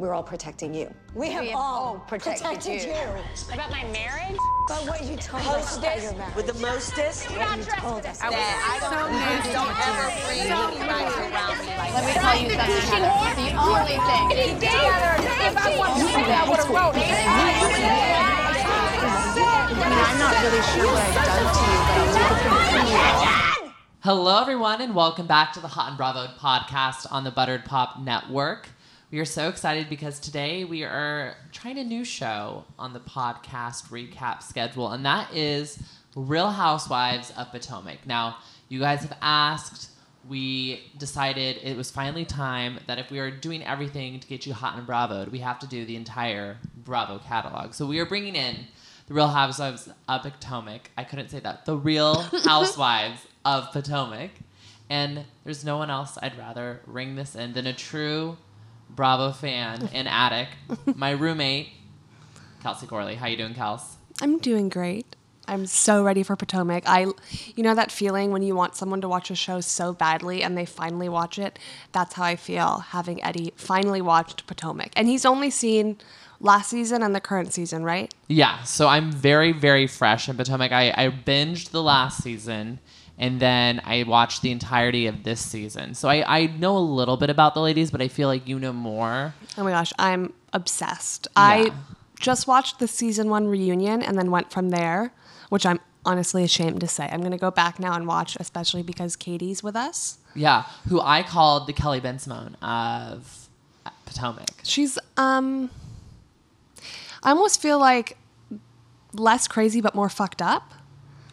we're 0.00 0.14
all 0.14 0.22
protecting 0.22 0.72
you. 0.72 0.88
We 1.14 1.30
have, 1.30 1.44
have 1.44 1.54
all 1.54 1.84
all 1.84 1.98
protected 2.08 2.46
protected, 2.46 2.84
you. 2.84 2.88
you. 2.88 3.52
About 3.52 3.70
my 3.70 3.84
marriage? 3.92 4.38
But 4.66 4.88
what 4.88 5.04
you 5.04 5.14
told 5.16 5.44
us 5.44 5.76
about 5.76 6.00
your 6.00 6.14
marriage. 6.14 6.34
with 6.36 6.46
the 6.46 6.54
mostest. 6.54 7.28
what 7.28 7.58
you 7.58 7.64
told 7.64 8.06
us. 8.06 8.18
That 8.18 8.32
I 8.32 8.80
don't, 8.80 9.12
please 9.12 9.52
don't 9.52 9.76
ever 9.76 10.08
bring 10.24 10.48
anybody 10.48 11.04
around 11.20 11.60
me 11.60 11.76
like 11.76 11.92
Let 11.92 12.08
me 12.08 12.16
tell 12.16 12.32
you 12.40 12.48
something. 12.48 12.80
Heather. 12.96 13.44
The 13.44 13.52
only 13.60 14.00
thing. 14.08 14.56
If 14.64 15.60
I 15.60 15.76
want 15.76 16.00
to 16.00 16.08
say 16.08 16.32
I 16.32 16.48
would 16.48 16.56
have 16.56 16.72
wrote 16.72 16.96
it. 16.96 17.12
I 19.52 19.76
mean, 19.76 20.00
I'm 20.00 20.16
not 20.16 20.32
really 20.40 20.64
sure 20.64 20.88
what 20.88 21.04
I've 21.04 21.28
done 21.28 21.44
to 21.44 21.60
you, 21.60 21.76
but 21.84 22.00
I'll 22.00 22.16
take 22.72 22.88
it 22.88 23.66
you. 23.66 23.72
Hello, 24.00 24.40
everyone, 24.40 24.80
and 24.80 24.94
welcome 24.94 25.26
back 25.26 25.52
to 25.52 25.60
the 25.60 25.68
Hot 25.68 25.88
and 25.88 25.98
Bravo 25.98 26.28
podcast 26.38 27.06
on 27.12 27.24
the 27.24 27.30
Buttered 27.30 27.66
Pop 27.66 28.00
Network. 28.00 28.70
We 29.10 29.18
are 29.18 29.24
so 29.24 29.48
excited 29.48 29.88
because 29.88 30.20
today 30.20 30.62
we 30.62 30.84
are 30.84 31.34
trying 31.50 31.78
a 31.78 31.84
new 31.84 32.04
show 32.04 32.64
on 32.78 32.92
the 32.92 33.00
podcast 33.00 33.88
recap 33.88 34.40
schedule, 34.40 34.92
and 34.92 35.04
that 35.04 35.34
is 35.34 35.82
Real 36.14 36.50
Housewives 36.50 37.32
of 37.36 37.50
Potomac. 37.50 38.06
Now, 38.06 38.36
you 38.68 38.78
guys 38.78 39.00
have 39.00 39.18
asked, 39.20 39.90
we 40.28 40.92
decided 40.96 41.58
it 41.60 41.76
was 41.76 41.90
finally 41.90 42.24
time 42.24 42.78
that 42.86 43.00
if 43.00 43.10
we 43.10 43.18
are 43.18 43.32
doing 43.32 43.64
everything 43.64 44.20
to 44.20 44.28
get 44.28 44.46
you 44.46 44.52
hot 44.52 44.76
and 44.76 44.86
bravo, 44.86 45.28
we 45.28 45.40
have 45.40 45.58
to 45.58 45.66
do 45.66 45.84
the 45.84 45.96
entire 45.96 46.58
Bravo 46.76 47.18
catalog. 47.18 47.74
So 47.74 47.86
we 47.86 47.98
are 47.98 48.06
bringing 48.06 48.36
in 48.36 48.58
the 49.08 49.14
Real 49.14 49.26
Housewives 49.26 49.88
of 50.08 50.22
Potomac. 50.22 50.88
I 50.96 51.02
couldn't 51.02 51.30
say 51.30 51.40
that. 51.40 51.66
The 51.66 51.76
Real 51.76 52.14
Housewives 52.44 53.26
of 53.44 53.72
Potomac. 53.72 54.30
And 54.88 55.24
there's 55.42 55.64
no 55.64 55.78
one 55.78 55.90
else 55.90 56.16
I'd 56.22 56.38
rather 56.38 56.80
ring 56.86 57.16
this 57.16 57.34
in 57.34 57.54
than 57.54 57.66
a 57.66 57.72
true 57.72 58.36
Bravo 58.94 59.32
fan 59.32 59.88
and 59.94 60.08
addict, 60.08 60.52
my 60.94 61.10
roommate, 61.10 61.68
Kelsey 62.62 62.86
Corley. 62.86 63.14
How 63.14 63.26
you 63.26 63.36
doing, 63.36 63.54
Kels? 63.54 63.82
I'm 64.20 64.38
doing 64.38 64.68
great. 64.68 65.16
I'm 65.48 65.66
so 65.66 66.04
ready 66.04 66.22
for 66.22 66.36
Potomac. 66.36 66.84
I, 66.86 67.06
you 67.56 67.64
know 67.64 67.74
that 67.74 67.90
feeling 67.90 68.30
when 68.30 68.42
you 68.42 68.54
want 68.54 68.76
someone 68.76 69.00
to 69.00 69.08
watch 69.08 69.30
a 69.30 69.34
show 69.34 69.60
so 69.60 69.92
badly 69.92 70.44
and 70.44 70.56
they 70.56 70.64
finally 70.64 71.08
watch 71.08 71.38
it. 71.38 71.58
That's 71.90 72.14
how 72.14 72.22
I 72.22 72.36
feel 72.36 72.78
having 72.78 73.22
Eddie 73.24 73.52
finally 73.56 74.00
watched 74.00 74.46
Potomac, 74.46 74.92
and 74.94 75.08
he's 75.08 75.24
only 75.24 75.50
seen 75.50 75.98
last 76.40 76.70
season 76.70 77.02
and 77.02 77.14
the 77.14 77.20
current 77.20 77.52
season, 77.52 77.84
right? 77.84 78.12
Yeah, 78.28 78.62
so 78.62 78.86
I'm 78.88 79.10
very, 79.10 79.52
very 79.52 79.86
fresh 79.86 80.28
in 80.28 80.36
Potomac. 80.36 80.72
I, 80.72 80.90
I 80.96 81.08
binged 81.08 81.70
the 81.70 81.82
last 81.82 82.22
season 82.22 82.78
and 83.20 83.38
then 83.38 83.82
I 83.84 84.02
watched 84.04 84.40
the 84.40 84.50
entirety 84.50 85.06
of 85.06 85.24
this 85.24 85.40
season. 85.40 85.94
So 85.94 86.08
I, 86.08 86.40
I 86.40 86.46
know 86.46 86.76
a 86.76 86.80
little 86.80 87.18
bit 87.18 87.28
about 87.28 87.52
the 87.52 87.60
ladies, 87.60 87.90
but 87.90 88.00
I 88.00 88.08
feel 88.08 88.28
like 88.28 88.48
you 88.48 88.58
know 88.58 88.72
more. 88.72 89.34
Oh 89.58 89.62
my 89.62 89.70
gosh, 89.70 89.92
I'm 89.98 90.32
obsessed. 90.54 91.28
Yeah. 91.36 91.42
I 91.42 91.70
just 92.18 92.46
watched 92.46 92.78
the 92.78 92.88
season 92.88 93.28
one 93.28 93.46
reunion 93.46 94.02
and 94.02 94.18
then 94.18 94.30
went 94.30 94.50
from 94.50 94.70
there, 94.70 95.12
which 95.50 95.66
I'm 95.66 95.80
honestly 96.06 96.44
ashamed 96.44 96.80
to 96.80 96.88
say. 96.88 97.10
I'm 97.12 97.22
gonna 97.22 97.36
go 97.36 97.50
back 97.50 97.78
now 97.78 97.92
and 97.92 98.06
watch, 98.06 98.38
especially 98.40 98.82
because 98.82 99.16
Katie's 99.16 99.62
with 99.62 99.76
us. 99.76 100.16
Yeah, 100.34 100.64
who 100.88 100.98
I 100.98 101.22
called 101.22 101.66
the 101.66 101.74
Kelly 101.74 102.00
Bensimon 102.00 102.54
of 102.62 103.48
Potomac. 104.06 104.48
She's 104.62 104.98
um 105.18 105.68
I 107.22 107.32
almost 107.32 107.60
feel 107.60 107.78
like 107.78 108.16
less 109.12 109.46
crazy 109.46 109.82
but 109.82 109.94
more 109.94 110.08
fucked 110.08 110.40
up. 110.40 110.72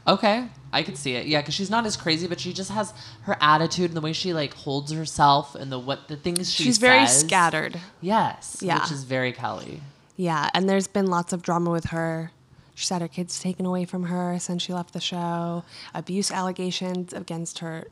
Okay, 0.06 0.50
I 0.74 0.84
could 0.84 0.98
see 0.98 1.14
it. 1.14 1.28
Yeah, 1.28 1.42
because 1.42 1.54
she's 1.54 1.70
not 1.70 1.86
as 1.86 1.96
crazy, 1.96 2.28
but 2.28 2.40
she 2.40 2.52
just 2.54 2.72
has 2.72 2.94
her 3.22 3.38
attitude 3.40 3.90
and 3.92 3.98
the 3.98 4.02
way 4.02 4.14
she 4.14 4.34
like 4.34 4.54
holds 4.54 4.92
herself 4.92 5.56
and 5.56 5.72
the 5.72 5.80
what 5.80 6.08
the 6.08 6.18
things 6.18 6.52
she 6.52 6.64
She's 6.64 6.78
very 6.78 7.06
says. 7.08 7.22
scattered. 7.22 7.80
Yes, 8.02 8.58
Yeah. 8.62 8.82
which 8.82 8.92
is 8.92 9.04
very 9.04 9.32
Kelly. 9.32 9.82
Yeah, 10.18 10.50
and 10.54 10.68
there's 10.68 10.88
been 10.88 11.08
lots 11.08 11.32
of 11.32 11.42
drama 11.42 11.70
with 11.70 11.86
her. 11.86 12.32
She's 12.76 12.90
had 12.90 13.02
her 13.02 13.08
kids 13.08 13.40
taken 13.40 13.66
away 13.66 13.86
from 13.86 14.04
her 14.04 14.38
since 14.40 14.62
she 14.64 14.74
left 14.74 14.94
the 14.94 15.00
show. 15.00 15.64
Abuse 15.96 16.32
allegations 16.32 17.14
against 17.14 17.60
her. 17.60 17.86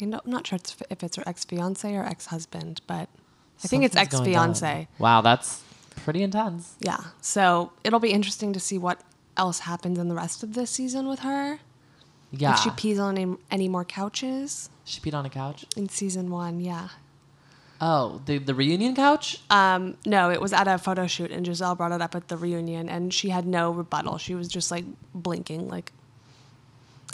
I'm 0.00 0.10
not- 0.10 0.22
I'm 0.26 0.30
not 0.30 0.46
sure 0.46 0.58
if 0.90 1.02
it's 1.02 1.16
her 1.16 1.24
ex 1.26 1.44
fiance 1.44 1.92
or 1.94 2.04
ex 2.04 2.26
husband, 2.26 2.80
but 2.86 3.08
I 3.64 3.66
think 3.68 3.84
it's 3.84 3.96
ex 3.96 4.14
Something's 4.14 4.34
fiance. 4.36 4.86
Wow, 4.98 5.22
that's 5.22 5.62
pretty 6.04 6.22
intense. 6.22 6.74
Yeah, 6.80 6.98
so 7.20 7.72
it'll 7.82 7.98
be 7.98 8.12
interesting 8.12 8.52
to 8.52 8.60
see 8.60 8.78
what 8.78 9.00
else 9.36 9.60
happens 9.60 9.98
in 9.98 10.08
the 10.08 10.14
rest 10.14 10.42
of 10.44 10.54
this 10.54 10.70
season 10.70 11.08
with 11.08 11.20
her. 11.20 11.58
Yeah, 12.30 12.52
If 12.52 12.60
she 12.60 12.70
pees 12.70 12.98
on 12.98 13.16
any, 13.16 13.36
any 13.50 13.68
more 13.68 13.84
couches 13.84 14.68
she 14.84 15.00
peed 15.00 15.14
on 15.14 15.24
a 15.24 15.30
couch. 15.30 15.64
in 15.76 15.88
season 15.88 16.30
one, 16.30 16.60
yeah. 16.60 16.88
Oh, 17.80 18.20
the 18.26 18.38
the 18.38 18.54
reunion 18.54 18.94
couch. 18.96 19.38
Um, 19.50 19.96
no, 20.04 20.30
it 20.30 20.40
was 20.40 20.52
at 20.52 20.66
a 20.66 20.78
photo 20.78 21.06
shoot, 21.06 21.30
and 21.30 21.46
Giselle 21.46 21.74
brought 21.76 21.92
it 21.92 22.02
up 22.02 22.14
at 22.16 22.26
the 22.28 22.36
reunion, 22.36 22.88
and 22.88 23.14
she 23.14 23.28
had 23.30 23.46
no 23.46 23.70
rebuttal. 23.70 24.18
She 24.18 24.34
was 24.34 24.48
just 24.48 24.70
like 24.70 24.84
blinking, 25.14 25.68
like, 25.68 25.92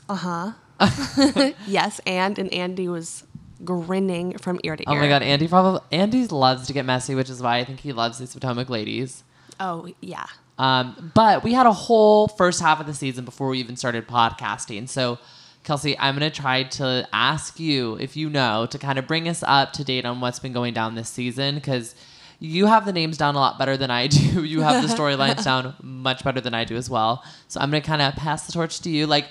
uh 0.09 0.15
huh. 0.15 0.53
yes, 1.67 2.01
and 2.07 2.39
and 2.39 2.53
Andy 2.53 2.89
was 2.89 3.25
grinning 3.63 4.39
from 4.39 4.59
ear 4.65 4.77
to 4.77 4.83
ear. 4.83 4.97
Oh 4.97 5.01
my 5.01 5.09
god, 5.09 5.23
Andy 5.23 5.49
probably 5.49 5.81
Andy 5.93 6.27
loves 6.27 6.67
to 6.67 6.73
get 6.73 6.85
messy, 6.87 7.15
which 7.15 7.29
is 7.31 7.43
why 7.43 7.59
I 7.59 7.65
think 7.65 7.81
he 7.81 7.93
loves 7.93 8.19
these 8.19 8.33
Potomac 8.33 8.71
ladies. 8.71 9.23
Oh 9.61 9.89
yeah. 10.01 10.27
Um, 10.59 11.13
but 11.15 11.43
we 11.43 11.53
had 11.53 11.67
a 11.67 11.73
whole 11.73 12.29
first 12.29 12.61
half 12.61 12.81
of 12.81 12.87
the 12.87 12.95
season 12.95 13.25
before 13.25 13.49
we 13.49 13.59
even 13.59 13.77
started 13.77 14.07
podcasting. 14.07 14.89
So, 14.89 15.19
Kelsey, 15.65 15.99
I'm 15.99 16.17
going 16.19 16.31
to 16.31 16.37
try 16.41 16.65
to 16.65 17.09
ask 17.13 17.59
you 17.59 17.97
if 17.97 18.17
you 18.17 18.31
know 18.31 18.67
to 18.67 18.79
kind 18.79 18.99
of 18.99 19.07
bring 19.07 19.29
us 19.29 19.43
up 19.47 19.73
to 19.75 19.85
date 19.85 20.05
on 20.05 20.21
what's 20.21 20.39
been 20.39 20.53
going 20.53 20.75
down 20.75 20.95
this 20.95 21.09
season 21.09 21.57
because 21.57 21.95
you 22.39 22.67
have 22.67 22.85
the 22.85 22.93
names 22.93 23.17
down 23.17 23.35
a 23.35 23.39
lot 23.39 23.59
better 23.59 23.77
than 23.77 23.91
I 23.91 24.07
do. 24.07 24.45
You 24.45 24.61
have 24.61 24.87
the 24.87 24.95
storylines 24.95 25.43
down 25.45 25.75
much 25.83 26.23
better 26.23 26.41
than 26.41 26.55
I 26.55 26.65
do 26.65 26.77
as 26.77 26.89
well. 26.91 27.25
So 27.49 27.61
I'm 27.61 27.71
going 27.71 27.83
to 27.83 27.87
kind 27.87 28.03
of 28.03 28.15
pass 28.15 28.47
the 28.47 28.53
torch 28.53 28.81
to 28.81 28.91
you, 28.91 29.07
like 29.07 29.27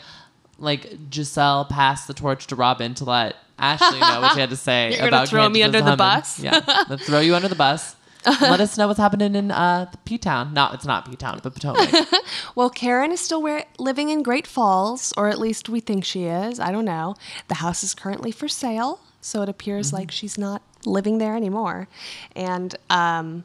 like 0.60 0.98
Giselle 1.12 1.66
passed 1.66 2.08
the 2.08 2.14
torch 2.14 2.48
to 2.48 2.56
Robin 2.56 2.94
to 2.96 3.06
let 3.06 3.36
Ashley 3.58 4.00
know 4.00 4.22
what 4.22 4.34
she 4.34 4.40
had 4.40 4.50
to 4.50 4.56
say 4.70 4.90
You're 4.90 5.00
gonna 5.00 5.08
about 5.10 5.30
throw 5.30 5.50
me 5.50 5.64
under 5.64 5.82
the 5.82 5.96
bus? 5.96 6.40
Yeah, 6.40 6.62
let's 6.90 7.06
throw 7.06 7.20
you 7.20 7.36
under 7.36 7.48
the 7.48 7.56
bus. 7.56 7.96
let 8.42 8.60
us 8.60 8.78
know 8.78 8.88
what's 8.88 9.00
happening 9.00 9.36
in 9.36 9.52
uh, 9.52 9.92
P 10.06 10.18
Town. 10.18 10.54
No, 10.54 10.70
it's 10.74 10.86
not 10.86 11.10
P 11.10 11.16
Town, 11.16 11.40
but 11.44 11.54
Potomac. 11.54 11.90
Well, 12.56 12.70
Karen 12.70 13.12
is 13.12 13.20
still 13.20 13.42
where, 13.42 13.66
living 13.80 14.10
in 14.10 14.22
Great 14.24 14.46
Falls, 14.46 15.14
or 15.18 15.30
at 15.30 15.40
least 15.40 15.70
we 15.70 15.80
think 15.80 16.06
she 16.06 16.26
is. 16.26 16.60
I 16.60 16.72
don't 16.72 16.86
know. 16.86 17.16
The 17.48 17.56
house 17.56 17.84
is 17.84 17.96
currently 17.96 18.32
for 18.32 18.48
sale, 18.48 19.00
so 19.22 19.42
it 19.42 19.50
appears 19.50 19.92
like 19.92 20.12
she's 20.12 20.38
not 20.38 20.62
living 20.86 21.18
there 21.18 21.36
anymore. 21.36 21.88
And 22.36 22.76
um, 22.90 23.44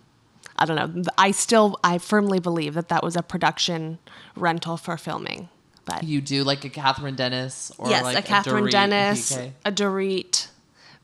I 0.59 0.65
don't 0.67 0.77
know. 0.77 1.05
I 1.17 1.31
still, 1.31 1.79
I 1.83 1.99
firmly 1.99 2.39
believe 2.41 2.75
that 2.75 2.89
that 2.89 3.03
was 3.03 3.17
a 3.17 3.23
production 3.23 3.99
rental 4.37 4.77
for 4.77 4.97
filming. 4.97 5.49
But 5.85 6.05
you 6.05 6.21
do 6.21 6.45
like 6.45 6.65
a 6.65 6.71
Kathryn 6.71 7.17
Dennis 7.17 7.73
or 7.79 7.89
yes, 7.89 8.03
like 8.03 8.19
a 8.19 8.23
Kathryn 8.23 8.65
Dorit 8.65 8.71
Dennis, 8.71 9.33
PK. 9.33 9.53
a 9.65 9.73
Dorit, 9.73 10.49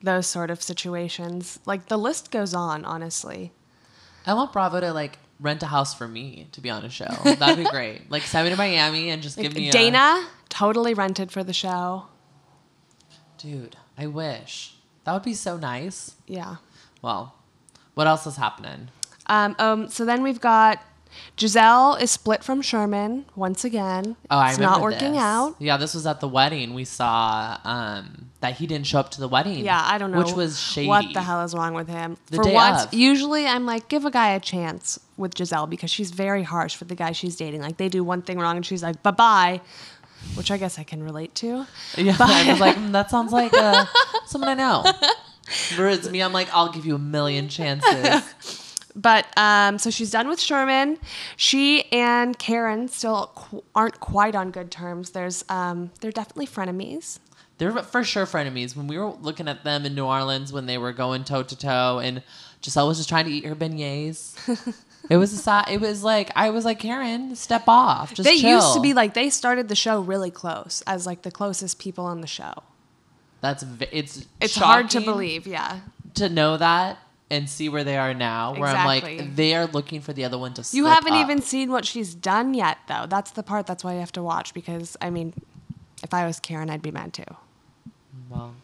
those 0.02 0.26
sort 0.26 0.50
of 0.50 0.62
situations. 0.62 1.58
Like 1.64 1.86
the 1.86 1.96
list 1.96 2.30
goes 2.30 2.52
on, 2.52 2.84
honestly. 2.84 3.52
I 4.26 4.34
want 4.34 4.52
Bravo 4.52 4.80
to 4.80 4.92
like 4.92 5.18
rent 5.40 5.62
a 5.62 5.66
house 5.66 5.94
for 5.94 6.08
me 6.08 6.48
to 6.52 6.60
be 6.60 6.70
on 6.70 6.84
a 6.84 6.90
show. 6.90 7.12
That'd 7.24 7.64
be 7.64 7.70
great. 7.70 8.02
Like 8.10 8.22
send 8.22 8.46
me 8.46 8.50
to 8.50 8.56
Miami 8.56 9.10
and 9.10 9.22
just 9.22 9.36
give 9.36 9.54
me 9.54 9.68
a 9.68 9.72
Dana 9.72 10.26
totally 10.48 10.94
rented 10.94 11.32
for 11.32 11.42
the 11.42 11.52
show. 11.52 12.06
Dude, 13.38 13.76
I 13.98 14.06
wish 14.06 14.76
that 15.04 15.12
would 15.12 15.22
be 15.22 15.34
so 15.34 15.56
nice. 15.56 16.14
Yeah. 16.26 16.56
Well, 17.02 17.34
what 17.94 18.06
else 18.06 18.26
is 18.26 18.36
happening? 18.36 18.88
Um, 19.26 19.54
um, 19.58 19.88
so 19.88 20.04
then 20.04 20.22
we've 20.22 20.40
got 20.40 20.80
Giselle 21.38 21.96
is 21.96 22.10
split 22.10 22.44
from 22.44 22.62
Sherman 22.62 23.24
once 23.34 23.64
again. 23.64 24.16
Oh, 24.30 24.38
I 24.38 24.50
it's 24.50 24.58
remember 24.58 24.78
not 24.78 24.82
working 24.82 25.12
this. 25.12 25.20
out. 25.20 25.56
Yeah, 25.58 25.76
this 25.76 25.94
was 25.94 26.06
at 26.06 26.20
the 26.20 26.28
wedding. 26.28 26.74
We 26.74 26.84
saw 26.84 27.58
um, 27.64 28.30
that 28.40 28.54
he 28.54 28.66
didn't 28.66 28.86
show 28.86 29.00
up 29.00 29.10
to 29.12 29.20
the 29.20 29.26
wedding. 29.28 29.64
Yeah, 29.64 29.82
I 29.84 29.98
don't 29.98 30.12
know 30.12 30.18
Which 30.18 30.32
was 30.32 30.60
shady. 30.60 30.86
what 30.88 31.12
the 31.12 31.22
hell 31.22 31.42
is 31.42 31.54
wrong 31.54 31.74
with 31.74 31.88
him. 31.88 32.16
The 32.26 32.36
for 32.36 32.44
day 32.44 32.54
once, 32.54 32.84
of. 32.84 32.94
usually 32.94 33.46
I'm 33.46 33.66
like, 33.66 33.88
give 33.88 34.04
a 34.04 34.10
guy 34.10 34.30
a 34.30 34.40
chance 34.40 35.00
with 35.16 35.36
Giselle 35.36 35.66
because 35.66 35.90
she's 35.90 36.10
very 36.10 36.42
harsh 36.42 36.76
for 36.76 36.84
the 36.84 36.94
guy 36.94 37.12
she's 37.12 37.36
dating. 37.36 37.62
Like 37.62 37.78
they 37.78 37.88
do 37.88 38.04
one 38.04 38.22
thing 38.22 38.38
wrong 38.38 38.56
and 38.56 38.64
she's 38.64 38.82
like, 38.82 39.02
bye 39.02 39.10
bye, 39.10 39.60
which 40.34 40.50
I 40.50 40.56
guess 40.56 40.78
I 40.78 40.84
can 40.84 41.02
relate 41.02 41.34
to. 41.36 41.66
Yeah, 41.96 42.16
I 42.20 42.50
was 42.50 42.60
like, 42.60 42.76
mm, 42.76 42.92
that 42.92 43.10
sounds 43.10 43.32
like 43.32 43.52
uh, 43.54 43.86
someone 44.26 44.50
I 44.50 44.54
know. 44.54 44.84
Whereas 45.76 46.08
me, 46.10 46.22
I'm 46.22 46.32
like, 46.32 46.48
I'll 46.54 46.70
give 46.72 46.86
you 46.86 46.94
a 46.94 46.98
million 46.98 47.48
chances. 47.48 48.24
But 48.96 49.26
um, 49.36 49.78
so 49.78 49.90
she's 49.90 50.10
done 50.10 50.28
with 50.28 50.40
Sherman. 50.40 50.98
She 51.36 51.84
and 51.90 52.38
Karen 52.38 52.86
still 52.88 53.32
qu- 53.34 53.64
aren't 53.74 53.98
quite 54.00 54.34
on 54.36 54.50
good 54.52 54.70
terms. 54.70 55.10
There's 55.10 55.44
um, 55.48 55.90
they're 56.00 56.12
definitely 56.12 56.46
frenemies. 56.46 57.18
They're 57.58 57.72
for 57.82 58.04
sure 58.04 58.24
frenemies. 58.26 58.76
When 58.76 58.86
we 58.86 58.96
were 58.98 59.10
looking 59.20 59.48
at 59.48 59.64
them 59.64 59.84
in 59.84 59.94
New 59.94 60.04
Orleans 60.04 60.52
when 60.52 60.66
they 60.66 60.78
were 60.78 60.92
going 60.92 61.24
toe 61.24 61.42
to 61.42 61.56
toe, 61.56 61.98
and 61.98 62.22
Giselle 62.64 62.86
was 62.88 62.98
just 62.98 63.08
trying 63.08 63.24
to 63.26 63.32
eat 63.32 63.44
her 63.44 63.54
beignets. 63.56 64.34
it 65.10 65.16
was 65.16 65.32
a 65.32 65.36
si- 65.38 65.72
It 65.74 65.80
was 65.80 66.04
like 66.04 66.30
I 66.36 66.50
was 66.50 66.64
like 66.64 66.78
Karen, 66.78 67.34
step 67.36 67.64
off. 67.66 68.14
Just 68.14 68.28
they 68.28 68.38
chill. 68.38 68.56
used 68.56 68.74
to 68.74 68.80
be 68.80 68.94
like 68.94 69.14
they 69.14 69.28
started 69.30 69.68
the 69.68 69.76
show 69.76 70.00
really 70.00 70.30
close 70.30 70.82
as 70.86 71.04
like 71.06 71.22
the 71.22 71.30
closest 71.32 71.78
people 71.80 72.04
on 72.06 72.20
the 72.20 72.26
show. 72.28 72.52
That's 73.40 73.62
v- 73.64 73.86
it's 73.92 74.26
It's 74.40 74.54
hard 74.56 74.88
to 74.90 75.00
believe, 75.00 75.46
yeah. 75.46 75.80
to 76.14 76.28
know 76.28 76.56
that 76.56 76.98
and 77.34 77.48
see 77.50 77.68
where 77.68 77.84
they 77.84 77.96
are 77.96 78.14
now. 78.14 78.52
Where 78.54 78.70
Exactly. 78.70 79.12
I'm 79.12 79.18
like, 79.18 79.36
they 79.36 79.54
are 79.54 79.66
looking 79.66 80.00
for 80.00 80.12
the 80.12 80.24
other 80.24 80.38
one 80.38 80.54
to. 80.54 80.64
You 80.76 80.86
haven't 80.86 81.12
up. 81.14 81.20
even 81.20 81.42
seen 81.42 81.70
what 81.70 81.84
she's 81.84 82.14
done 82.14 82.54
yet, 82.54 82.78
though. 82.88 83.06
That's 83.08 83.32
the 83.32 83.42
part. 83.42 83.66
That's 83.66 83.82
why 83.84 83.94
you 83.94 84.00
have 84.00 84.12
to 84.12 84.22
watch 84.22 84.54
because 84.54 84.96
I 85.00 85.10
mean, 85.10 85.34
if 86.02 86.14
I 86.14 86.26
was 86.26 86.40
Karen, 86.40 86.70
I'd 86.70 86.82
be 86.82 86.90
mad 86.90 87.12
too. 87.12 87.24
Well, 88.30 88.54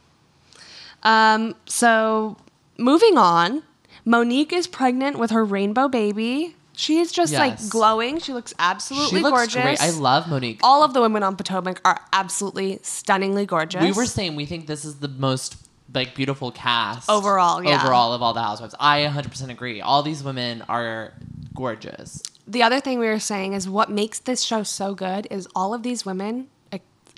Um, 1.03 1.55
so 1.67 2.37
moving 2.79 3.17
on, 3.19 3.63
Monique 4.05 4.53
is 4.53 4.67
pregnant 4.67 5.19
with 5.19 5.31
her 5.31 5.45
rainbow 5.45 5.89
baby. 5.89 6.57
She 6.75 6.99
is 6.99 7.13
just 7.13 7.33
Yes. 7.33 7.41
like 7.41 7.69
glowing. 7.71 8.21
She 8.21 8.33
looks 8.33 8.55
absolutely 8.59 9.19
she 9.19 9.23
looks 9.23 9.37
gorgeous. 9.37 9.63
great. 9.63 9.83
I 9.83 9.91
love 9.91 10.29
Monique. 10.29 10.61
All 10.63 10.83
of 10.83 10.95
the 10.95 11.01
women 11.03 11.23
on 11.23 11.37
Potomac 11.37 11.81
are 11.85 12.01
absolutely 12.13 12.79
stunningly 12.83 13.45
gorgeous. 13.45 13.83
We 13.83 13.93
were 13.93 14.07
saying 14.07 14.35
we 14.37 14.47
think 14.47 14.67
this 14.67 14.85
is 14.85 14.97
the 14.97 15.09
most 15.09 15.57
like 15.95 16.15
beautiful 16.15 16.51
cast 16.53 17.09
Overall, 17.11 17.63
yeah. 17.63 17.83
Overall 17.83 18.13
of 18.13 18.23
all 18.23 18.33
the 18.33 18.43
housewives. 18.43 18.75
I 18.79 19.01
100% 19.03 19.49
agree. 19.51 19.81
All 19.81 20.03
these 20.03 20.23
women 20.23 20.63
are 20.69 21.13
gorgeous. 21.55 22.23
the 22.47 22.63
other 22.63 22.81
thing 22.81 22.99
we 22.99 23.07
were 23.07 23.19
saying 23.19 23.53
is 23.55 23.69
what 23.69 23.91
makes 23.91 24.19
this 24.19 24.43
show 24.43 24.63
so 24.63 24.95
good 24.95 25.27
is 25.31 25.47
all 25.55 25.75
of 25.75 25.83
these 25.83 26.05
women, 26.07 26.49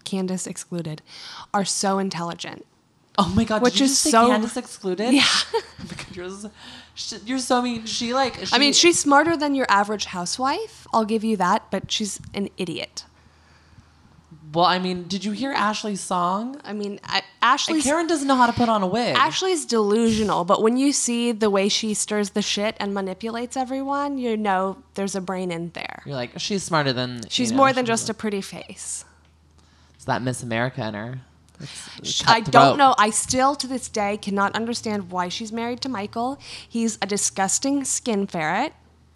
Candace 0.04 0.46
excluded, 0.46 1.00
are 1.54 1.64
so 1.64 1.98
intelligent. 1.98 2.66
Oh 3.18 3.32
my 3.36 3.44
god, 3.44 3.62
Which 3.62 3.80
is 3.80 3.96
so- 3.98 4.28
Candace 4.28 4.56
excluded? 4.56 5.12
Yeah. 5.14 5.24
oh 5.24 5.60
you're 6.12 6.28
so, 6.30 6.50
you're 7.24 7.38
so 7.38 7.62
mean. 7.62 7.86
She 7.86 8.12
like 8.14 8.34
she, 8.36 8.54
I 8.54 8.58
mean, 8.58 8.72
she's 8.72 8.98
smarter 8.98 9.36
than 9.36 9.54
your 9.54 9.66
average 9.68 10.06
housewife. 10.06 10.86
I'll 10.92 11.04
give 11.04 11.22
you 11.24 11.36
that, 11.38 11.70
but 11.70 11.90
she's 11.90 12.20
an 12.34 12.48
idiot. 12.56 13.04
Well, 14.52 14.66
I 14.66 14.78
mean, 14.78 15.04
did 15.04 15.24
you 15.24 15.32
hear 15.32 15.52
Ashley's 15.52 16.00
song? 16.00 16.60
I 16.62 16.74
mean, 16.74 17.00
I, 17.04 17.22
Ashley's 17.40 17.84
Karen 17.84 18.06
doesn't 18.06 18.28
know 18.28 18.36
how 18.36 18.46
to 18.46 18.52
put 18.52 18.68
on 18.68 18.82
a 18.82 18.86
wig. 18.86 19.16
Ashley's 19.16 19.64
delusional, 19.64 20.44
but 20.44 20.60
when 20.60 20.76
you 20.76 20.92
see 20.92 21.32
the 21.32 21.48
way 21.48 21.68
she 21.70 21.94
stirs 21.94 22.30
the 22.30 22.42
shit 22.42 22.76
and 22.78 22.92
manipulates 22.92 23.56
everyone, 23.56 24.18
you 24.18 24.36
know 24.36 24.76
there's 24.94 25.14
a 25.14 25.22
brain 25.22 25.50
in 25.50 25.70
there. 25.70 26.02
You're 26.04 26.16
like, 26.16 26.38
she's 26.38 26.62
smarter 26.62 26.92
than. 26.92 27.22
She's 27.30 27.50
you 27.50 27.56
know, 27.56 27.62
more 27.62 27.72
than 27.72 27.86
just 27.86 28.10
a 28.10 28.14
pretty 28.14 28.42
face. 28.42 29.06
It's 29.94 30.04
that 30.04 30.20
Miss 30.20 30.42
America 30.42 30.86
in 30.86 30.94
her. 30.94 31.20
It's 31.98 32.26
I 32.26 32.40
don't 32.40 32.76
know. 32.76 32.94
I 32.98 33.10
still 33.10 33.54
to 33.54 33.66
this 33.66 33.88
day 33.88 34.16
cannot 34.16 34.54
understand 34.54 35.10
why 35.10 35.28
she's 35.28 35.52
married 35.52 35.80
to 35.82 35.88
Michael. 35.88 36.38
He's 36.68 36.98
a 37.00 37.06
disgusting 37.06 37.84
skin 37.84 38.26
ferret. 38.26 38.72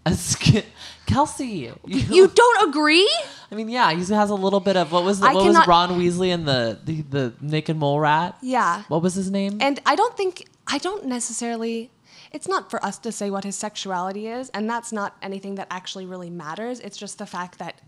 A 0.07 0.15
skin- 0.15 0.63
Kelsey, 1.07 1.47
you, 1.47 1.79
You 1.85 2.29
don't 2.35 2.69
agree? 2.69 3.11
I 3.51 3.55
mean, 3.57 3.69
yeah, 3.69 3.91
he 3.93 3.99
has 4.15 4.31
a 4.31 4.35
little 4.35 4.61
bit 4.61 4.77
of 4.77 4.93
what 4.93 5.05
was 5.05 5.21
the, 5.21 5.27
I 5.27 5.35
what 5.35 5.45
was 5.47 5.67
Ron 5.67 5.91
Weasley 6.01 6.33
and 6.33 6.47
the, 6.47 6.79
the 6.85 7.03
the 7.03 7.33
naked 7.41 7.77
mole 7.77 7.99
rat? 7.99 8.39
Yeah. 8.41 8.85
What 8.89 9.03
was 9.03 9.15
his 9.15 9.31
name? 9.31 9.59
And 9.61 9.81
I 9.85 9.97
don't 9.97 10.17
think 10.17 10.47
I 10.67 10.79
don't 10.79 11.07
necessarily 11.07 11.91
it's 12.33 12.47
not 12.47 12.71
for 12.71 12.85
us 12.85 12.99
to 12.99 13.11
say 13.11 13.31
what 13.31 13.45
his 13.45 13.57
sexuality 13.57 14.29
is, 14.29 14.49
and 14.51 14.71
that's 14.71 14.93
not 14.93 15.17
anything 15.23 15.57
that 15.57 15.67
actually 15.71 16.07
really 16.07 16.31
matters. 16.31 16.81
It's 16.81 16.97
just 16.97 17.19
the 17.19 17.27
fact 17.27 17.59
that 17.59 17.81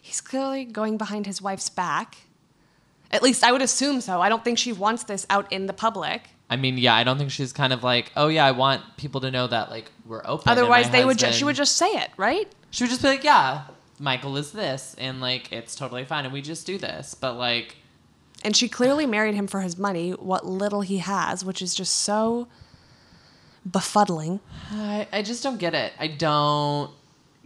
he's 0.00 0.20
clearly 0.20 0.64
going 0.64 0.96
behind 0.96 1.26
his 1.26 1.42
wife's 1.42 1.68
back. 1.68 2.16
At 3.10 3.22
least 3.22 3.44
I 3.44 3.52
would 3.52 3.62
assume 3.62 4.00
so. 4.00 4.20
I 4.20 4.28
don't 4.28 4.44
think 4.44 4.58
she 4.58 4.72
wants 4.72 5.04
this 5.04 5.26
out 5.28 5.50
in 5.52 5.66
the 5.66 5.72
public. 5.72 6.30
I 6.50 6.56
mean, 6.56 6.78
yeah, 6.78 6.94
I 6.94 7.04
don't 7.04 7.18
think 7.18 7.30
she's 7.30 7.52
kind 7.52 7.72
of 7.72 7.82
like, 7.84 8.10
oh 8.16 8.28
yeah, 8.28 8.44
I 8.46 8.52
want 8.52 8.82
people 8.96 9.20
to 9.20 9.30
know 9.30 9.46
that 9.46 9.70
like 9.70 9.90
we're 10.06 10.22
open. 10.24 10.50
Otherwise, 10.50 10.90
they 10.90 11.04
would 11.04 11.18
ju- 11.18 11.32
she 11.32 11.44
would 11.44 11.56
just 11.56 11.76
say 11.76 11.88
it, 11.90 12.10
right? 12.16 12.50
she 12.70 12.84
would 12.84 12.90
just 12.90 13.02
be 13.02 13.08
like, 13.08 13.24
yeah, 13.24 13.64
Michael 13.98 14.36
is 14.36 14.52
this, 14.52 14.94
and 14.98 15.20
like 15.20 15.52
it's 15.52 15.74
totally 15.74 16.04
fine, 16.04 16.24
and 16.24 16.32
we 16.32 16.40
just 16.40 16.66
do 16.66 16.78
this. 16.78 17.14
But 17.14 17.34
like, 17.34 17.76
And 18.44 18.56
she 18.56 18.68
clearly 18.68 19.04
married 19.06 19.34
him 19.34 19.46
for 19.46 19.60
his 19.60 19.76
money, 19.76 20.12
what 20.12 20.46
little 20.46 20.80
he 20.80 20.98
has, 20.98 21.44
which 21.44 21.60
is 21.60 21.74
just 21.74 21.94
so 21.96 22.48
befuddling. 23.68 24.40
I, 24.70 25.06
I 25.12 25.22
just 25.22 25.42
don't 25.42 25.58
get 25.58 25.74
it. 25.74 25.92
I 25.98 26.06
don't 26.08 26.90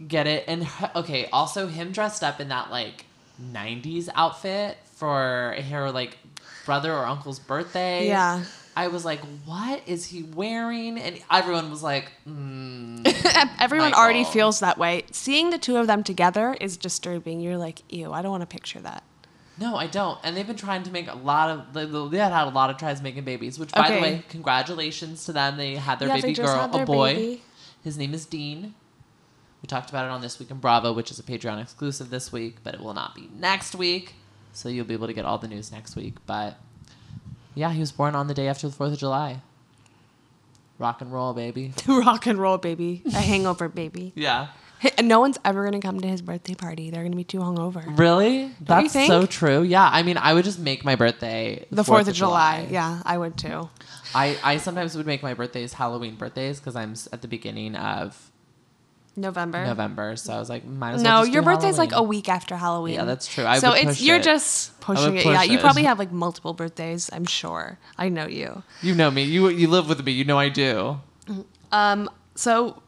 get 0.07 0.27
it. 0.27 0.45
And 0.47 0.67
okay, 0.95 1.27
also 1.31 1.67
him 1.67 1.91
dressed 1.91 2.23
up 2.23 2.39
in 2.39 2.47
that 2.49 2.71
like 2.71 3.05
'90s 3.41 4.07
outfit 4.15 4.77
for 4.95 5.55
her 5.69 5.91
like 5.91 6.17
brother 6.65 6.93
or 6.93 7.05
uncle's 7.05 7.39
birthday. 7.39 8.07
Yeah. 8.07 8.43
I 8.75 8.87
was 8.87 9.05
like, 9.05 9.19
what 9.45 9.81
is 9.85 10.05
he 10.05 10.23
wearing? 10.23 10.97
And 10.97 11.19
everyone 11.31 11.69
was 11.69 11.83
like, 11.83 12.11
mm. 12.27 13.05
Everyone 13.59 13.93
already 13.93 14.23
feels 14.23 14.59
that 14.61 14.77
way. 14.77 15.03
Seeing 15.11 15.49
the 15.51 15.57
two 15.57 15.77
of 15.77 15.87
them 15.87 16.03
together 16.03 16.55
is 16.59 16.75
disturbing. 16.77 17.39
You're 17.39 17.57
like, 17.57 17.81
ew, 17.93 18.11
I 18.11 18.21
don't 18.21 18.31
want 18.31 18.41
to 18.41 18.47
picture 18.47 18.79
that. 18.81 19.03
no, 19.59 19.75
I 19.75 19.87
don't. 19.87 20.17
And 20.23 20.35
they've 20.35 20.47
been 20.47 20.55
trying 20.55 20.83
to 20.83 20.91
make 20.91 21.07
a 21.07 21.15
lot 21.15 21.49
of. 21.49 21.73
They 22.11 22.17
had 22.17 22.31
had 22.33 22.47
a 22.47 22.49
lot 22.49 22.69
of 22.71 22.77
tries 22.77 23.01
making 23.01 23.23
babies. 23.23 23.59
Which, 23.59 23.71
by 23.71 23.89
the 23.91 24.01
way, 24.01 24.23
congratulations 24.29 25.25
to 25.25 25.33
them. 25.33 25.57
They 25.57 25.75
had 25.75 25.99
their 25.99 26.07
Yeah, 26.07 26.21
baby 26.21 26.33
girl, 26.33 26.47
had 26.71 26.75
a 26.81 26.85
boy. 26.85 27.13
baby. 27.13 27.41
His 27.83 27.97
name 27.97 28.13
is 28.13 28.25
Dean. 28.25 28.73
We 29.61 29.67
talked 29.67 29.89
about 29.89 30.05
it 30.05 30.11
on 30.11 30.21
This 30.21 30.39
Week 30.39 30.49
in 30.51 30.57
Bravo, 30.57 30.91
which 30.93 31.09
is 31.11 31.19
a 31.19 31.23
Patreon 31.23 31.61
exclusive 31.61 32.09
this 32.09 32.31
week, 32.31 32.57
but 32.63 32.73
it 32.73 32.81
will 32.81 32.93
not 32.93 33.13
be 33.15 33.29
next 33.37 33.75
week. 33.75 34.15
So 34.51 34.67
you'll 34.69 34.85
be 34.85 34.93
able 34.93 35.07
to 35.07 35.13
get 35.13 35.25
all 35.25 35.37
the 35.37 35.47
news 35.47 35.71
next 35.71 35.95
week. 35.95 36.15
But 36.25 36.57
yeah, 37.55 37.71
he 37.71 37.79
was 37.79 37.91
born 37.91 38.15
on 38.15 38.27
the 38.27 38.33
day 38.33 38.47
after 38.47 38.67
the 38.67 38.75
4th 38.75 38.93
of 38.93 38.99
July. 38.99 39.41
Rock 40.79 41.01
and 41.01 41.13
roll, 41.13 41.33
baby. 41.33 41.73
Rock 41.87 42.25
and 42.25 42.39
roll, 42.39 42.57
baby. 42.57 43.03
A 43.07 43.21
hangover, 43.21 43.69
baby. 43.69 44.11
Yeah. 44.15 44.47
No 45.01 45.21
one's 45.21 45.37
ever 45.45 45.61
going 45.61 45.79
to 45.79 45.85
come 45.85 46.01
to 46.01 46.07
his 46.07 46.21
birthday 46.21 46.55
party. 46.55 46.89
They're 46.89 47.03
going 47.03 47.13
to 47.13 47.17
be 47.17 47.23
too 47.23 47.37
hungover. 47.37 47.97
Really? 47.97 48.51
That's 48.59 48.91
think? 48.91 49.07
so 49.07 49.25
true. 49.25 49.63
Yeah. 49.63 49.89
I 49.89 50.03
mean, 50.03 50.17
I 50.17 50.33
would 50.33 50.43
just 50.43 50.59
make 50.59 50.83
my 50.83 50.95
birthday 50.95 51.65
The 51.71 51.83
4th 51.83 52.09
of 52.09 52.15
July. 52.15 52.67
Yeah, 52.69 53.01
I 53.05 53.17
would 53.17 53.37
too. 53.37 53.69
I, 54.13 54.37
I 54.43 54.57
sometimes 54.57 54.97
would 54.97 55.05
make 55.05 55.23
my 55.23 55.33
birthdays 55.33 55.73
Halloween 55.73 56.15
birthdays 56.15 56.59
because 56.59 56.75
I'm 56.75 56.95
at 57.13 57.21
the 57.21 57.29
beginning 57.29 57.75
of 57.75 58.29
November. 59.15 59.65
November. 59.65 60.15
So 60.15 60.33
I 60.33 60.39
was 60.39 60.49
like, 60.49 60.65
might 60.65 60.93
as 60.93 61.03
well 61.03 61.23
No, 61.25 61.31
your 61.31 61.43
birthday's 61.43 61.77
like 61.77 61.91
a 61.93 62.01
week 62.01 62.29
after 62.29 62.55
Halloween. 62.55 62.95
Yeah, 62.95 63.05
that's 63.05 63.27
true. 63.27 63.45
I 63.45 63.59
so 63.59 63.69
would 63.69 63.77
it's 63.77 63.85
push 63.85 64.01
you're 64.01 64.17
it. 64.17 64.23
just 64.23 64.79
pushing 64.81 65.17
it. 65.17 65.25
Yeah, 65.25 65.41
push 65.41 65.49
you 65.49 65.59
probably 65.59 65.83
have 65.83 65.99
like 65.99 66.11
multiple 66.11 66.53
birthdays. 66.53 67.09
I'm 67.13 67.25
sure. 67.25 67.77
I 67.97 68.09
know 68.09 68.27
you. 68.27 68.63
You 68.81 68.95
know 68.95 69.11
me. 69.11 69.23
You 69.23 69.49
you 69.49 69.67
live 69.67 69.87
with 69.87 70.03
me. 70.03 70.11
You 70.11 70.25
know 70.25 70.39
I 70.39 70.49
do. 70.49 70.99
Um, 71.71 72.09
so 72.35 72.81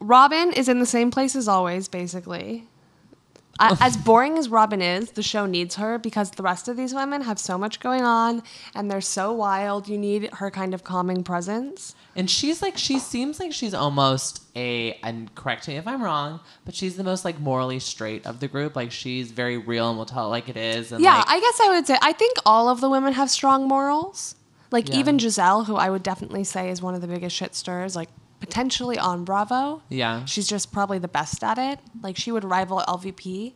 Robin 0.00 0.52
is 0.52 0.68
in 0.68 0.78
the 0.78 0.86
same 0.86 1.10
place 1.10 1.34
as 1.34 1.48
always, 1.48 1.88
basically. 1.88 2.68
As 3.58 3.96
boring 3.96 4.36
as 4.36 4.50
Robin 4.50 4.82
is, 4.82 5.12
the 5.12 5.22
show 5.22 5.46
needs 5.46 5.76
her 5.76 5.96
because 5.96 6.30
the 6.32 6.42
rest 6.42 6.68
of 6.68 6.76
these 6.76 6.92
women 6.92 7.22
have 7.22 7.38
so 7.38 7.56
much 7.56 7.80
going 7.80 8.02
on 8.02 8.42
and 8.74 8.90
they're 8.90 9.00
so 9.00 9.32
wild. 9.32 9.88
You 9.88 9.96
need 9.96 10.28
her 10.34 10.50
kind 10.50 10.74
of 10.74 10.84
calming 10.84 11.24
presence. 11.24 11.94
And 12.16 12.30
she's 12.30 12.62
like, 12.62 12.78
she 12.78 12.98
seems 12.98 13.38
like 13.38 13.52
she's 13.52 13.74
almost 13.74 14.42
a, 14.56 14.94
and 15.02 15.32
correct 15.34 15.68
me 15.68 15.76
if 15.76 15.86
I'm 15.86 16.02
wrong, 16.02 16.40
but 16.64 16.74
she's 16.74 16.96
the 16.96 17.04
most 17.04 17.24
like 17.24 17.38
morally 17.38 17.78
straight 17.78 18.26
of 18.26 18.40
the 18.40 18.48
group. 18.48 18.74
Like 18.74 18.90
she's 18.90 19.30
very 19.30 19.58
real 19.58 19.88
and 19.90 19.98
will 19.98 20.06
tell 20.06 20.26
it 20.26 20.28
like 20.30 20.48
it 20.48 20.56
is. 20.56 20.92
And 20.92 21.02
Yeah, 21.04 21.18
like, 21.18 21.28
I 21.28 21.40
guess 21.40 21.60
I 21.60 21.68
would 21.68 21.86
say 21.86 21.98
I 22.00 22.12
think 22.12 22.38
all 22.46 22.68
of 22.70 22.80
the 22.80 22.88
women 22.88 23.12
have 23.12 23.30
strong 23.30 23.68
morals. 23.68 24.34
Like 24.70 24.88
Yeah. 24.88 24.96
even 24.96 25.18
Giselle, 25.18 25.64
who 25.64 25.76
I 25.76 25.90
would 25.90 26.02
definitely 26.02 26.42
say 26.44 26.70
is 26.70 26.80
one 26.80 26.94
of 26.94 27.00
the 27.02 27.06
biggest 27.06 27.36
shit 27.36 27.54
stirrers, 27.54 27.94
like 27.94 28.08
potentially 28.40 28.98
on 28.98 29.24
Bravo. 29.24 29.82
yeah. 29.90 30.24
She's 30.24 30.48
just 30.48 30.72
probably 30.72 30.98
the 30.98 31.08
best 31.08 31.44
at 31.44 31.58
it. 31.58 31.78
Like 32.02 32.16
she 32.16 32.32
would 32.32 32.44
rival 32.44 32.82
LVP. 32.88 33.52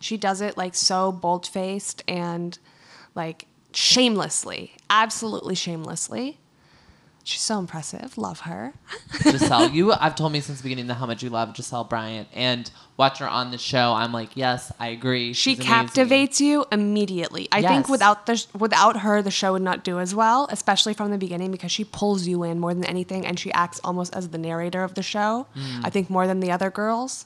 She 0.00 0.16
does 0.16 0.40
it 0.40 0.56
like 0.56 0.74
so 0.74 1.12
bold 1.12 1.46
faced 1.46 2.02
and 2.08 2.58
like 3.14 3.46
shamelessly, 3.72 4.72
absolutely 4.90 5.54
shamelessly. 5.54 6.38
She's 7.26 7.40
so 7.40 7.58
impressive. 7.58 8.18
Love 8.18 8.40
her. 8.40 8.74
Giselle, 9.22 9.70
you 9.70 9.92
I've 9.94 10.14
told 10.14 10.30
me 10.32 10.40
since 10.40 10.58
the 10.58 10.62
beginning 10.64 10.88
that 10.88 10.94
how 10.96 11.06
much 11.06 11.22
you 11.22 11.30
love 11.30 11.56
Giselle 11.56 11.84
Bryant 11.84 12.28
and 12.34 12.70
watching 12.98 13.24
her 13.26 13.30
on 13.32 13.50
the 13.50 13.56
show, 13.56 13.94
I'm 13.94 14.12
like, 14.12 14.36
yes, 14.36 14.70
I 14.78 14.88
agree. 14.88 15.32
She 15.32 15.52
She's 15.54 15.58
amazing. 15.60 15.72
captivates 15.72 16.40
you 16.42 16.66
immediately. 16.70 17.48
I 17.50 17.60
Yes. 17.60 17.70
think 17.72 17.88
without 17.88 18.26
the 18.26 18.44
without 18.58 18.98
her, 18.98 19.22
the 19.22 19.30
show 19.30 19.54
would 19.54 19.62
not 19.62 19.82
do 19.84 19.98
as 20.00 20.14
well, 20.14 20.48
especially 20.50 20.92
from 20.92 21.10
the 21.12 21.16
beginning 21.18 21.50
because 21.50 21.72
she 21.72 21.84
pulls 21.84 22.26
you 22.26 22.42
in 22.42 22.60
more 22.60 22.74
than 22.74 22.84
anything, 22.84 23.24
and 23.24 23.40
she 23.40 23.50
acts 23.52 23.80
almost 23.82 24.14
as 24.14 24.28
the 24.28 24.38
narrator 24.38 24.84
of 24.84 24.92
the 24.94 25.02
show. 25.02 25.46
Mm. 25.56 25.80
I 25.82 25.88
think 25.88 26.10
more 26.10 26.26
than 26.26 26.40
the 26.40 26.50
other 26.52 26.70
girls. 26.70 27.24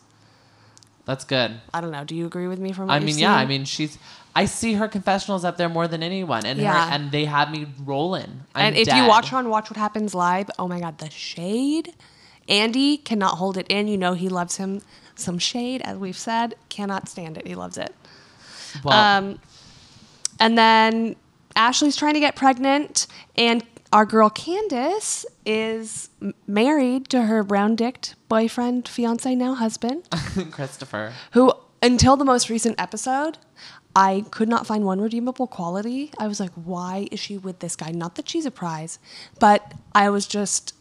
That's 1.07 1.25
good. 1.25 1.61
I 1.75 1.81
don't 1.81 1.91
know. 1.91 2.05
Do 2.05 2.15
you 2.15 2.27
agree 2.27 2.47
with 2.47 2.61
me? 2.61 2.71
From 2.73 2.87
what 2.87 2.95
I 2.95 3.01
mean, 3.01 3.19
yeah, 3.19 3.35
I 3.35 3.47
mean, 3.47 3.65
she's. 3.65 3.99
I 4.41 4.45
see 4.47 4.75
her 4.75 4.89
confessionals 4.89 5.45
up 5.45 5.57
there 5.57 5.69
more 5.69 5.89
than 5.89 6.03
anyone, 6.03 6.45
and 6.47 6.59
Yeah. 6.61 6.73
her, 6.87 6.93
and 6.95 7.11
they 7.11 7.25
have 7.25 7.51
me 7.51 7.67
rolling. 7.85 8.33
I'm 8.55 8.67
and 8.67 8.77
if 8.77 8.87
dead. 8.87 8.97
you 8.99 9.09
watch 9.09 9.29
her 9.31 9.37
on 9.39 9.49
Watch 9.49 9.69
What 9.71 9.77
Happens 9.77 10.15
Live, 10.15 10.49
oh 10.59 10.69
my 10.69 10.81
God, 10.81 10.99
the 10.99 11.11
shade. 11.11 11.95
Andy 12.49 12.97
cannot 12.99 13.35
hold 13.39 13.57
it 13.59 13.67
in. 13.69 13.89
You 13.89 13.99
know 13.99 14.13
he 14.15 14.29
loves 14.29 14.57
him 14.57 14.81
some 15.17 15.39
shade, 15.39 15.83
as 15.83 15.99
we've 15.99 16.17
said. 16.17 16.55
Cannot 16.69 17.09
stand 17.09 17.37
it. 17.37 17.47
He 17.47 17.55
loves 17.55 17.77
it. 17.77 17.95
well, 18.85 18.97
Um, 19.19 19.39
and 20.41 20.57
then 20.57 21.17
Ashley's 21.57 21.97
trying 21.97 22.15
to 22.15 22.21
get 22.21 22.37
pregnant, 22.37 23.07
and 23.37 23.65
our 23.93 24.07
girl 24.07 24.31
Candace 24.31 25.27
is 25.45 26.11
married 26.47 27.09
to 27.11 27.23
her 27.23 27.43
brown 27.43 27.75
dicked 27.75 28.15
boyfriend, 28.29 28.87
fiance, 28.87 29.35
now 29.35 29.55
husband, 29.55 30.07
Christopher. 30.53 31.13
who, 31.33 31.53
until 31.83 32.17
the 32.17 32.25
most 32.25 32.49
recent 32.51 32.81
episode, 32.81 33.39
I 33.99 34.25
could 34.31 34.49
not 34.49 34.65
find 34.65 34.85
one 34.85 35.01
redeemable 35.01 35.49
quality. 35.49 36.13
I 36.21 36.29
was 36.29 36.39
like, 36.39 36.53
why 36.53 37.09
is 37.11 37.19
she 37.19 37.37
with 37.37 37.59
this 37.59 37.75
guy? 37.75 37.91
Not 37.91 38.15
that 38.15 38.29
she's 38.29 38.47
a 38.47 38.51
prize, 38.53 39.01
but 39.41 39.73
I 39.93 40.09
was 40.09 40.29
just 40.29 40.73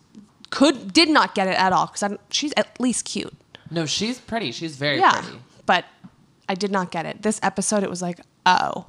could 0.52 0.94
did 0.94 1.10
not 1.10 1.34
get 1.34 1.48
it 1.48 1.60
at 1.60 1.74
all 1.74 1.88
because 1.88 2.16
she's 2.30 2.54
at 2.56 2.80
least 2.80 3.06
cute. 3.06 3.34
No, 3.72 3.88
she's 3.88 4.20
pretty. 4.20 4.52
She's 4.52 4.76
very 4.76 5.00
yeah, 5.00 5.20
pretty. 5.20 5.40
but 5.66 5.86
I 6.48 6.54
did 6.54 6.72
not 6.72 6.92
get 6.92 7.08
it. 7.08 7.24
This 7.24 7.40
episode, 7.42 7.82
it 7.82 7.90
was 7.90 8.04
like, 8.04 8.20
oh, 8.46 8.86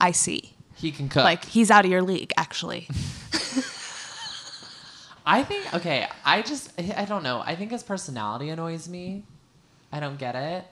I 0.00 0.12
see. 0.12 0.54
He 0.74 0.90
can 0.90 1.10
cook. 1.10 1.24
Like 1.24 1.44
he's 1.44 1.70
out 1.70 1.84
of 1.84 1.90
your 1.90 2.00
league, 2.00 2.32
actually. 2.38 2.88
I 5.26 5.42
think 5.42 5.74
okay. 5.74 6.08
I 6.24 6.40
just 6.40 6.72
I 6.80 7.04
don't 7.04 7.22
know. 7.22 7.42
I 7.44 7.54
think 7.56 7.72
his 7.72 7.82
personality 7.82 8.48
annoys 8.48 8.88
me. 8.88 9.24
I 9.92 10.00
don't 10.00 10.18
get 10.18 10.34
it. 10.34 10.64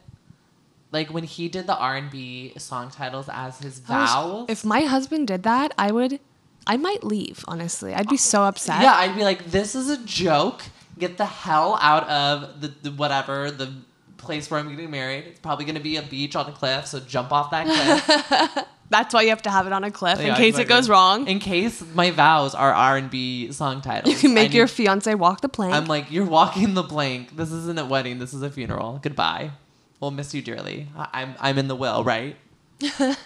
Like 0.94 1.12
when 1.12 1.24
he 1.24 1.48
did 1.48 1.66
the 1.66 1.76
R 1.76 1.96
and 1.96 2.08
B 2.10 2.52
song 2.56 2.88
titles 2.90 3.28
as 3.30 3.58
his 3.58 3.82
was- 3.88 4.46
If 4.48 4.64
my 4.64 4.82
husband 4.82 5.26
did 5.26 5.42
that, 5.42 5.74
I 5.76 5.90
would, 5.90 6.20
I 6.68 6.76
might 6.76 7.02
leave. 7.02 7.44
Honestly, 7.48 7.92
I'd 7.92 8.08
be 8.08 8.16
so 8.16 8.44
upset. 8.44 8.80
yeah, 8.80 8.94
I'd 8.94 9.16
be 9.16 9.24
like, 9.24 9.44
this 9.46 9.74
is 9.74 9.90
a 9.90 9.98
joke. 10.06 10.62
Get 10.98 11.18
the 11.18 11.26
hell 11.26 11.76
out 11.82 12.08
of 12.08 12.60
the, 12.60 12.68
the 12.84 12.90
whatever 12.92 13.50
the 13.50 13.72
place 14.18 14.48
where 14.50 14.60
I'm 14.60 14.70
getting 14.70 14.90
married. 14.92 15.24
It's 15.26 15.40
probably 15.40 15.64
gonna 15.64 15.80
be 15.80 15.96
a 15.96 16.02
beach 16.02 16.36
on 16.36 16.48
a 16.48 16.52
cliff. 16.52 16.86
So 16.86 17.00
jump 17.00 17.32
off 17.32 17.50
that 17.50 17.66
cliff. 17.66 18.64
That's 18.90 19.12
why 19.12 19.22
you 19.22 19.30
have 19.30 19.42
to 19.42 19.50
have 19.50 19.66
it 19.66 19.72
on 19.72 19.82
a 19.82 19.90
cliff 19.90 20.20
in 20.20 20.26
Yeah, 20.26 20.36
case 20.36 20.56
it 20.58 20.68
goes 20.68 20.88
wrong. 20.88 21.26
In 21.26 21.40
case 21.40 21.82
my 21.94 22.12
vows 22.12 22.54
are 22.54 22.72
R 22.72 22.96
and 22.98 23.10
B 23.10 23.50
song 23.50 23.80
titles. 23.80 24.14
you 24.14 24.20
can 24.20 24.30
I 24.30 24.34
make 24.34 24.54
your 24.54 24.66
need- 24.66 24.70
fiance 24.70 25.12
walk 25.16 25.40
the 25.40 25.48
plank. 25.48 25.74
I'm 25.74 25.86
like, 25.86 26.12
you're 26.12 26.24
walking 26.26 26.74
the 26.74 26.84
plank. 26.84 27.36
This 27.36 27.50
isn't 27.50 27.78
a 27.80 27.84
wedding. 27.84 28.20
This 28.20 28.32
is 28.32 28.42
a 28.42 28.50
funeral. 28.50 29.00
Goodbye. 29.02 29.50
We'll 30.04 30.10
miss 30.10 30.34
you 30.34 30.42
dearly. 30.42 30.88
I- 30.98 31.08
I'm 31.14 31.34
I'm 31.40 31.56
in 31.56 31.68
the 31.68 31.76
will, 31.76 32.04
right? 32.04 32.36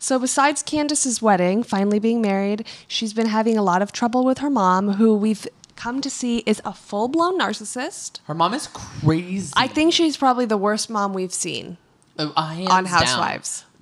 So, 0.00 0.18
besides 0.18 0.62
Candace's 0.62 1.20
wedding, 1.20 1.64
finally 1.64 1.98
being 1.98 2.22
married, 2.22 2.64
she's 2.86 3.12
been 3.12 3.26
having 3.26 3.58
a 3.58 3.62
lot 3.62 3.82
of 3.82 3.90
trouble 3.90 4.24
with 4.24 4.38
her 4.38 4.48
mom, 4.48 4.92
who 4.92 5.12
we've 5.16 5.44
come 5.74 6.00
to 6.02 6.08
see 6.08 6.38
is 6.46 6.62
a 6.64 6.72
full 6.72 7.08
blown 7.08 7.38
narcissist. 7.38 8.20
Her 8.26 8.34
mom 8.34 8.54
is 8.54 8.68
crazy. 8.68 9.52
I 9.56 9.66
think 9.66 9.92
she's 9.92 10.16
probably 10.16 10.44
the 10.46 10.56
worst 10.56 10.88
mom 10.88 11.14
we've 11.14 11.32
seen. 11.34 11.78
Oh, 12.16 12.32
on 12.36 12.84
down. 12.84 13.18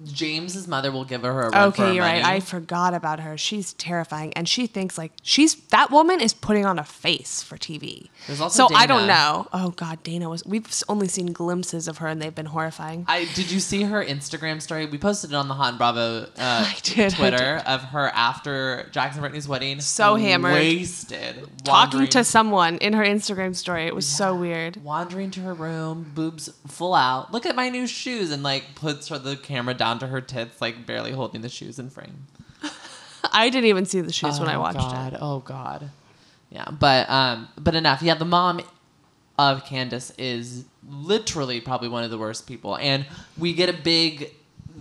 James's 0.05 0.69
mother 0.69 0.93
will 0.93 1.05
give 1.05 1.23
her 1.23 1.31
a 1.31 1.51
run 1.51 1.53
for 1.53 1.57
her 1.59 1.67
Okay, 1.89 1.95
you're 1.95 2.05
right. 2.05 2.25
I 2.25 2.41
forgot 2.41 2.95
about 2.95 3.21
her. 3.21 3.37
She's 3.39 3.73
terrifying, 3.75 4.33
and 4.35 4.49
she 4.49 4.67
thinks 4.67 4.99
like 4.99 5.13
she's 5.23 5.55
that 5.69 5.91
woman 5.91 6.21
is 6.21 6.35
putting 6.35 6.67
on 6.67 6.79
a 6.79 6.85
face 6.85 7.43
for 7.43 7.57
TV. 7.57 8.09
There's 8.27 8.41
also 8.41 8.69
so 8.69 8.75
I 8.75 8.87
don't 8.87 9.03
Dana. 9.07 9.13
know. 9.15 9.49
Oh 9.53 9.71
God, 9.71 10.03
Dana 10.03 10.29
was. 10.29 10.45
We've 10.45 10.67
only 10.89 11.09
seen 11.09 11.27
glimpses 11.33 11.89
of 11.89 11.99
her, 11.99 12.09
and 12.09 12.21
they've 12.21 12.35
been 12.35 12.47
horrifying. 12.47 13.05
I 13.09 13.25
did 13.35 13.51
you 13.51 13.61
see 13.61 13.83
her 13.85 14.05
Instagram 14.05 14.61
story? 14.61 14.85
We 14.87 14.99
posted 14.99 15.31
it 15.31 15.35
on 15.35 15.49
the 15.49 15.55
Hot 15.55 15.69
and 15.71 15.79
Bravo 15.79 16.25
uh, 16.25 16.29
I 16.37 16.77
did, 16.83 17.15
I 17.15 17.17
Twitter 17.17 17.63
of 17.67 17.83
her 17.85 18.09
after 18.09 18.89
Jackson 18.93 19.21
Brittany's 19.23 19.49
wedding. 19.49 19.81
So 19.81 20.17
hammered. 20.17 20.53
wasted, 20.55 21.49
Talking 21.65 22.07
to 22.09 22.23
someone 22.25 22.77
in 22.79 22.93
her 22.93 23.05
Instagram 23.05 23.55
story, 23.57 23.87
it 23.87 23.95
was 23.95 24.07
so 24.07 24.35
weird. 24.35 24.77
wandering 24.85 25.31
to 25.33 25.41
her 25.41 25.55
room, 25.55 26.13
boobs 26.15 26.51
full 26.67 26.95
out. 26.95 27.33
Look 27.33 27.47
at 27.47 27.57
my 27.57 27.71
new 27.71 27.87
shoes, 27.87 28.31
and 28.31 28.43
like 28.43 28.75
puts 28.75 29.09
her 29.09 29.19
the 29.19 29.37
camera 29.37 29.73
down 29.75 29.86
to 30.01 30.07
her 30.09 30.21
tits, 30.21 30.61
like 30.61 30.87
barely 30.87 31.13
holding 31.13 31.41
the 31.43 31.49
shoes 31.49 31.79
in 31.79 31.91
frame. 31.91 32.27
I 33.33 33.49
didn't 33.51 33.69
even 33.69 33.87
see 33.87 34.01
the 34.01 34.13
shoes 34.13 34.39
when 34.39 34.49
I 34.49 34.55
Oh, 34.55 34.61
watched 34.61 34.79
God. 34.79 35.13
it. 35.15 35.19
Oh 35.23 35.41
God. 35.41 35.91
Yeah, 36.51 36.67
but 36.71 37.09
um, 37.11 37.49
but 37.59 37.75
enough. 37.75 38.03
Yeah, 38.03 38.15
the 38.15 38.25
mom 38.25 38.61
of 39.39 39.65
Candace 39.65 40.13
is 40.17 40.65
literally 40.89 41.61
probably 41.61 41.89
one 41.89 42.05
of 42.05 42.11
the 42.11 42.19
worst 42.19 42.47
people, 42.47 42.77
and 42.77 43.05
we 43.37 43.53
get 43.53 43.69
a 43.69 43.73
big 43.73 44.33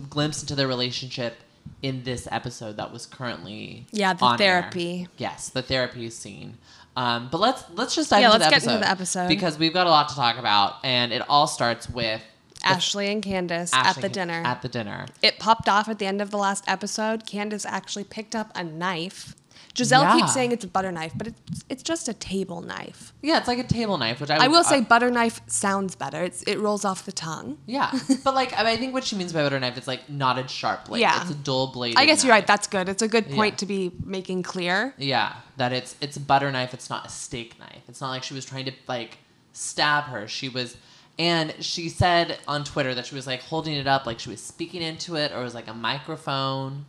glimpse 0.08 0.42
into 0.42 0.54
their 0.54 0.68
relationship 0.68 1.36
in 1.82 2.04
this 2.04 2.28
episode 2.30 2.76
that 2.76 2.92
was 2.92 3.04
currently 3.06 3.86
Yeah, 3.90 4.12
the 4.14 4.24
on 4.24 4.40
air. 4.40 4.62
therapy. 4.62 5.08
Yes, 5.18 5.48
the 5.48 5.62
therapy 5.62 6.08
scene. 6.10 6.56
Um, 6.96 7.28
but 7.30 7.38
let's 7.40 7.64
let's 7.74 7.94
just 7.94 8.08
dive 8.10 8.20
Yeah, 8.20 8.26
into, 8.28 8.38
let's 8.38 8.46
the 8.46 8.50
get 8.68 8.74
into 8.74 8.84
the 8.86 8.90
episode. 8.90 9.28
because 9.28 9.58
we've 9.58 9.74
got 9.74 9.86
a 9.86 9.90
lot 9.90 10.08
to 10.10 10.14
talk 10.14 10.38
about, 10.38 10.76
and 10.84 11.12
it 11.12 11.22
all 11.28 11.46
starts 11.48 11.90
with 11.90 12.22
Ashley 12.66 13.08
and 13.08 13.22
Candace 13.22 13.72
at 13.72 13.86
Ashley 13.86 14.02
the 14.02 14.08
dinner. 14.08 14.42
At 14.44 14.62
the 14.62 14.68
dinner. 14.68 15.06
it 15.22 15.38
popped 15.38 15.68
off 15.68 15.88
at 15.88 15.98
the 15.98 16.06
end 16.06 16.20
of 16.20 16.30
the 16.30 16.38
last 16.38 16.64
episode. 16.66 17.26
Candace 17.26 17.64
actually 17.66 18.04
picked 18.04 18.34
up 18.34 18.50
a 18.54 18.64
knife. 18.64 19.34
Giselle 19.76 20.02
Yeah. 20.04 20.16
keeps 20.16 20.32
saying 20.32 20.52
it's 20.52 20.64
a 20.64 20.68
butter 20.68 20.90
knife, 20.90 21.12
but 21.14 21.26
it's 21.26 21.40
it's 21.68 21.82
just 21.82 22.08
a 22.08 22.14
table 22.14 22.62
knife. 22.62 23.12
Yeah, 23.20 23.36
it's 23.36 23.46
like 23.46 23.58
a 23.58 23.64
table 23.64 23.98
knife, 23.98 24.20
which 24.22 24.30
I, 24.30 24.44
I 24.46 24.48
will 24.48 24.64
say 24.64 24.78
uh, 24.78 24.82
butter 24.82 25.10
knife 25.10 25.42
sounds 25.48 25.94
better. 25.94 26.22
It's 26.24 26.42
it 26.44 26.58
rolls 26.58 26.86
off 26.86 27.04
the 27.04 27.12
tongue. 27.12 27.58
Yeah, 27.66 27.92
but 28.24 28.34
like 28.34 28.54
I, 28.54 28.58
mean, 28.64 28.72
I 28.72 28.76
think 28.78 28.94
what 28.94 29.04
she 29.04 29.16
means 29.16 29.34
by 29.34 29.42
butter 29.42 29.60
knife 29.60 29.76
is 29.76 29.86
like 29.86 30.08
not 30.08 30.38
a 30.38 30.48
sharp 30.48 30.86
blade. 30.86 31.00
Yeah. 31.02 31.20
it's 31.20 31.30
a 31.30 31.34
dull 31.34 31.66
blade. 31.66 31.94
I 31.98 32.06
guess 32.06 32.24
you're 32.24 32.32
right. 32.32 32.46
That's 32.46 32.66
good. 32.66 32.88
It's 32.88 33.02
a 33.02 33.08
good 33.08 33.28
point 33.30 33.54
Yeah. 33.54 33.58
to 33.58 33.66
be 33.66 33.92
making 34.02 34.44
clear. 34.44 34.94
yeah, 34.96 35.34
that 35.58 35.74
it's 35.74 35.94
it's 36.00 36.16
a 36.16 36.20
butter 36.20 36.50
knife. 36.50 36.72
It's 36.72 36.88
not 36.88 37.04
a 37.06 37.10
steak 37.10 37.58
knife. 37.58 37.82
It's 37.86 38.00
not 38.00 38.08
like 38.08 38.22
she 38.22 38.32
was 38.32 38.46
trying 38.46 38.64
to 38.64 38.72
like 38.88 39.18
stab 39.52 40.04
her. 40.04 40.26
She 40.26 40.48
was, 40.48 40.76
and 41.18 41.54
she 41.60 41.88
said 41.88 42.38
on 42.46 42.64
Twitter 42.64 42.94
that 42.94 43.06
she 43.06 43.14
was 43.14 43.26
like 43.26 43.42
holding 43.42 43.74
it 43.74 43.86
up 43.86 44.06
like 44.06 44.18
she 44.20 44.28
was 44.28 44.40
speaking 44.40 44.82
into 44.82 45.16
it 45.16 45.32
or 45.32 45.40
it 45.40 45.44
was 45.44 45.54
like 45.54 45.68
a 45.68 45.74
microphone. 45.74 46.84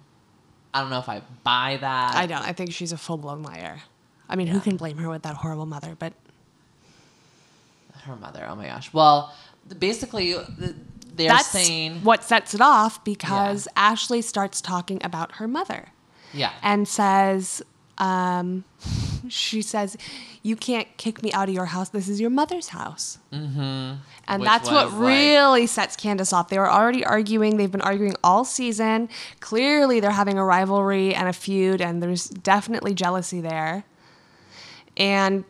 I 0.73 0.81
don't 0.81 0.89
know 0.89 0.99
if 0.99 1.09
I 1.09 1.21
buy 1.43 1.77
that. 1.79 2.15
I 2.15 2.25
don't. 2.25 2.41
I 2.41 2.53
think 2.53 2.73
she's 2.73 2.91
a 2.91 2.97
full 2.97 3.17
blown 3.17 3.41
liar. 3.41 3.79
I 4.29 4.35
mean, 4.35 4.47
who 4.47 4.59
can 4.59 4.75
blame 4.75 4.97
her 4.97 5.09
with 5.09 5.23
that 5.23 5.35
horrible 5.35 5.65
mother? 5.65 5.95
But 5.97 6.13
Her 8.03 8.15
mother. 8.15 8.45
Oh 8.49 8.55
my 8.55 8.67
gosh. 8.67 8.91
Well, 8.93 9.33
basically, 9.79 10.35
they're 11.15 11.29
that's 11.29 11.47
saying 11.47 12.03
what 12.03 12.23
sets 12.23 12.53
it 12.53 12.61
off 12.61 13.03
because 13.03 13.67
Ashley 13.75 14.21
starts 14.21 14.61
talking 14.61 14.99
about 15.03 15.33
her 15.33 15.47
mother. 15.47 15.89
yeah. 16.33 16.51
and 16.61 16.87
says, 16.87 17.61
um, 17.97 18.65
she 19.29 19.61
says, 19.61 19.97
"You 20.43 20.55
can't 20.55 20.87
kick 20.97 21.23
me 21.23 21.31
out 21.31 21.49
of 21.49 21.55
your 21.55 21.65
house. 21.65 21.89
This 21.89 22.07
is 22.07 22.19
your 22.19 22.29
mother's 22.29 22.69
house." 22.69 23.17
Mm-hmm. 23.31 23.59
And 24.29 24.41
Which 24.41 24.49
that's 24.49 24.69
what 24.69 24.91
like- 24.91 24.99
really 24.99 25.67
sets 25.67 25.95
Candace 25.95 26.33
off. 26.33 26.49
They 26.49 26.59
were 26.59 26.69
already 26.69 27.05
arguing. 27.05 27.57
They've 27.57 27.71
been 27.71 27.81
arguing 27.81 28.15
all 28.23 28.45
season. 28.45 29.09
Clearly, 29.39 29.99
they're 29.99 30.11
having 30.11 30.37
a 30.37 30.43
rivalry 30.43 31.13
and 31.13 31.27
a 31.27 31.33
feud, 31.33 31.81
and 31.81 32.01
there's 32.01 32.27
definitely 32.29 32.93
jealousy 32.93 33.41
there. 33.41 33.83
And 34.95 35.45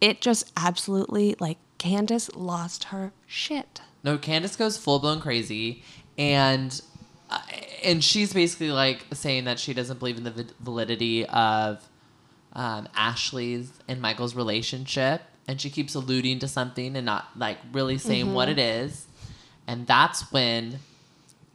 it 0.00 0.20
just 0.20 0.52
absolutely 0.56 1.36
like 1.40 1.58
Candace 1.78 2.30
lost 2.34 2.84
her 2.84 3.12
shit. 3.26 3.80
No, 4.02 4.18
Candace 4.18 4.56
goes 4.56 4.76
full 4.76 4.98
blown 4.98 5.20
crazy, 5.20 5.82
and 6.18 6.80
uh, 7.30 7.40
and 7.82 8.04
she's 8.04 8.34
basically 8.34 8.70
like 8.70 9.06
saying 9.12 9.44
that 9.44 9.58
she 9.58 9.72
doesn't 9.72 9.98
believe 9.98 10.18
in 10.18 10.24
the 10.24 10.46
validity 10.60 11.24
of 11.26 11.88
um, 12.54 12.88
Ashley's 12.94 13.72
and 13.88 14.00
Michael's 14.00 14.34
relationship, 14.34 15.22
and 15.48 15.60
she 15.60 15.70
keeps 15.70 15.94
alluding 15.94 16.38
to 16.40 16.48
something 16.48 16.96
and 16.96 17.04
not 17.06 17.28
like 17.36 17.58
really 17.72 17.98
saying 17.98 18.32
what 18.34 18.48
Mm-hmm. 18.48 18.58
it 18.58 18.62
is, 18.84 19.06
and 19.66 19.86
that's 19.86 20.30
when 20.32 20.78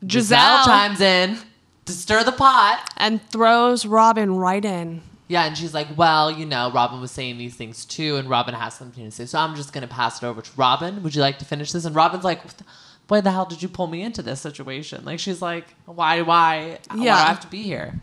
Giselle, 0.07 0.65
chimes 0.65 1.01
in 1.01 1.37
to 1.85 1.93
stir 1.93 2.23
the 2.23 2.31
pot. 2.31 2.91
and 2.97 3.21
throws 3.29 3.85
Robin 3.85 4.35
right 4.35 4.63
in. 4.63 5.01
Yeah, 5.27 5.45
and 5.45 5.55
she's 5.57 5.73
like, 5.75 5.87
well, 5.95 6.31
you 6.31 6.45
know, 6.45 6.71
Robin 6.71 6.99
was 7.01 7.11
saying 7.11 7.37
these 7.37 7.53
things 7.55 7.85
too, 7.85 8.15
and 8.15 8.27
Robin 8.29 8.55
has 8.55 8.73
something 8.73 9.03
to 9.05 9.11
say, 9.11 9.25
so 9.25 9.37
I'm 9.39 9.55
just 9.55 9.73
gonna 9.73 9.87
pass 9.87 10.23
it 10.23 10.25
over 10.25 10.41
to 10.41 10.51
Robin. 10.57 11.03
Would 11.03 11.13
you 11.15 11.21
like 11.21 11.37
to 11.39 11.45
finish 11.45 11.71
this? 11.71 11.85
And 11.85 11.95
Robin's 11.95 12.23
like, 12.23 12.43
what 12.43 12.57
the, 12.57 12.63
why 13.07 13.21
the 13.21 13.31
hell 13.31 13.45
did 13.45 13.61
you 13.61 13.69
pull 13.69 13.87
me 13.87 14.01
into 14.01 14.21
this 14.23 14.39
situation? 14.41 15.03
Like, 15.05 15.19
she's 15.19 15.41
like, 15.41 15.65
why, 15.85 16.21
why, 16.21 16.79
why 16.87 16.95
do 16.95 17.01
Yeah. 17.03 17.15
I 17.15 17.19
have 17.27 17.39
to 17.41 17.47
be 17.47 17.61
here? 17.63 17.99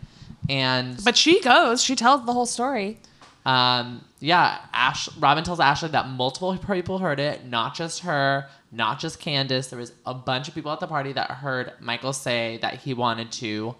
And 0.48 1.02
But 1.04 1.16
she 1.16 1.40
goes. 1.40 1.82
She 1.82 1.96
tells 1.96 2.24
the 2.24 2.32
whole 2.32 2.46
story. 2.46 2.98
um, 3.44 4.04
yeah, 4.18 4.58
Ash, 4.72 5.08
Robin 5.18 5.44
tells 5.44 5.60
Ashley 5.60 5.90
that 5.90 6.08
multiple 6.08 6.56
people 6.56 6.98
heard 6.98 7.20
it, 7.20 7.44
not 7.46 7.74
just 7.74 8.00
her, 8.00 8.48
not 8.72 8.98
just 8.98 9.20
Candace. 9.20 9.68
There 9.68 9.78
was 9.78 9.92
a 10.04 10.14
bunch 10.14 10.48
of 10.48 10.54
people 10.54 10.72
at 10.72 10.80
the 10.80 10.86
party 10.86 11.12
that 11.12 11.30
heard 11.30 11.72
Michael 11.80 12.12
say 12.12 12.58
that 12.62 12.74
he 12.80 12.94
wanted 12.94 13.30
to 13.32 13.74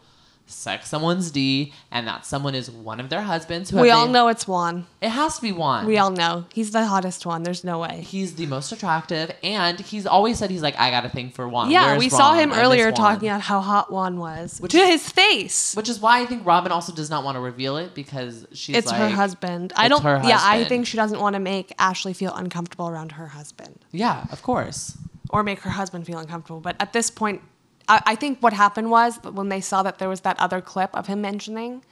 sex 0.49 0.89
someone's 0.89 1.31
D, 1.33 1.73
and 1.91 2.07
that 2.07 2.25
someone 2.25 2.55
is 2.55 2.71
one 2.71 3.01
of 3.01 3.09
their 3.09 3.23
husbands. 3.23 3.71
Who 3.71 3.81
We 3.81 3.91
all 3.91 4.05
been- 4.05 4.13
know 4.13 4.29
it's 4.29 4.47
Juan. 4.47 4.87
it 5.01 5.09
has 5.09 5.37
to 5.37 5.43
be 5.43 5.51
Juan. 5.53 5.87
We 5.87 5.99
all 5.99 6.11
know 6.11 6.45
he's 6.55 6.71
the 6.71 6.87
hottest 6.87 7.27
one. 7.27 7.43
There's 7.43 7.65
no 7.65 7.81
way. 7.81 8.03
He's 8.09 8.35
the 8.37 8.47
most 8.47 8.71
attractive, 8.71 9.33
and 9.43 9.81
he's 9.81 10.07
always 10.07 10.39
said 10.39 10.51
he's 10.51 10.63
like, 10.63 10.79
I 10.79 10.91
got 10.91 11.05
a 11.05 11.09
thing 11.09 11.31
for 11.31 11.49
Juan. 11.49 11.71
Yeah, 11.71 11.87
Where's 11.87 11.99
we 11.99 12.09
saw 12.09 12.31
Juan? 12.31 12.39
him 12.39 12.53
I 12.53 12.61
earlier 12.63 12.93
talking 12.93 13.29
about 13.29 13.41
how 13.41 13.61
hot 13.61 13.91
Juan 13.93 14.19
was 14.21 14.61
Which- 14.61 14.73
to 14.73 14.79
his 14.87 15.11
face. 15.11 15.75
Which 15.75 15.89
is 15.89 15.99
why 16.01 16.21
I 16.21 16.27
think 16.27 16.47
Robin 16.47 16.71
also 16.71 16.93
does 16.93 17.11
not 17.11 17.25
want 17.25 17.35
to 17.37 17.41
reveal 17.41 17.77
it 17.77 17.95
because 17.95 18.47
she's 18.53 18.77
it's 18.77 18.91
her 18.91 19.07
like- 19.07 19.15
husband. 19.15 19.73
I 19.77 19.89
don't. 19.89 20.03
her 20.03 20.21
Yeah, 20.25 20.39
I 20.43 20.65
think 20.65 20.87
she 20.87 20.97
doesn't 20.97 21.19
want 21.21 21.35
to 21.35 21.41
make 21.41 21.73
Ashley 21.79 22.13
feel 22.13 22.33
uncomfortable 22.35 22.89
around 22.89 23.13
her 23.13 23.27
husband, 23.29 23.85
Yeah, 23.91 24.27
of 24.31 24.43
course. 24.43 24.97
or 25.31 25.43
make 25.43 25.61
her 25.63 25.71
husband 25.71 26.07
feel 26.07 26.19
uncomfortable. 26.19 26.61
But 26.61 26.77
at 26.79 26.93
this 26.93 27.11
point, 27.11 27.43
I, 27.89 28.03
I 28.07 28.15
think 28.15 28.43
what 28.43 28.53
happened 28.53 28.91
was 28.91 29.19
when 29.23 29.49
they 29.49 29.61
saw 29.61 29.83
that 29.83 29.99
there 29.99 30.09
was 30.09 30.21
that 30.23 30.39
other 30.39 30.61
clip 30.61 30.95
of 30.95 31.07
him 31.07 31.21
mentioning 31.21 31.83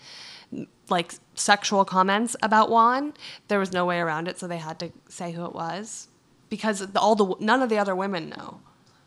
like 0.88 1.14
sexual 1.34 1.84
comments 1.84 2.36
about 2.42 2.70
Juan, 2.70 3.14
there 3.48 3.58
was 3.58 3.72
no 3.72 3.84
way 3.84 3.98
around 3.98 4.28
it, 4.28 4.38
so 4.38 4.46
they 4.46 4.58
had 4.58 4.78
to 4.80 4.92
say 5.08 5.32
who 5.32 5.44
it 5.44 5.54
was 5.54 6.08
because 6.50 6.80
the, 6.80 7.00
all 7.00 7.14
the 7.14 7.34
none 7.40 7.62
of 7.62 7.68
the 7.68 7.78
other 7.78 7.94
women 7.94 8.28
know. 8.28 8.60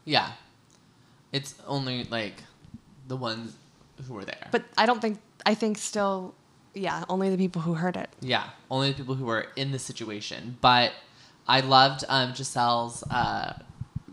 Yeah, 0.06 0.32
it's 1.32 1.56
only 1.67 2.06
like 2.06 2.36
the 3.08 3.15
ones 3.15 3.56
who 4.08 4.13
were 4.13 4.25
there. 4.25 4.48
But 4.51 4.63
I 4.77 4.86
don't 4.86 5.01
think 5.01 5.20
I 5.46 5.53
think 5.53 5.77
still 5.77 6.34
Yeah, 6.74 7.03
only 7.10 7.29
the 7.29 7.38
people 7.38 7.62
who 7.62 7.74
heard 7.75 7.96
it. 7.98 8.10
Yeah, 8.22 8.50
only 8.70 8.91
the 8.91 8.98
people 8.98 9.15
who 9.15 9.25
were 9.25 9.48
in 9.56 9.72
the 9.72 9.79
situation. 9.79 10.58
But 10.62 10.91
I 11.48 11.62
loved 11.62 12.03
um, 12.10 12.34
Giselle's 12.34 13.03
uh, 13.10 13.53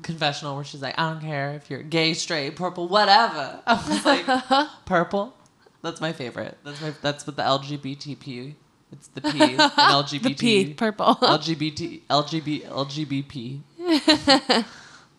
confessional 0.04 0.54
where 0.54 0.64
she's 0.64 0.82
like, 0.82 0.99
I 0.99 1.11
don't 1.11 1.20
care 1.20 1.54
if 1.54 1.68
you're 1.68 1.82
gay, 1.82 2.14
straight, 2.14 2.54
purple, 2.56 2.87
whatever. 2.88 3.61
I 3.66 3.75
was 3.75 4.04
like, 4.04 4.68
purple? 4.84 5.34
That's 5.82 6.00
my 6.00 6.12
favorite. 6.12 6.56
That's 6.64 6.80
my. 6.80 6.92
That's 7.02 7.26
what 7.26 7.37
the 7.37 7.42
LGBTP. 7.42 8.54
It's 8.92 9.08
the 9.08 9.20
P. 9.20 9.28
in 9.42 9.58
LGBT. 9.58 10.23
The 10.23 10.34
P, 10.34 10.75
purple. 10.75 11.16
LGBT. 11.16 12.02
LGBT. 12.08 12.62
LGBT. 12.68 14.64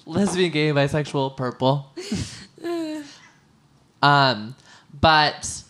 Lesbian, 0.06 0.52
gay, 0.52 0.72
bisexual, 0.72 1.36
purple. 1.36 1.92
um, 4.02 4.56
but 5.00 5.64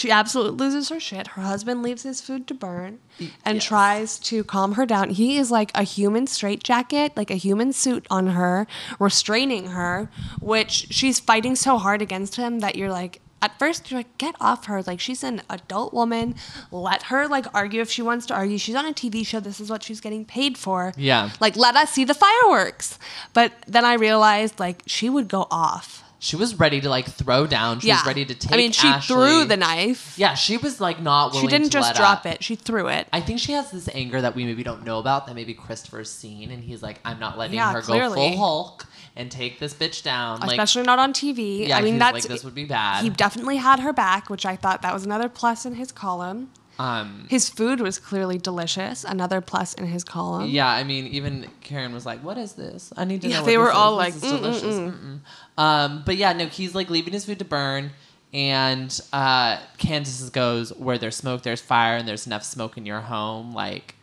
She 0.00 0.10
absolutely 0.10 0.56
loses 0.56 0.88
her 0.88 0.98
shit. 0.98 1.26
Her 1.26 1.42
husband 1.42 1.82
leaves 1.82 2.04
his 2.04 2.22
food 2.22 2.46
to 2.46 2.54
burn 2.54 3.00
and 3.44 3.56
yes. 3.56 3.64
tries 3.64 4.18
to 4.20 4.42
calm 4.44 4.72
her 4.72 4.86
down. 4.86 5.10
He 5.10 5.36
is 5.36 5.50
like 5.50 5.70
a 5.74 5.82
human 5.82 6.26
straitjacket, 6.26 7.18
like 7.18 7.30
a 7.30 7.34
human 7.34 7.74
suit 7.74 8.06
on 8.08 8.28
her, 8.28 8.66
restraining 8.98 9.66
her, 9.66 10.08
which 10.40 10.86
she's 10.88 11.20
fighting 11.20 11.54
so 11.54 11.76
hard 11.76 12.00
against 12.00 12.36
him 12.36 12.60
that 12.60 12.76
you're 12.76 12.88
like, 12.88 13.20
at 13.42 13.58
first 13.58 13.90
you're 13.90 14.00
like, 14.00 14.16
get 14.16 14.34
off 14.40 14.64
her. 14.64 14.82
Like 14.82 15.00
she's 15.00 15.22
an 15.22 15.42
adult 15.50 15.92
woman. 15.92 16.34
Let 16.70 17.04
her 17.04 17.28
like 17.28 17.44
argue 17.52 17.82
if 17.82 17.90
she 17.90 18.00
wants 18.00 18.24
to 18.26 18.34
argue. 18.34 18.56
She's 18.56 18.74
on 18.74 18.86
a 18.86 18.94
TV 18.94 19.26
show. 19.26 19.38
This 19.38 19.60
is 19.60 19.68
what 19.68 19.82
she's 19.82 20.00
getting 20.00 20.24
paid 20.24 20.56
for. 20.56 20.94
Yeah. 20.96 21.28
Like 21.40 21.56
let 21.56 21.76
us 21.76 21.90
see 21.90 22.04
the 22.04 22.14
fireworks. 22.14 22.98
But 23.34 23.52
then 23.66 23.84
I 23.84 23.94
realized 23.94 24.58
like 24.58 24.82
she 24.86 25.10
would 25.10 25.28
go 25.28 25.46
off. 25.50 26.04
She 26.22 26.36
was 26.36 26.60
ready 26.60 26.82
to 26.82 26.88
like 26.90 27.06
throw 27.06 27.46
down. 27.46 27.80
She 27.80 27.88
yeah. 27.88 27.96
was 27.96 28.06
ready 28.06 28.26
to 28.26 28.34
take. 28.34 28.52
I 28.52 28.56
mean, 28.58 28.72
she 28.72 28.86
Ashley. 28.86 29.14
threw 29.16 29.44
the 29.46 29.56
knife. 29.56 30.18
Yeah, 30.18 30.34
she 30.34 30.58
was 30.58 30.78
like 30.78 31.00
not 31.00 31.32
willing. 31.32 31.48
She 31.48 31.50
didn't 31.50 31.70
just 31.70 31.94
drop 31.94 32.20
up. 32.20 32.26
it. 32.26 32.44
She 32.44 32.56
threw 32.56 32.88
it. 32.88 33.08
I 33.10 33.22
think 33.22 33.40
she 33.40 33.52
has 33.52 33.70
this 33.70 33.88
anger 33.94 34.20
that 34.20 34.34
we 34.34 34.44
maybe 34.44 34.62
don't 34.62 34.84
know 34.84 34.98
about 34.98 35.26
that 35.26 35.34
maybe 35.34 35.54
Christopher's 35.54 36.10
seen, 36.10 36.50
and 36.50 36.62
he's 36.62 36.82
like, 36.82 37.00
I'm 37.06 37.18
not 37.18 37.38
letting 37.38 37.56
Yeah, 37.56 37.72
her 37.72 37.80
clearly. 37.80 38.16
go 38.16 38.36
full 38.36 38.36
Hulk 38.36 38.86
and 39.16 39.30
take 39.30 39.60
this 39.60 39.72
bitch 39.72 40.02
down. 40.02 40.40
Like, 40.40 40.50
especially 40.50 40.82
not 40.82 40.98
on 40.98 41.14
TV. 41.14 41.68
yeah, 41.68 41.78
I 41.78 41.80
mean, 41.80 41.98
that's 41.98 42.12
like 42.12 42.22
this 42.24 42.44
would 42.44 42.54
be 42.54 42.66
bad. 42.66 43.02
he 43.02 43.08
definitely 43.08 43.56
had 43.56 43.80
her 43.80 43.94
back, 43.94 44.28
which 44.28 44.44
I 44.44 44.56
thought 44.56 44.82
that 44.82 44.92
was 44.92 45.06
another 45.06 45.30
plus 45.30 45.64
in 45.64 45.76
his 45.76 45.90
column. 45.90 46.50
Um, 46.80 47.26
His 47.28 47.48
food 47.50 47.80
was 47.80 47.98
clearly 47.98 48.38
delicious, 48.38 49.04
another 49.04 49.40
plus 49.40 49.74
in 49.74 49.86
his 49.86 50.02
column. 50.04 50.48
yeah, 50.48 50.68
I 50.68 50.82
mean, 50.84 51.06
even 51.08 51.46
Karen 51.60 51.92
was 51.92 52.06
like, 52.06 52.20
"What 52.24 52.38
is 52.38 52.52
this? 52.54 52.92
I 52.96 53.04
need 53.04 53.20
to 53.22 53.28
Yeah, 53.28 53.34
know." 53.36 53.40
What 53.42 53.46
they 53.46 53.58
were 53.58 53.66
this 53.66 53.74
all 53.74 54.00
is. 54.00 54.14
This 54.14 54.22
like, 54.32 54.32
is 54.32 54.40
delicious." 54.40 55.20
Um, 55.58 56.02
but 56.06 56.16
yeah, 56.16 56.32
no, 56.32 56.46
he's 56.46 56.74
like 56.74 56.88
leaving 56.88 57.12
his 57.12 57.24
food 57.26 57.38
to 57.40 57.44
burn, 57.44 57.90
and 58.32 58.98
uh, 59.12 59.58
Candace 59.78 60.30
goes, 60.30 60.72
"Where 60.74 60.96
there's 60.98 61.16
smoke, 61.16 61.42
there's 61.42 61.60
fire, 61.60 61.96
and 61.96 62.08
there's 62.08 62.26
enough 62.26 62.44
smoke 62.44 62.78
in 62.78 62.86
your 62.86 63.00
home." 63.00 63.52
Like, 63.52 63.94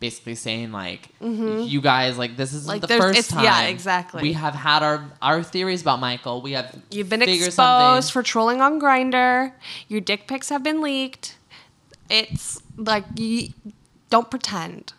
basically 0.00 0.34
saying 0.34 0.72
like, 0.72 1.08
you 1.20 1.80
guys, 1.80 2.18
like, 2.18 2.36
this 2.36 2.52
isn't 2.52 2.62
Mm-hmm. 2.62 2.68
Like, 2.68 2.80
the 2.82 2.88
first 2.98 3.18
it's- 3.20 3.28
time. 3.28 3.44
yeah, 3.44 3.62
exactly. 3.68 4.22
We 4.22 4.32
have 4.32 4.54
had 4.54 4.82
our 4.82 5.04
our 5.22 5.42
theories 5.42 5.80
about 5.82 6.00
Michael. 6.00 6.42
We 6.42 6.52
have 6.52 6.74
You've 6.90 7.08
been 7.08 7.22
exposed 7.22 7.52
something. 7.54 8.12
for 8.12 8.22
trolling 8.22 8.60
on 8.60 8.80
Grindr. 8.80 9.52
Your 9.88 10.00
dick 10.00 10.26
pics 10.26 10.48
have 10.48 10.62
been 10.64 10.80
leaked. 10.82 11.36
It's 12.08 12.62
like 12.76 13.04
you 13.16 13.50
don't 14.10 14.30
pretend. 14.30 14.92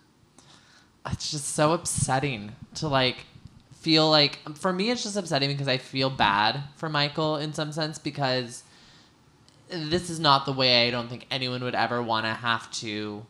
it's 1.09 1.31
just 1.31 1.55
so 1.55 1.71
upsetting 1.71 2.51
to 2.75 2.87
like 2.87 3.25
feel 3.73 4.09
like 4.09 4.39
for 4.57 4.73
me 4.73 4.89
it's 4.89 5.03
just 5.03 5.15
upsetting 5.15 5.49
because 5.49 5.67
I 5.67 5.77
feel 5.77 6.09
bad 6.09 6.63
for 6.75 6.89
Michael 6.89 7.37
in 7.37 7.53
some 7.53 7.71
sense 7.71 7.97
because 7.97 8.63
this 9.69 10.09
is 10.09 10.19
not 10.19 10.45
the 10.45 10.51
way 10.51 10.87
I 10.87 10.91
don't 10.91 11.09
think 11.09 11.25
anyone 11.31 11.63
would 11.63 11.75
ever 11.75 12.01
want 12.01 12.25
to 12.25 12.33
have 12.33 12.71
to 12.73 13.25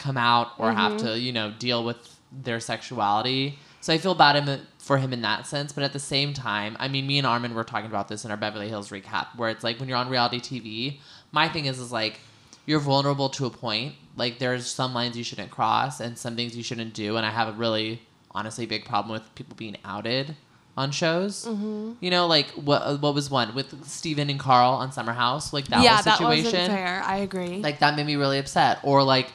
come 0.00 0.16
out 0.16 0.52
or 0.58 0.72
have 0.72 0.92
mm-hmm. 0.92 1.06
to, 1.06 1.18
you 1.18 1.32
know, 1.32 1.52
deal 1.58 1.84
with 1.84 1.96
their 2.32 2.58
sexuality. 2.58 3.58
So 3.80 3.92
I 3.92 3.98
feel 3.98 4.14
bad 4.14 4.36
him, 4.36 4.60
for 4.78 4.98
him 4.98 5.12
in 5.12 5.22
that 5.22 5.46
sense, 5.46 5.72
but 5.72 5.84
at 5.84 5.92
the 5.92 5.98
same 5.98 6.34
time, 6.34 6.76
I 6.80 6.88
mean, 6.88 7.06
me 7.06 7.18
and 7.18 7.26
Armin 7.26 7.54
were 7.54 7.64
talking 7.64 7.88
about 7.88 8.08
this 8.08 8.24
in 8.24 8.30
our 8.30 8.36
Beverly 8.36 8.68
Hills 8.68 8.90
recap, 8.90 9.28
where 9.36 9.50
it's 9.50 9.62
like 9.62 9.78
when 9.78 9.88
you're 9.88 9.98
on 9.98 10.08
reality 10.08 10.40
TV, 10.40 10.98
my 11.32 11.48
thing 11.48 11.66
is 11.66 11.78
is 11.78 11.92
like 11.92 12.20
you're 12.66 12.80
vulnerable 12.80 13.28
to 13.30 13.46
a 13.46 13.50
point. 13.50 13.94
Like 14.16 14.38
there's 14.38 14.66
some 14.66 14.94
lines 14.94 15.16
you 15.16 15.24
shouldn't 15.24 15.50
cross 15.50 16.00
and 16.00 16.16
some 16.18 16.36
things 16.36 16.56
you 16.56 16.62
shouldn't 16.62 16.94
do, 16.94 17.16
and 17.16 17.24
I 17.24 17.30
have 17.30 17.48
a 17.48 17.52
really 17.52 18.02
honestly 18.32 18.66
big 18.66 18.84
problem 18.84 19.12
with 19.12 19.34
people 19.34 19.56
being 19.56 19.76
outed 19.84 20.36
on 20.76 20.90
shows. 20.90 21.46
Mm-hmm. 21.46 21.92
You 22.00 22.10
know, 22.10 22.26
like 22.26 22.50
what 22.50 23.00
what 23.00 23.14
was 23.14 23.30
one 23.30 23.54
with 23.54 23.84
Steven 23.86 24.30
and 24.30 24.38
Carl 24.38 24.72
on 24.74 24.92
Summer 24.92 25.12
House, 25.12 25.52
like 25.52 25.66
that 25.68 25.82
yeah, 25.82 26.02
that 26.02 26.18
situation 26.18 26.44
wasn't 26.44 26.68
fair. 26.68 27.02
I 27.04 27.16
agree. 27.18 27.58
like 27.58 27.78
that 27.80 27.96
made 27.96 28.06
me 28.06 28.16
really 28.16 28.38
upset 28.38 28.80
or 28.82 29.02
like 29.02 29.32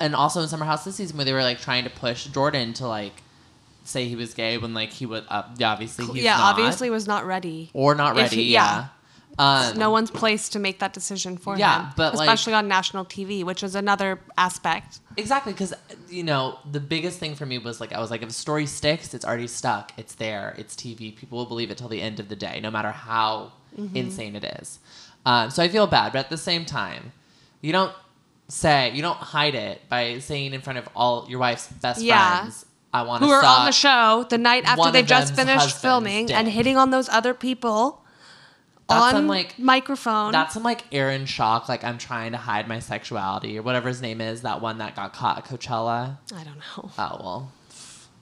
and 0.00 0.14
also 0.14 0.40
in 0.40 0.48
summer 0.48 0.64
house 0.64 0.84
this 0.84 0.96
season 0.96 1.16
where 1.16 1.24
they 1.24 1.32
were 1.32 1.42
like 1.42 1.60
trying 1.60 1.84
to 1.84 1.90
push 1.90 2.26
jordan 2.26 2.72
to 2.72 2.86
like 2.86 3.22
say 3.84 4.06
he 4.06 4.16
was 4.16 4.34
gay 4.34 4.58
when 4.58 4.74
like 4.74 4.90
he 4.90 5.06
would 5.06 5.24
uh, 5.28 5.42
yeah, 5.56 5.72
obviously 5.72 6.04
he's 6.06 6.22
yeah, 6.22 6.36
not, 6.36 6.58
obviously 6.58 6.90
was 6.90 7.06
not 7.06 7.24
ready. 7.24 7.70
or 7.72 7.94
not 7.94 8.14
ready 8.14 8.36
he- 8.36 8.52
yeah, 8.52 8.88
Um, 9.38 9.76
no 9.78 9.90
one's 9.90 10.10
place 10.10 10.48
to 10.50 10.58
make 10.58 10.80
that 10.80 10.92
decision 10.92 11.36
for 11.36 11.56
Yeah, 11.56 11.86
him. 11.86 11.92
but, 11.96 12.14
like- 12.14 12.26
especially 12.28 12.54
on 12.54 12.66
national 12.66 13.04
TV, 13.04 13.44
which 13.44 13.62
is 13.62 13.74
another 13.74 14.18
aspect. 14.36 14.98
exactly 15.16 15.52
because 15.52 15.74
you 16.08 16.22
know 16.22 16.58
the 16.70 16.80
biggest 16.80 17.18
thing 17.18 17.34
for 17.34 17.44
me 17.44 17.58
was 17.58 17.80
like 17.80 17.92
i 17.92 17.98
was 18.00 18.08
like 18.10 18.22
if 18.22 18.28
a 18.28 18.32
story 18.32 18.66
sticks 18.66 19.14
it's 19.14 19.24
already 19.24 19.48
stuck 19.48 19.92
it's 19.96 20.14
there 20.14 20.54
it's 20.56 20.76
tv 20.76 21.14
people 21.20 21.36
will 21.38 21.44
believe 21.54 21.70
it 21.72 21.76
till 21.78 21.88
the 21.88 22.00
end 22.00 22.20
of 22.20 22.28
the 22.28 22.36
day 22.36 22.60
no 22.62 22.70
matter 22.70 22.92
how 22.92 23.50
Mm-hmm. 23.78 23.96
insane 23.96 24.34
it 24.36 24.44
is 24.60 24.78
um, 25.26 25.50
so 25.50 25.60
i 25.62 25.68
feel 25.68 25.86
bad 25.88 26.12
but 26.12 26.20
at 26.20 26.30
the 26.30 26.36
same 26.50 26.64
time 26.64 27.12
you 27.60 27.72
don't 27.72 27.92
say 28.48 28.90
you 28.94 29.02
don't 29.02 29.18
hide 29.18 29.54
it 29.54 29.80
by 29.88 30.18
saying 30.20 30.54
in 30.54 30.60
front 30.60 30.78
of 30.78 30.88
all 30.96 31.26
your 31.28 31.38
wife's 31.40 31.66
best 31.68 32.00
Yeah. 32.00 32.38
friends 32.40 32.64
i 32.94 33.02
want 33.02 33.20
to 33.22 33.26
Who 33.26 33.32
were 33.32 33.44
on 33.44 33.66
the 33.66 33.72
show 33.72 34.24
the 34.30 34.38
night 34.38 34.64
after 34.64 34.90
they 34.90 35.02
just 35.02 35.34
finished 35.34 35.76
filming 35.76 36.30
and 36.32 36.48
hitting 36.48 36.76
on 36.76 36.90
those 36.90 37.08
other 37.08 37.34
people 37.34 38.04
That's 38.88 39.02
on 39.02 39.10
some, 39.12 39.26
like- 39.28 39.58
microphone. 39.58 40.32
That's 40.32 40.54
some 40.54 40.62
like 40.62 40.84
Aaron 40.92 41.24
Schock, 41.24 41.68
like 41.68 41.84
I'm 41.84 41.98
trying 41.98 42.32
to 42.32 42.38
hide 42.38 42.68
my 42.68 42.78
sexuality 42.78 43.58
or 43.58 43.62
whatever 43.62 43.88
his 43.88 44.00
name 44.00 44.20
is, 44.20 44.42
that 44.42 44.60
one 44.62 44.78
that 44.78 44.96
got 44.96 45.12
caught 45.12 45.38
at 45.38 45.44
Coachella. 45.44 46.16
I 46.34 46.44
don't 46.44 46.56
know. 46.56 46.90
Oh 46.98 47.16
well, 47.20 47.52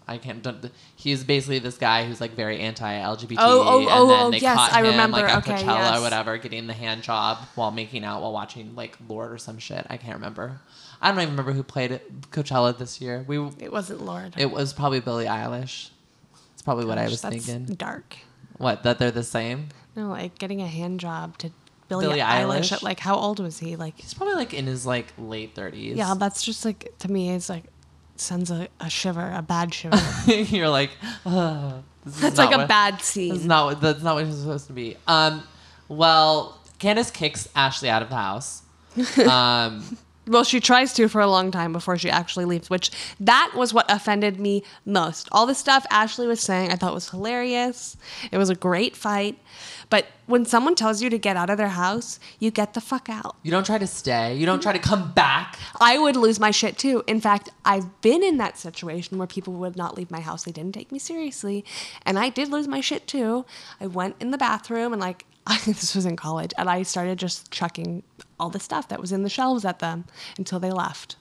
I 0.08 0.18
can't. 0.18 0.42
Don't, 0.42 0.70
he's 0.96 1.22
basically 1.24 1.58
this 1.60 1.78
guy 1.78 2.04
who's 2.04 2.20
like 2.20 2.32
very 2.32 2.58
anti-LGBT. 2.60 3.36
Oh, 3.38 3.62
oh, 3.64 3.78
and 3.80 3.88
oh, 3.90 4.06
then 4.08 4.20
oh, 4.22 4.30
they 4.32 4.38
yes, 4.38 4.56
caught 4.56 4.72
I 4.72 4.80
him, 4.80 4.86
remember. 4.86 5.18
Like, 5.18 5.28
at 5.30 5.38
Okay, 5.48 5.52
Coachella 5.62 5.78
yes. 5.78 5.98
or 5.98 6.02
whatever, 6.02 6.36
getting 6.38 6.66
the 6.66 6.72
hand 6.72 7.02
job 7.02 7.38
while 7.54 7.70
making 7.70 8.04
out 8.04 8.20
while 8.22 8.32
watching 8.32 8.74
like 8.74 8.96
Lorde 9.08 9.32
or 9.32 9.38
some 9.38 9.58
shit. 9.58 9.86
I 9.88 9.96
can't 9.96 10.14
remember. 10.14 10.60
I 11.00 11.10
don't 11.10 11.20
even 11.20 11.30
remember 11.32 11.52
who 11.52 11.62
played 11.62 11.92
it, 11.92 12.30
Coachella 12.30 12.76
this 12.76 13.00
year. 13.00 13.24
We 13.28 13.38
It 13.58 13.70
wasn't 13.70 14.00
Lorde. 14.04 14.34
it 14.38 14.50
was 14.50 14.72
probably 14.72 14.98
Billie 15.00 15.26
Eilish. 15.26 15.90
It's 16.54 16.62
probably 16.62 16.86
what 16.86 16.98
I 16.98 17.04
was 17.04 17.20
That's 17.20 17.44
thinking. 17.46 17.74
dark. 17.76 18.16
What 18.58 18.82
that 18.84 18.98
they're 18.98 19.10
the 19.10 19.22
same? 19.22 19.68
No, 19.96 20.08
like 20.10 20.38
getting 20.38 20.60
a 20.62 20.66
hand 20.66 21.00
job 21.00 21.38
to 21.38 21.50
Billie, 21.88 22.18
Eilish. 22.18 22.20
Eilish? 22.76 22.82
Like, 22.82 23.00
how 23.00 23.16
old 23.16 23.40
was 23.40 23.58
he? 23.58 23.76
Like, 23.76 23.98
He's 23.98 24.12
probably 24.14 24.34
like 24.34 24.52
in 24.54 24.66
his 24.66 24.84
like 24.86 25.12
late 25.18 25.54
thirties. 25.54 25.96
yeah, 25.96 26.14
that's 26.18 26.42
just 26.42 26.64
like 26.64 26.92
to 27.00 27.10
me. 27.10 27.30
It's 27.30 27.48
like 27.48 27.64
sends 28.16 28.50
a, 28.50 28.68
a 28.80 28.88
shiver, 28.90 29.32
a 29.34 29.42
bad 29.42 29.72
shiver. 29.74 29.96
You're 30.26 30.68
like, 30.68 30.90
"Ugh, 31.24 31.82
this 32.04 32.18
is 32.18 32.24
it's 32.24 32.38
like 32.38 32.54
a 32.54 32.58
what- 32.58 32.68
bad 32.68 32.94
That's 32.94 33.04
scene. 33.06 33.46
not 33.46 33.66
what 33.66 33.80
that's 33.80 34.02
not 34.02 34.14
what 34.16 34.24
it's 34.26 34.36
supposed 34.38 34.66
to 34.68 34.72
be. 34.72 34.96
Um, 35.06 35.42
well, 35.88 36.60
Candace 36.78 37.10
kicks 37.10 37.48
Ashley 37.54 37.88
out 37.88 38.02
of 38.02 38.08
the 38.10 38.16
house. 38.16 38.62
Um, 39.28 39.98
Well, 40.28 40.42
she 40.42 40.58
tries 40.58 40.92
to 40.94 41.06
for 41.06 41.20
a 41.20 41.28
long 41.28 41.52
time 41.52 41.72
before 41.72 41.96
she 41.98 42.10
actually 42.10 42.46
leaves, 42.46 42.68
which 42.68 42.90
that 43.20 43.52
was 43.54 43.72
what 43.72 43.88
offended 43.88 44.40
me 44.40 44.64
most. 44.84 45.28
All 45.30 45.46
the 45.46 45.54
stuff 45.54 45.86
Ashley 45.88 46.26
was 46.26 46.40
saying, 46.40 46.72
I 46.72 46.74
thought 46.74 46.92
was 46.92 47.10
hilarious. 47.10 47.96
It 48.32 48.36
was 48.38 48.50
a 48.50 48.56
great 48.56 48.96
fight. 48.96 49.38
But 49.88 50.06
when 50.26 50.44
someone 50.44 50.74
tells 50.74 51.00
you 51.00 51.10
to 51.10 51.18
get 51.18 51.36
out 51.36 51.48
of 51.48 51.58
their 51.58 51.68
house, 51.68 52.18
you 52.40 52.50
get 52.50 52.74
the 52.74 52.80
fuck 52.80 53.08
out. 53.08 53.36
you 53.44 53.50
don't 53.52 53.64
try 53.64 53.78
to 53.78 53.86
stay. 53.86 54.34
You 54.34 54.44
don't 54.44 54.60
try 54.60 54.72
to 54.72 54.78
come 54.80 55.12
back. 55.12 55.58
I 55.80 55.96
would 55.98 56.16
lose 56.16 56.40
my 56.40 56.50
shit 56.50 56.76
too. 56.76 57.04
In 57.06 57.20
fact, 57.20 57.50
I've 57.64 58.00
been 58.00 58.22
in 58.24 58.36
that 58.38 58.58
situation 58.58 59.18
where 59.18 59.28
people 59.28 59.52
would 59.54 59.76
not 59.76 59.96
leave 59.96 60.10
my 60.10 60.20
house. 60.20 60.42
They 60.42 60.52
didn't 60.52 60.74
take 60.74 60.90
me 60.90 60.98
seriously. 60.98 61.64
And 62.04 62.18
I 62.18 62.30
did 62.30 62.48
lose 62.48 62.66
my 62.66 62.80
shit 62.80 63.06
too. 63.06 63.46
I 63.80 63.86
went 63.86 64.16
in 64.18 64.32
the 64.32 64.38
bathroom 64.38 64.92
and, 64.92 65.00
like, 65.00 65.24
this 65.64 65.94
was 65.94 66.04
in 66.04 66.16
college, 66.16 66.52
and 66.58 66.68
I 66.68 66.82
started 66.82 67.18
just 67.20 67.52
chucking 67.52 68.02
all 68.40 68.50
the 68.50 68.58
stuff 68.58 68.88
that 68.88 69.00
was 69.00 69.12
in 69.12 69.22
the 69.22 69.28
shelves 69.28 69.64
at 69.64 69.78
them 69.78 70.04
until 70.36 70.58
they 70.58 70.72
left. 70.72 71.14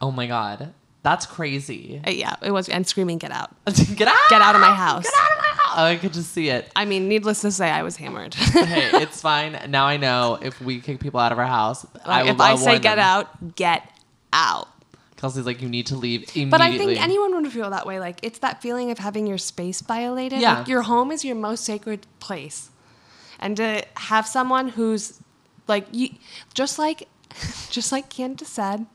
Oh 0.00 0.12
my 0.12 0.28
god, 0.28 0.72
that's 1.02 1.26
crazy. 1.26 2.00
Uh, 2.06 2.10
yeah, 2.10 2.36
it 2.42 2.52
was, 2.52 2.68
and 2.68 2.86
screaming, 2.86 3.18
get 3.18 3.32
out. 3.32 3.50
Get 3.96 4.06
out! 4.06 4.14
Get 4.28 4.40
out 4.40 4.54
of 4.54 4.60
my 4.60 4.72
house. 4.72 5.02
Get 5.02 5.12
out 5.20 5.32
of 5.32 5.38
my 5.38 5.42
house! 5.42 5.45
Oh, 5.76 5.84
I 5.84 5.96
could 5.96 6.12
just 6.14 6.32
see 6.32 6.48
it. 6.48 6.70
I 6.74 6.86
mean, 6.86 7.06
needless 7.06 7.42
to 7.42 7.52
say, 7.52 7.70
I 7.70 7.82
was 7.82 7.96
hammered. 7.96 8.34
hey, 8.34 8.90
it's 9.02 9.20
fine. 9.20 9.58
Now 9.68 9.86
I 9.86 9.98
know 9.98 10.38
if 10.40 10.60
we 10.60 10.80
kick 10.80 11.00
people 11.00 11.20
out 11.20 11.32
of 11.32 11.38
our 11.38 11.46
house, 11.46 11.86
I 12.04 12.22
will, 12.22 12.30
if 12.30 12.40
I 12.40 12.56
say 12.56 12.78
get 12.78 12.96
them. 12.96 13.04
out, 13.04 13.56
get 13.56 13.82
out. 14.32 14.68
Kelsey's 15.16 15.46
like, 15.46 15.62
you 15.62 15.68
need 15.68 15.86
to 15.86 15.96
leave 15.96 16.22
immediately. 16.34 16.50
But 16.50 16.60
I 16.60 16.76
think 16.76 17.00
anyone 17.00 17.34
would 17.34 17.50
feel 17.52 17.70
that 17.70 17.86
way. 17.86 17.98
Like, 18.00 18.18
it's 18.22 18.38
that 18.40 18.60
feeling 18.60 18.90
of 18.90 18.98
having 18.98 19.26
your 19.26 19.38
space 19.38 19.80
violated. 19.80 20.40
Yeah. 20.40 20.58
Like, 20.58 20.68
your 20.68 20.82
home 20.82 21.10
is 21.10 21.24
your 21.24 21.36
most 21.36 21.64
sacred 21.64 22.06
place. 22.20 22.70
And 23.38 23.56
to 23.58 23.84
have 23.96 24.26
someone 24.26 24.68
who's 24.70 25.20
Like 25.68 25.86
you, 25.92 26.10
just 26.54 26.78
like, 26.78 27.08
just 27.70 27.92
like 27.92 28.08
Candace 28.08 28.48
said, 28.48 28.86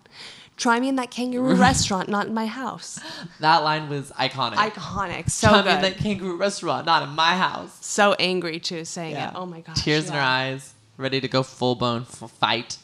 try 0.62 0.80
me 0.80 0.88
in 0.88 0.96
that 0.98 1.10
kangaroo 1.12 1.56
restaurant, 1.70 2.08
not 2.08 2.28
in 2.28 2.34
my 2.34 2.46
house. 2.46 3.00
That 3.40 3.64
line 3.64 3.90
was 3.90 4.12
iconic. 4.12 4.56
Iconic, 4.70 5.30
so 5.30 5.48
Tell 5.50 5.64
me 5.64 5.72
good. 5.72 5.84
that 5.84 5.98
kangaroo 5.98 6.38
restaurant, 6.38 6.86
not 6.86 7.02
in 7.04 7.10
my 7.10 7.36
house. 7.36 7.76
so 7.86 8.14
angry 8.20 8.60
too, 8.60 8.86
saying 8.86 9.14
Yeah. 9.16 9.30
it. 9.30 9.36
Oh 9.36 9.46
my 9.46 9.62
gosh. 9.62 9.84
Tears 9.84 10.06
in 10.08 10.14
her 10.14 10.20
yeah. 10.20 10.30
eyes, 10.30 10.74
ready 10.98 11.20
to 11.20 11.28
go 11.28 11.42
full 11.44 11.76
blown 11.76 12.04
f- 12.04 12.32
fight. 12.40 12.78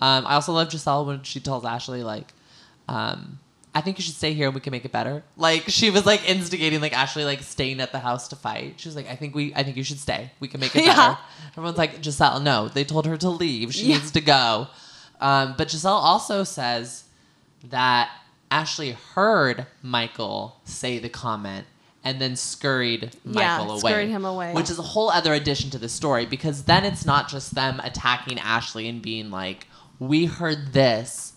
Um, 0.00 0.26
I 0.26 0.34
also 0.34 0.52
love 0.52 0.70
Giselle 0.72 1.04
when 1.06 1.22
she 1.22 1.40
tells 1.40 1.64
Ashley 1.64 2.02
like, 2.02 2.32
um, 2.88 3.38
"I 3.74 3.80
think 3.82 3.98
you 3.98 4.02
should 4.02 4.14
stay 4.16 4.32
here 4.32 4.46
and 4.48 4.54
we 4.54 4.60
can 4.60 4.70
make 4.72 4.84
it 4.84 4.92
better." 4.92 5.22
Like 5.36 5.64
she 5.68 5.90
was 5.90 6.04
like 6.06 6.28
instigating 6.28 6.80
like 6.80 6.96
Ashley 6.96 7.24
like 7.24 7.42
staying 7.42 7.80
at 7.80 7.92
the 7.92 7.98
house 8.00 8.26
to 8.28 8.36
fight. 8.36 8.74
She 8.80 8.88
was 8.88 8.96
like, 8.96 9.08
"I 9.08 9.14
think 9.14 9.34
we, 9.34 9.54
I 9.54 9.62
think 9.62 9.76
you 9.76 9.84
should 9.84 10.00
stay. 10.00 10.30
We 10.40 10.48
can 10.48 10.58
make 10.60 10.74
it 10.74 10.84
Yeah. 10.86 10.96
better." 10.96 11.18
Everyone's 11.56 11.78
like, 11.78 12.02
"Giselle, 12.02 12.40
no." 12.40 12.68
They 12.68 12.82
told 12.84 13.06
her 13.06 13.16
to 13.18 13.28
leave. 13.30 13.72
She 13.74 13.86
Yeah. 13.86 13.96
needs 13.96 14.10
to 14.12 14.20
go. 14.20 14.68
Um, 15.20 15.54
but 15.58 15.70
Giselle 15.70 15.92
also 16.12 16.44
says 16.44 17.04
that 17.64 18.10
Ashley 18.50 18.92
heard 19.14 19.66
Michael 19.82 20.60
say 20.64 20.98
the 20.98 21.08
comment 21.08 21.66
and 22.02 22.20
then 22.20 22.34
scurried 22.34 23.14
Yeah, 23.24 23.58
Michael 23.58 23.72
away. 23.72 23.92
scurried 23.92 24.08
him 24.08 24.24
away. 24.24 24.52
Which 24.54 24.70
is 24.70 24.78
a 24.78 24.82
whole 24.82 25.10
other 25.10 25.34
addition 25.34 25.70
to 25.70 25.78
the 25.78 25.88
story 25.88 26.26
because 26.26 26.64
then 26.64 26.84
it's 26.84 27.04
not 27.04 27.28
just 27.28 27.54
them 27.54 27.80
attacking 27.84 28.38
Ashley 28.38 28.88
and 28.88 29.02
being 29.02 29.30
like, 29.30 29.66
"We 29.98 30.24
heard 30.24 30.72
this. 30.72 31.34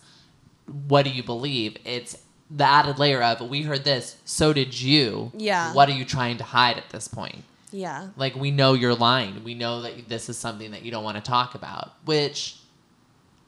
What 0.88 1.04
do 1.04 1.10
you 1.10 1.22
believe?" 1.22 1.76
It's 1.84 2.16
the 2.50 2.64
added 2.64 2.98
layer 2.98 3.22
of, 3.22 3.40
"We 3.42 3.62
heard 3.62 3.84
this. 3.84 4.16
So 4.24 4.52
did 4.52 4.80
you. 4.80 5.32
Yeah. 5.36 5.72
What 5.74 5.88
are 5.88 5.92
you 5.92 6.04
trying 6.06 6.38
to 6.38 6.44
hide 6.44 6.78
at 6.78 6.88
this 6.90 7.08
point?" 7.08 7.44
Yeah. 7.70 8.08
Like 8.16 8.34
we 8.34 8.50
know 8.50 8.72
you're 8.72 8.94
lying. 8.94 9.44
We 9.44 9.54
know 9.54 9.82
that 9.82 10.08
this 10.08 10.28
is 10.30 10.38
something 10.38 10.70
that 10.70 10.82
you 10.82 10.90
don't 10.90 11.04
want 11.04 11.16
to 11.16 11.22
talk 11.22 11.54
about. 11.54 11.92
Which, 12.06 12.56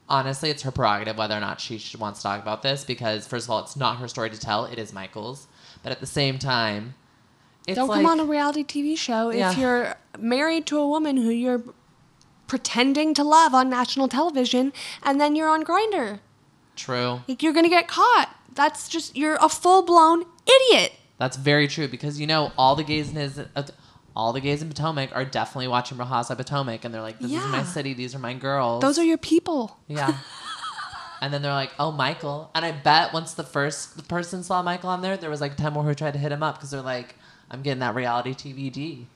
honestly, 0.09 0.51
it's 0.51 0.63
her 0.63 0.71
prerogative 0.71 1.17
whether 1.17 1.37
or 1.37 1.41
not 1.41 1.61
she 1.61 1.79
should, 1.79 2.01
wants 2.01 2.21
to 2.21 2.25
talk 2.25 2.41
about 2.43 2.63
this 2.63 2.85
because 2.85 3.27
first 3.27 3.47
of 3.47 3.51
all, 3.51 3.61
it's 3.61 3.77
not 3.77 3.99
her 3.99 4.09
story 4.09 4.31
to 4.31 4.39
tell. 4.39 4.65
It 4.65 4.79
is 4.79 4.93
Michael's. 4.93 5.47
But 5.83 5.93
at 5.93 6.01
the 6.01 6.07
same 6.07 6.39
time, 6.39 6.95
it's 7.67 7.77
Don't 7.77 7.89
like, 7.89 8.03
come 8.03 8.07
on 8.07 8.21
a 8.21 8.25
reality 8.25 8.65
TV 8.65 8.97
show 8.97 9.31
Yeah. 9.31 9.53
if 9.53 9.59
you're 9.59 9.97
married 10.19 10.67
to 10.67 10.79
a 10.79 10.89
woman 10.89 11.17
who 11.17 11.31
you're 11.31 11.63
pretending 12.47 13.13
to 13.15 13.25
love 13.25 13.55
on 13.55 13.69
national 13.69 14.09
television 14.09 14.73
and 15.03 15.21
then 15.21 15.35
you're 15.35 15.49
on 15.49 15.65
Grindr. 15.65 16.21
True. 16.77 17.21
Like 17.27 17.43
you're 17.43 17.53
gonna 17.53 17.69
get 17.69 17.89
caught. 17.89 18.31
That's 18.53 18.89
just 18.89 19.17
you're 19.17 19.37
a 19.41 19.49
full 19.49 19.83
blown 19.83 20.25
idiot. 20.47 20.93
That's 21.19 21.37
very 21.37 21.67
true 21.67 21.89
because 21.89 22.21
you 22.21 22.27
know 22.27 22.53
all 22.57 22.77
the 22.77 22.85
gays 22.85 23.11
in 23.11 23.17
his, 23.17 23.41
all 24.17 24.33
the 24.33 24.41
gays 24.41 24.63
in 24.63 24.69
Potomac 24.69 25.11
are 25.15 25.25
definitely 25.25 25.69
watching 25.69 25.99
Housewives 25.99 26.39
Potomac, 26.39 26.85
and 26.85 26.93
they're 26.93 27.03
like, 27.03 27.19
"This 27.21 27.33
is 27.33 27.47
my 27.49 27.63
city. 27.63 27.93
These 27.93 28.15
are 28.15 28.19
my 28.19 28.33
girls." 28.35 28.81
Those 28.81 28.99
are 28.99 29.05
your 29.05 29.19
people. 29.19 29.79
yeah. 29.87 30.17
and 31.21 31.33
then 31.33 31.43
they're 31.43 31.53
like, 31.53 31.73
"Oh, 31.79 31.93
Michael." 31.93 32.51
And 32.55 32.65
I 32.65 32.73
bet 32.73 33.13
once 33.13 33.35
the 33.35 33.45
first 33.45 34.09
person 34.09 34.43
saw 34.43 34.63
Michael 34.63 34.89
on 34.89 35.03
there, 35.03 35.17
there 35.17 35.31
was 35.31 35.43
like 35.43 35.57
ten 35.57 35.75
more 35.75 35.85
who 35.85 35.95
tried 35.95 36.15
to 36.15 36.19
hit 36.19 36.33
him 36.33 36.43
up 36.43 36.57
because 36.57 36.71
they're 36.71 36.81
like, 36.81 37.15
"I'm 37.51 37.61
getting 37.61 37.81
that 37.81 37.95
reality 37.95 38.33
TVD." 38.33 39.07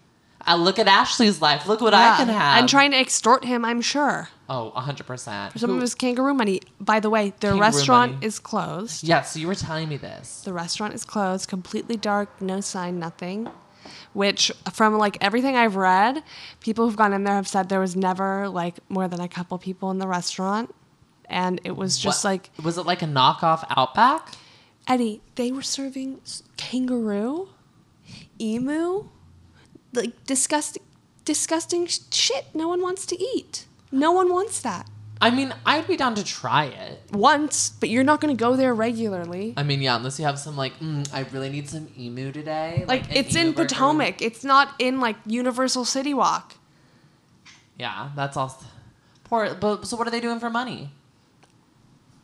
I 0.42 0.54
uh, 0.54 0.56
look 0.56 0.78
at 0.78 0.88
Ashley's 0.88 1.42
life. 1.42 1.66
Look 1.66 1.80
what 1.80 1.92
I 1.92 2.16
can 2.16 2.28
have. 2.28 2.58
And 2.60 2.68
trying 2.68 2.92
to 2.92 2.98
extort 2.98 3.44
him, 3.44 3.62
I'm 3.62 3.82
sure. 3.82 4.28
Oh, 4.48 4.72
100%. 4.74 5.52
For 5.52 5.58
some 5.58 5.70
of 5.70 5.80
his 5.82 5.94
kangaroo 5.94 6.32
money. 6.32 6.62
By 6.80 6.98
the 6.98 7.10
way, 7.10 7.34
their 7.40 7.50
Kangaroo 7.50 7.60
restaurant 7.60 8.12
money. 8.14 8.26
is 8.26 8.38
closed. 8.38 9.04
Yeah. 9.04 9.20
So 9.20 9.38
you 9.38 9.46
were 9.46 9.54
telling 9.54 9.88
me 9.90 9.98
this. 9.98 10.40
The 10.40 10.54
restaurant 10.54 10.94
is 10.94 11.04
closed, 11.04 11.48
completely 11.48 11.98
dark, 11.98 12.40
no 12.40 12.60
sign, 12.62 12.98
nothing. 12.98 13.50
Which, 14.12 14.50
from 14.72 14.98
like 14.98 15.16
everything 15.20 15.54
I've 15.56 15.76
read, 15.76 16.24
people 16.60 16.84
who've 16.86 16.96
gone 16.96 17.12
in 17.12 17.22
there 17.24 17.34
have 17.36 17.46
said 17.46 17.68
there 17.68 17.78
was 17.80 17.94
never 17.94 18.48
like 18.48 18.78
more 18.88 19.06
than 19.06 19.20
a 19.20 19.28
couple 19.28 19.56
people 19.58 19.90
in 19.92 19.98
the 19.98 20.08
restaurant, 20.08 20.74
and 21.26 21.60
it 21.62 21.76
was 21.76 21.96
just 21.96 22.24
What- 22.24 22.30
like 22.30 22.50
was 22.62 22.76
it 22.76 22.86
like 22.86 23.02
a 23.02 23.06
knockoff 23.06 23.64
Outback? 23.76 24.34
Eddie. 24.88 25.20
They 25.36 25.52
were 25.52 25.62
serving 25.62 26.20
kangaroo, 26.56 27.50
emu, 28.40 29.06
like 29.92 30.24
disgusting, 30.26 30.82
disgusting 31.24 31.86
shit. 31.86 32.46
No 32.52 32.66
one 32.66 32.82
wants 32.82 33.06
to 33.06 33.22
eat. 33.22 33.66
No 33.92 34.10
one 34.10 34.32
wants 34.32 34.60
that. 34.62 34.89
I 35.22 35.30
mean, 35.30 35.54
I'd 35.66 35.86
be 35.86 35.96
down 35.96 36.14
to 36.14 36.24
try 36.24 36.64
it. 36.64 37.02
Once, 37.12 37.70
but 37.70 37.90
you're 37.90 38.04
not 38.04 38.20
going 38.20 38.34
to 38.34 38.40
go 38.40 38.56
there 38.56 38.74
regularly. 38.74 39.52
I 39.56 39.62
mean, 39.62 39.82
yeah, 39.82 39.96
unless 39.96 40.18
you 40.18 40.24
have 40.24 40.38
some 40.38 40.56
like, 40.56 40.78
mm, 40.80 41.06
I 41.12 41.26
really 41.30 41.50
need 41.50 41.68
some 41.68 41.88
emu 41.98 42.32
today. 42.32 42.84
Like 42.88 43.04
an 43.10 43.16
it's 43.16 43.36
in 43.36 43.52
burger. 43.52 43.68
Potomac. 43.68 44.22
It's 44.22 44.44
not 44.44 44.74
in 44.78 44.98
like 45.00 45.16
Universal 45.26 45.84
City 45.84 46.14
Walk. 46.14 46.54
Yeah, 47.78 48.10
that's 48.16 48.36
all. 48.36 48.62
Poor. 49.24 49.54
But 49.54 49.86
so 49.86 49.96
what 49.96 50.06
are 50.08 50.10
they 50.10 50.20
doing 50.20 50.40
for 50.40 50.48
money? 50.48 50.90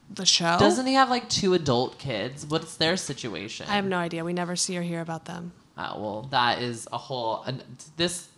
The 0.09 0.25
show. 0.25 0.57
Doesn't 0.59 0.87
he 0.87 0.95
have 0.95 1.11
like 1.11 1.29
two 1.29 1.53
adult 1.53 1.99
kids? 1.99 2.47
What's 2.47 2.77
their 2.77 2.97
situation? 2.97 3.67
I 3.69 3.75
have 3.75 3.85
no 3.85 3.99
idea. 3.99 4.25
We 4.25 4.33
never 4.33 4.57
see 4.57 4.79
or 4.79 4.83
hear 4.83 5.01
about 5.01 5.27
them. 5.27 5.53
Oh, 5.77 6.01
well, 6.01 6.23
that 6.31 6.63
is 6.63 6.89
a 6.93 6.97
whole. 6.97 7.43
And 7.43 7.63
this, 7.97 8.29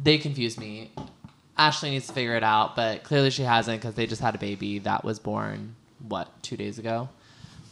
they 0.00 0.18
confuse 0.18 0.56
me. 0.56 0.92
Ashley 1.56 1.90
needs 1.90 2.06
to 2.06 2.12
figure 2.12 2.34
it 2.34 2.42
out, 2.42 2.76
but 2.76 3.02
clearly 3.04 3.30
she 3.30 3.42
hasn't 3.42 3.80
because 3.80 3.94
they 3.94 4.06
just 4.06 4.22
had 4.22 4.34
a 4.34 4.38
baby 4.38 4.78
that 4.80 5.04
was 5.04 5.18
born 5.18 5.76
what 6.08 6.28
two 6.42 6.56
days 6.56 6.78
ago. 6.78 7.08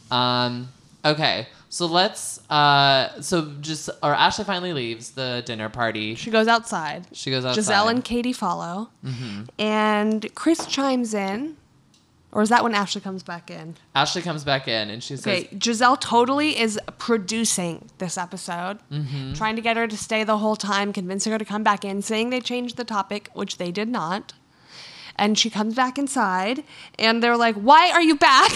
Um. 0.09 0.69
Okay, 1.03 1.47
so 1.69 1.87
let's. 1.87 2.47
Uh. 2.49 3.21
So 3.21 3.53
just 3.59 3.89
or 4.03 4.13
Ashley 4.13 4.45
finally 4.45 4.73
leaves 4.73 5.11
the 5.11 5.41
dinner 5.45 5.67
party. 5.69 6.15
She 6.15 6.29
goes 6.29 6.47
outside. 6.47 7.07
She 7.11 7.31
goes 7.31 7.43
outside. 7.43 7.61
Mm-hmm. 7.61 7.61
Giselle 7.61 7.87
and 7.89 8.03
Katie 8.03 8.33
follow, 8.33 8.89
and 9.57 10.35
Chris 10.35 10.65
chimes 10.67 11.13
in, 11.13 11.57
or 12.31 12.41
is 12.41 12.49
that 12.49 12.63
when 12.63 12.73
Ashley 12.73 13.01
comes 13.01 13.23
back 13.23 13.51
in? 13.51 13.75
Ashley 13.93 14.21
comes 14.21 14.43
back 14.43 14.67
in 14.67 14.89
and 14.89 15.03
she 15.03 15.17
says, 15.17 15.27
Okay, 15.27 15.57
Giselle 15.61 15.97
totally 15.97 16.57
is 16.57 16.79
producing 16.97 17.89
this 17.97 18.17
episode, 18.17 18.79
Mm-hmm. 18.91 19.33
trying 19.33 19.55
to 19.55 19.61
get 19.61 19.75
her 19.77 19.87
to 19.87 19.97
stay 19.97 20.23
the 20.23 20.37
whole 20.37 20.55
time, 20.55 20.93
convincing 20.93 21.31
her 21.31 21.37
to 21.37 21.45
come 21.45 21.63
back 21.63 21.83
in, 21.83 22.01
saying 22.01 22.29
they 22.29 22.39
changed 22.41 22.77
the 22.77 22.83
topic, 22.85 23.29
which 23.33 23.57
they 23.57 23.71
did 23.71 23.89
not. 23.89 24.33
And 25.17 25.37
she 25.37 25.49
comes 25.49 25.75
back 25.75 25.97
inside, 25.99 26.63
and 26.97 27.21
they're 27.21 27.35
like, 27.37 27.55
"Why 27.55 27.91
are 27.91 28.01
you 28.01 28.15
back?" 28.15 28.51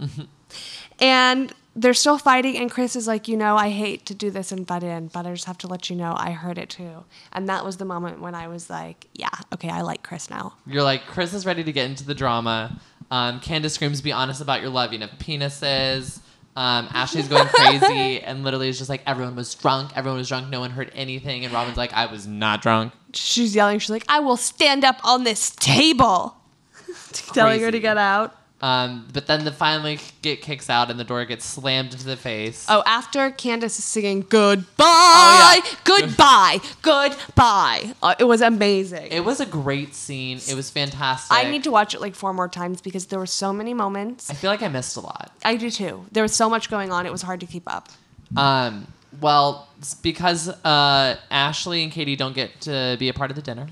and 1.00 1.52
they're 1.74 1.94
still 1.94 2.18
fighting, 2.18 2.56
and 2.58 2.70
Chris 2.70 2.96
is 2.96 3.06
like, 3.06 3.28
"You 3.28 3.36
know, 3.36 3.56
I 3.56 3.70
hate 3.70 4.04
to 4.06 4.14
do 4.14 4.30
this 4.30 4.52
and 4.52 4.66
butt 4.66 4.82
in, 4.82 5.06
but 5.08 5.26
I 5.26 5.32
just 5.32 5.46
have 5.46 5.56
to 5.58 5.66
let 5.68 5.88
you 5.88 5.96
know 5.96 6.14
I 6.16 6.32
heard 6.32 6.58
it 6.58 6.68
too." 6.68 7.04
And 7.32 7.48
that 7.48 7.64
was 7.64 7.78
the 7.78 7.84
moment 7.86 8.20
when 8.20 8.34
I 8.34 8.48
was 8.48 8.68
like, 8.68 9.06
"Yeah, 9.14 9.30
okay, 9.54 9.70
I 9.70 9.80
like 9.80 10.02
Chris 10.02 10.28
now." 10.28 10.54
You're 10.66 10.82
like, 10.82 11.06
Chris 11.06 11.32
is 11.32 11.46
ready 11.46 11.64
to 11.64 11.72
get 11.72 11.86
into 11.88 12.04
the 12.04 12.14
drama. 12.14 12.78
Um, 13.12 13.40
Candace 13.40 13.74
screams, 13.74 14.00
be 14.00 14.10
honest 14.10 14.40
about 14.40 14.62
your 14.62 14.70
loving 14.70 15.02
of 15.02 15.10
penises. 15.18 16.18
Um, 16.56 16.88
Ashley's 16.94 17.28
going 17.28 17.46
crazy 17.46 18.20
and 18.24 18.42
literally 18.42 18.70
is 18.70 18.78
just 18.78 18.88
like, 18.88 19.02
everyone 19.06 19.36
was 19.36 19.54
drunk. 19.54 19.90
Everyone 19.94 20.16
was 20.16 20.28
drunk. 20.28 20.48
No 20.48 20.60
one 20.60 20.70
heard 20.70 20.90
anything. 20.94 21.44
And 21.44 21.52
Robin's 21.52 21.76
like, 21.76 21.92
I 21.92 22.06
was 22.06 22.26
not 22.26 22.62
drunk. 22.62 22.94
She's 23.12 23.54
yelling. 23.54 23.78
She's 23.80 23.90
like, 23.90 24.06
"I 24.08 24.20
will 24.20 24.38
stand 24.38 24.82
up 24.82 24.98
on 25.04 25.24
this 25.24 25.50
table," 25.50 26.34
telling 27.12 27.60
her 27.60 27.70
to 27.70 27.78
get 27.78 27.98
out. 27.98 28.34
Um, 28.62 29.08
but 29.12 29.26
then 29.26 29.44
the 29.44 29.50
finally 29.50 29.98
get 30.22 30.40
kicks 30.40 30.70
out 30.70 30.88
and 30.88 30.98
the 30.98 31.02
door 31.02 31.24
gets 31.24 31.44
slammed 31.44 31.92
into 31.92 32.04
the 32.04 32.16
face. 32.16 32.64
Oh, 32.68 32.84
after 32.86 33.32
Candace 33.32 33.76
is 33.80 33.84
singing 33.84 34.24
"Goodbye, 34.28 34.62
Oh, 34.78 35.62
yeah. 35.64 35.70
Goodbye, 35.82 36.58
Goodbye," 36.80 37.94
uh, 38.02 38.14
it 38.20 38.24
was 38.24 38.40
amazing. 38.40 39.08
It 39.10 39.24
was 39.24 39.40
a 39.40 39.46
great 39.46 39.96
scene. 39.96 40.38
It 40.48 40.54
was 40.54 40.70
fantastic. 40.70 41.36
I 41.36 41.50
need 41.50 41.64
to 41.64 41.72
watch 41.72 41.92
it 41.92 42.00
like 42.00 42.14
four 42.14 42.32
more 42.32 42.48
times 42.48 42.80
because 42.80 43.06
there 43.06 43.18
were 43.18 43.26
so 43.26 43.52
many 43.52 43.74
moments. 43.74 44.30
I 44.30 44.34
feel 44.34 44.50
like 44.50 44.62
I 44.62 44.68
missed 44.68 44.96
a 44.96 45.00
lot. 45.00 45.32
I 45.44 45.56
do 45.56 45.68
too. 45.68 46.06
There 46.12 46.22
was 46.22 46.34
so 46.34 46.48
much 46.48 46.70
going 46.70 46.92
on; 46.92 47.04
it 47.04 47.10
was 47.10 47.22
hard 47.22 47.40
to 47.40 47.46
keep 47.46 47.64
up. 47.66 47.88
Um, 48.36 48.86
well, 49.20 49.68
because 50.02 50.48
uh, 50.48 51.16
Ashley 51.32 51.82
and 51.82 51.90
Katie 51.90 52.14
don't 52.16 52.34
get 52.34 52.60
to 52.62 52.96
be 53.00 53.08
a 53.08 53.12
part 53.12 53.30
of 53.30 53.34
the 53.36 53.42
dinner. 53.42 53.66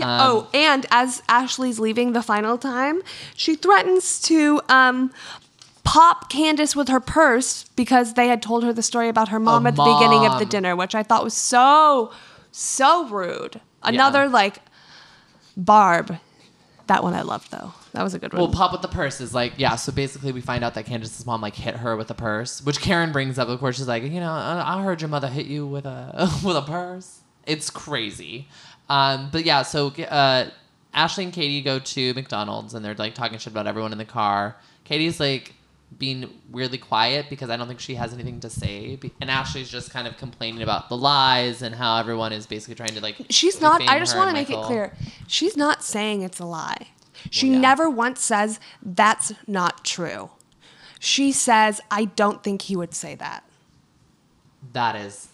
Um, 0.00 0.20
oh, 0.20 0.48
and 0.54 0.86
as 0.90 1.22
Ashley's 1.28 1.78
leaving 1.78 2.12
the 2.12 2.22
final 2.22 2.56
time, 2.58 3.02
she 3.34 3.54
threatens 3.56 4.20
to 4.22 4.60
um, 4.68 5.10
pop 5.84 6.30
Candace 6.30 6.76
with 6.76 6.88
her 6.88 7.00
purse 7.00 7.64
because 7.76 8.14
they 8.14 8.28
had 8.28 8.42
told 8.42 8.62
her 8.64 8.72
the 8.72 8.82
story 8.82 9.08
about 9.08 9.28
her 9.28 9.40
mom 9.40 9.64
Oh, 9.64 9.68
at 9.68 9.76
the 9.76 9.84
beginning 9.84 10.26
of 10.26 10.38
the 10.38 10.44
dinner, 10.46 10.76
which 10.76 10.94
I 10.94 11.02
thought 11.02 11.24
was 11.24 11.34
so, 11.34 12.12
so 12.52 13.08
rude. 13.08 13.60
Another 13.82 14.28
like 14.28 14.58
Barb. 15.56 16.18
That 16.88 17.02
one 17.02 17.12
I 17.14 17.22
loved 17.22 17.50
though. 17.50 17.74
That 17.92 18.02
was 18.02 18.14
a 18.14 18.18
good 18.18 18.32
one. 18.32 18.40
Well, 18.42 18.50
pop 18.52 18.72
with 18.72 18.82
the 18.82 18.88
purse 18.88 19.20
is 19.20 19.34
like, 19.34 19.54
yeah. 19.56 19.76
So 19.76 19.92
basically, 19.92 20.32
we 20.32 20.40
find 20.40 20.62
out 20.64 20.74
that 20.74 20.86
Candace's 20.86 21.26
mom 21.26 21.40
like 21.40 21.54
hit 21.54 21.76
her 21.76 21.96
with 21.96 22.10
a 22.10 22.14
purse, 22.14 22.62
which 22.64 22.80
Karen 22.80 23.12
brings 23.12 23.38
up. 23.38 23.48
Of 23.48 23.58
course, 23.60 23.76
she's 23.76 23.88
like, 23.88 24.02
you 24.04 24.20
know, 24.20 24.30
I 24.30 24.82
heard 24.82 25.00
your 25.00 25.08
mother 25.08 25.28
hit 25.28 25.46
you 25.46 25.66
with 25.66 25.84
a 25.84 26.30
with 26.44 26.56
a 26.56 26.62
purse. 26.62 27.20
It's 27.48 27.70
crazy. 27.70 28.48
Um, 28.88 29.30
but 29.32 29.44
yeah, 29.44 29.62
so 29.62 29.88
uh, 29.88 30.50
Ashley 30.94 31.24
and 31.24 31.32
Katie 31.32 31.60
go 31.60 31.78
to 31.78 32.14
McDonald's 32.14 32.74
and 32.74 32.84
they're 32.84 32.94
like 32.94 33.14
talking 33.14 33.38
shit 33.38 33.52
about 33.52 33.66
everyone 33.66 33.92
in 33.92 33.98
the 33.98 34.04
car. 34.04 34.56
Katie's 34.84 35.20
like 35.20 35.54
being 35.96 36.28
weirdly 36.50 36.78
quiet 36.78 37.26
because 37.30 37.50
I 37.50 37.56
don't 37.56 37.66
think 37.66 37.80
she 37.80 37.94
has 37.94 38.12
anything 38.12 38.40
to 38.40 38.50
say. 38.50 38.98
And 39.20 39.30
Ashley's 39.30 39.70
just 39.70 39.90
kind 39.90 40.06
of 40.06 40.16
complaining 40.18 40.62
about 40.62 40.88
the 40.88 40.96
lies 40.96 41.62
and 41.62 41.74
how 41.74 41.96
everyone 41.98 42.32
is 42.32 42.46
basically 42.46 42.74
trying 42.74 42.94
to 42.94 43.00
like. 43.00 43.16
She's 43.30 43.60
not. 43.60 43.80
I 43.82 43.98
just 43.98 44.16
want 44.16 44.28
to 44.28 44.34
make 44.34 44.50
it 44.50 44.62
clear. 44.62 44.94
She's 45.26 45.56
not 45.56 45.82
saying 45.82 46.22
it's 46.22 46.40
a 46.40 46.44
lie. 46.44 46.88
She 47.30 47.52
yeah. 47.52 47.58
never 47.58 47.90
once 47.90 48.20
says 48.20 48.60
that's 48.82 49.32
not 49.46 49.84
true. 49.84 50.30
She 51.00 51.32
says, 51.32 51.80
"I 51.90 52.06
don't 52.06 52.42
think 52.42 52.62
he 52.62 52.76
would 52.76 52.94
say 52.94 53.14
that." 53.16 53.44
That 54.72 54.96
is. 54.96 55.28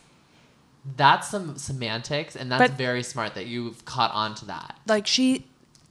That's 0.96 1.28
some 1.28 1.56
semantics, 1.56 2.36
and 2.36 2.52
that's 2.52 2.70
But- 2.70 2.72
very 2.72 3.02
smart 3.02 3.34
that 3.34 3.46
you've 3.46 3.84
caught 3.84 4.12
on 4.12 4.34
to 4.36 4.44
that. 4.46 4.78
Like 4.86 5.06
she 5.06 5.46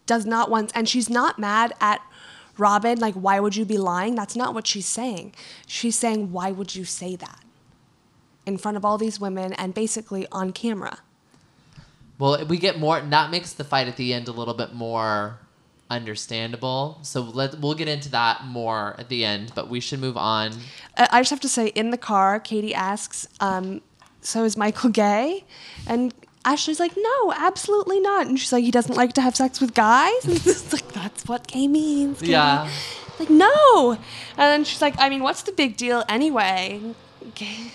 does 0.05 0.25
not 0.25 0.49
want 0.49 0.71
and 0.75 0.87
she's 0.87 1.09
not 1.09 1.39
mad 1.39 1.73
at 1.81 2.01
Robin. 2.57 2.99
Like, 2.99 3.15
why 3.15 3.39
would 3.39 3.55
you 3.55 3.65
be 3.65 3.77
lying? 3.77 4.15
That's 4.15 4.35
not 4.35 4.53
what 4.53 4.67
she's 4.67 4.85
saying. 4.85 5.33
She's 5.65 5.95
saying, 5.95 6.31
why 6.31 6.51
would 6.51 6.75
you 6.75 6.85
say 6.85 7.15
that 7.15 7.39
in 8.45 8.57
front 8.57 8.77
of 8.77 8.85
all 8.85 8.97
these 8.97 9.19
women 9.19 9.53
and 9.53 9.73
basically 9.73 10.27
on 10.31 10.51
camera? 10.51 10.99
Well, 12.19 12.45
we 12.45 12.57
get 12.57 12.79
more. 12.79 13.01
That 13.01 13.31
makes 13.31 13.53
the 13.53 13.63
fight 13.63 13.87
at 13.87 13.97
the 13.97 14.13
end 14.13 14.27
a 14.27 14.31
little 14.31 14.53
bit 14.53 14.73
more 14.73 15.39
understandable. 15.89 16.99
So 17.01 17.21
let 17.21 17.59
we'll 17.59 17.73
get 17.73 17.87
into 17.87 18.09
that 18.09 18.45
more 18.45 18.95
at 18.97 19.09
the 19.09 19.25
end. 19.25 19.51
But 19.55 19.69
we 19.69 19.79
should 19.79 19.99
move 19.99 20.17
on. 20.17 20.51
Uh, 20.97 21.07
I 21.11 21.21
just 21.21 21.31
have 21.31 21.39
to 21.41 21.49
say, 21.49 21.67
in 21.67 21.89
the 21.89 21.97
car, 21.97 22.39
Katie 22.39 22.73
asks, 22.73 23.27
um, 23.39 23.81
"So 24.23 24.43
is 24.43 24.57
Michael 24.57 24.89
gay?" 24.89 25.43
And 25.87 26.13
Ashley's 26.45 26.79
like, 26.79 26.93
"No, 26.97 27.33
absolutely 27.35 27.99
not." 27.99 28.27
And 28.27 28.39
she's 28.39 28.51
like, 28.51 28.63
"He 28.63 28.71
doesn't 28.71 28.95
like 28.95 29.13
to 29.13 29.21
have 29.21 29.35
sex 29.35 29.61
with 29.61 29.73
guys." 29.73 30.25
And 30.25 30.35
it's 30.45 30.73
like, 30.73 30.87
"That's 30.93 31.27
what 31.27 31.47
gay 31.47 31.67
means." 31.67 32.19
Katie." 32.19 32.31
Yeah. 32.31 32.69
Like, 33.19 33.29
no. 33.29 33.91
And 33.91 33.99
then 34.37 34.63
she's 34.63 34.81
like, 34.81 34.95
"I 34.97 35.09
mean, 35.09 35.23
what's 35.23 35.43
the 35.43 35.51
big 35.51 35.77
deal 35.77 36.03
anyway?" 36.09 36.81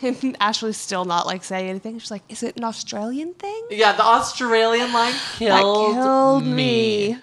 And 0.02 0.36
Ashley's 0.40 0.76
still 0.76 1.04
not 1.04 1.26
like 1.26 1.42
saying 1.44 1.68
anything. 1.70 1.98
She's 1.98 2.10
like, 2.10 2.22
"Is 2.28 2.42
it 2.42 2.56
an 2.56 2.64
Australian 2.64 3.34
thing?" 3.34 3.62
Yeah, 3.70 3.92
the 3.92 4.04
Australian 4.04 4.92
line 4.92 5.14
killed, 5.36 5.94
killed 5.94 6.44
me. 6.44 7.14
me. 7.14 7.18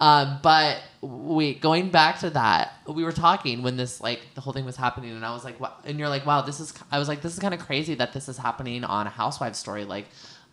Um, 0.00 0.40
but 0.42 0.78
wait, 1.02 1.60
going 1.60 1.90
back 1.90 2.18
to 2.20 2.30
that, 2.30 2.72
we 2.86 3.04
were 3.04 3.12
talking 3.12 3.62
when 3.62 3.76
this 3.76 4.00
like 4.00 4.20
the 4.34 4.40
whole 4.40 4.52
thing 4.52 4.64
was 4.64 4.76
happening, 4.76 5.10
and 5.12 5.24
I 5.24 5.32
was 5.32 5.44
like, 5.44 5.60
"Wow!" 5.60 5.72
And 5.84 5.98
you're 5.98 6.08
like, 6.08 6.26
"Wow, 6.26 6.42
this 6.42 6.58
is." 6.60 6.74
I 6.90 6.98
was 6.98 7.08
like, 7.08 7.22
"This 7.22 7.32
is 7.32 7.38
kind 7.38 7.54
of 7.54 7.60
crazy 7.60 7.94
that 7.94 8.12
this 8.12 8.28
is 8.28 8.36
happening 8.36 8.82
on 8.84 9.06
a 9.06 9.10
housewife 9.10 9.54
story, 9.54 9.84
like, 9.84 10.06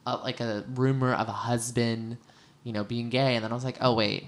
uh, 0.05 0.19
like 0.23 0.39
a 0.39 0.63
rumor 0.75 1.13
of 1.13 1.27
a 1.27 1.31
husband, 1.33 2.17
you 2.63 2.71
know, 2.71 2.83
being 2.83 3.09
gay." 3.09 3.35
And 3.35 3.43
then 3.43 3.51
I 3.51 3.55
was 3.55 3.65
like, 3.65 3.77
"Oh 3.81 3.95
wait, 3.95 4.27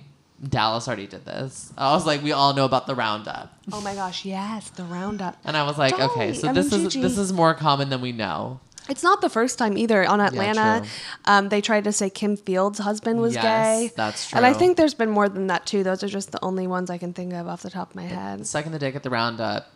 Dallas 0.50 0.88
already 0.88 1.08
did 1.08 1.26
this." 1.26 1.72
I 1.78 1.94
was 1.94 2.08
like, 2.08 2.24
"We 2.24 2.32
all 2.32 2.54
know 2.56 2.66
about 2.66 2.88
the 2.88 2.96
roundup," 2.96 3.54
Oh 3.72 3.82
my 3.82 3.94
gosh, 3.94 4.26
yes, 4.26 4.72
the 4.72 4.84
roundup. 4.84 5.38
and 5.46 5.56
I 5.56 5.64
was 5.64 5.78
like, 5.78 5.96
Dolly, 5.96 6.12
"Okay, 6.12 6.34
so 6.34 6.52
this 6.52 6.74
is 6.74 6.92
this 6.94 7.18
is 7.20 7.32
more 7.32 7.54
common 7.54 7.90
than 7.90 8.02
we 8.02 8.12
know." 8.12 8.60
It's 8.90 9.04
not 9.04 9.22
the 9.22 9.30
first 9.30 9.58
time 9.58 9.78
either. 9.78 10.04
On 10.06 10.20
Atlanta, 10.20 10.80
true. 10.82 10.90
um, 11.26 11.50
they 11.50 11.62
tried 11.62 11.84
to 11.86 11.92
say 11.92 12.10
Kim 12.10 12.36
Fields' 12.38 12.80
husband 12.80 13.20
was 13.22 13.34
Yes, 13.36 13.44
gay. 13.44 13.92
that's 13.96 14.34
And 14.34 14.46
I 14.46 14.54
think 14.54 14.78
there's 14.78 14.94
been 14.94 15.10
more 15.10 15.30
than 15.30 15.48
that 15.48 15.66
too. 15.66 15.84
Those 15.84 16.04
are 16.04 16.08
just 16.10 16.32
the 16.32 16.44
only 16.44 16.68
ones 16.68 16.90
I 16.90 16.98
can 16.98 17.14
think 17.14 17.34
of 17.34 17.48
off 17.48 17.62
the 17.62 17.70
top 17.70 17.92
of 17.92 17.96
my 17.96 18.04
head. 18.04 18.46
Second 18.46 18.72
the 18.74 18.80
Dick 18.80 18.96
at 18.96 19.04
the 19.04 19.10
Roundup 19.10 19.68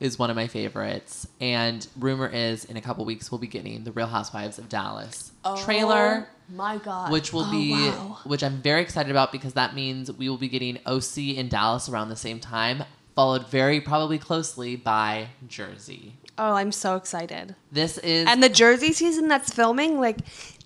is 0.00 0.18
one 0.18 0.30
of 0.30 0.36
my 0.36 0.46
favorites. 0.46 1.26
And 1.40 1.86
rumor 1.98 2.28
is 2.28 2.64
in 2.64 2.76
a 2.76 2.80
couple 2.80 3.04
weeks 3.04 3.30
we'll 3.30 3.38
be 3.38 3.46
getting 3.46 3.84
the 3.84 3.92
Real 3.92 4.06
Housewives 4.06 4.58
of 4.58 4.68
Dallas 4.68 5.32
trailer, 5.64 6.26
Oh 6.28 6.54
my 6.54 6.78
god. 6.78 7.10
which 7.12 7.32
will 7.32 7.44
Oh, 7.46 7.50
be 7.50 7.72
wow. 7.72 8.18
which 8.24 8.42
I'm 8.42 8.62
very 8.62 8.80
excited 8.82 9.10
about 9.10 9.32
because 9.32 9.54
that 9.54 9.74
means 9.74 10.10
we 10.12 10.28
will 10.28 10.38
be 10.38 10.48
getting 10.48 10.78
OC 10.86 11.36
in 11.36 11.48
Dallas 11.48 11.88
around 11.88 12.08
the 12.08 12.16
same 12.16 12.38
time, 12.40 12.84
followed 13.14 13.48
very 13.48 13.80
probably 13.80 14.18
closely 14.18 14.76
by 14.76 15.28
Jersey. 15.46 16.14
Oh, 16.36 16.52
I'm 16.54 16.72
so 16.72 16.96
excited. 16.96 17.54
This 17.70 17.98
is 17.98 18.26
And 18.28 18.42
the 18.42 18.48
Jersey 18.48 18.92
season 18.92 19.28
that's 19.28 19.52
filming, 19.52 20.00
like, 20.00 20.18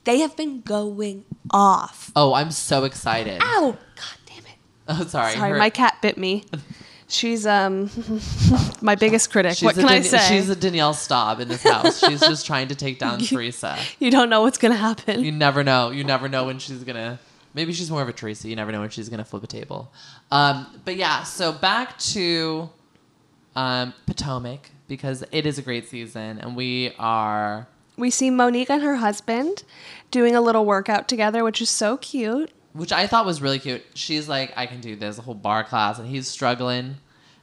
they 0.04 0.20
have 0.20 0.37
been 0.37 0.62
going 0.62 1.24
off. 1.50 2.11
Oh, 2.16 2.33
I'm 2.35 2.50
so 2.50 2.85
excited. 2.85 3.40
Ow! 3.42 3.76
God 3.96 4.18
damn 4.26 4.38
it. 4.38 4.44
Oh, 4.88 5.04
sorry. 5.07 5.33
Sorry, 5.35 5.50
her- 5.50 5.59
my 5.59 5.68
cat 5.70 5.96
bit 6.00 6.16
me. 6.16 6.44
She's 7.11 7.46
um 7.46 7.90
my 8.83 8.94
biggest 8.94 9.31
critic. 9.31 9.52
She's 9.52 9.64
what 9.64 9.76
a 9.76 9.81
can 9.81 9.88
I 9.88 10.00
say? 10.00 10.18
She's 10.28 10.48
a 10.50 10.57
Danielle 10.57 10.92
Staub 10.94 11.40
in 11.40 11.48
this 11.48 11.62
house. 11.62 12.00
She's 12.07 12.20
just 12.20 12.46
trying 12.46 12.68
to 12.68 12.74
take 12.74 12.98
down 12.98 13.18
Teresa. 13.20 13.78
you 13.98 14.11
don't 14.11 14.28
know 14.31 14.42
what's 14.42 14.59
gonna 14.59 14.76
happen. 14.76 15.22
You 15.24 15.33
never 15.33 15.64
know. 15.64 15.90
You 15.90 16.04
never 16.04 16.28
know 16.28 16.44
when 16.44 16.59
she's 16.59 16.85
gonna. 16.85 17.18
Maybe 17.54 17.72
she's 17.72 17.90
more 17.90 18.02
of 18.02 18.09
a 18.09 18.12
Teresa. 18.12 18.48
You 18.48 18.57
never 18.57 18.72
know 18.72 18.81
when 18.81 18.90
she's 18.90 19.09
gonna 19.09 19.24
flip 19.24 19.42
a 19.42 19.46
table. 19.46 19.90
Um, 20.31 20.66
but 20.85 20.96
yeah, 20.96 21.22
so 21.22 21.50
back 21.52 21.98
to 22.14 22.68
um, 23.57 23.94
Potomac 24.07 24.70
because 24.88 25.22
it 25.31 25.46
is 25.46 25.59
a 25.59 25.62
great 25.62 25.88
season, 25.88 26.38
and 26.38 26.57
we 26.57 26.92
are. 26.98 27.68
we 27.96 28.11
see 28.11 28.31
Monique 28.31 28.70
and 28.70 28.83
her 28.83 28.96
husband 28.96 29.62
doing 30.11 30.35
a 30.35 30.40
little 30.40 30.64
workout 30.64 31.07
together, 31.09 31.44
which 31.44 31.61
is 31.61 31.68
so 31.70 31.96
cute. 31.98 32.51
Which 32.72 32.92
I 32.92 33.07
thought 33.07 33.27
was 33.27 33.40
really 33.42 33.59
cute. 33.59 33.85
She's 33.94 34.29
like, 34.29 34.53
I 34.57 34.66
can 34.66 34.81
do 34.81 34.96
this, 34.96 35.18
a 35.18 35.22
whole 35.22 35.35
barre 35.35 35.64
class, 35.64 35.98
and 35.98 36.09
he's 36.09 36.27
struggling. 36.29 36.96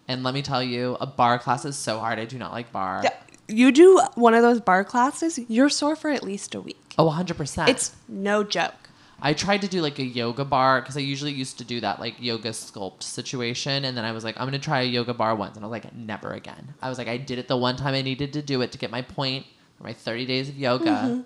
And 0.07 0.23
let 0.23 0.33
me 0.33 0.41
tell 0.41 0.61
you, 0.63 0.97
a 1.01 1.07
barre 1.07 1.39
class 1.39 1.65
is 1.65 1.75
so 1.75 1.99
hard. 1.99 2.19
I 2.19 2.25
do 2.25 2.37
not 2.37 2.51
like 2.51 2.71
barre. 2.71 3.01
Yeah, 3.03 3.13
You 3.47 3.71
do 3.71 4.01
one 4.15 4.33
of 4.33 4.43
those 4.43 4.59
barre 4.61 4.83
classes, 4.85 5.39
you're 5.47 5.69
sore 5.69 5.95
for 5.95 6.09
at 6.09 6.23
least 6.23 6.55
a 6.55 6.61
week. 6.61 6.93
Oh, 6.97 7.09
100%. 7.09 7.67
It's 7.67 7.95
no 8.07 8.43
joke. 8.43 8.84
I 9.21 9.33
tried 9.33 9.61
to 9.61 9.67
do 9.67 9.81
like 9.81 9.99
a 9.99 10.03
yoga 10.03 10.45
barre 10.45 10.81
because 10.81 10.97
I 10.97 10.99
usually 10.99 11.31
used 11.31 11.57
to 11.59 11.63
do 11.63 11.79
that 11.81 11.99
like 11.99 12.15
yoga 12.19 12.49
sculpt 12.49 13.03
situation, 13.03 13.85
and 13.85 13.95
then 13.95 14.05
I 14.05 14.11
was 14.11 14.23
like, 14.23 14.39
I'm 14.39 14.45
gonna 14.45 14.59
try 14.59 14.81
a 14.81 14.85
yoga 14.85 15.13
barre 15.13 15.35
once, 15.35 15.55
and 15.55 15.65
I 15.65 15.67
was 15.67 15.83
like, 15.83 15.93
never 15.95 16.31
again. 16.31 16.73
I 16.81 16.89
was 16.89 16.97
like, 16.97 17.07
I 17.07 17.17
did 17.17 17.39
it 17.39 17.47
the 17.47 17.57
one 17.57 17.75
time 17.75 17.93
I 17.93 18.01
needed 18.01 18.33
to 18.33 18.41
do 18.41 18.61
it 18.61 18.71
to 18.73 18.77
get 18.77 18.91
my 18.91 19.01
point 19.01 19.45
for 19.77 19.83
my 19.83 19.93
30 19.93 20.25
days 20.25 20.49
of 20.49 20.57
yoga, 20.57 21.25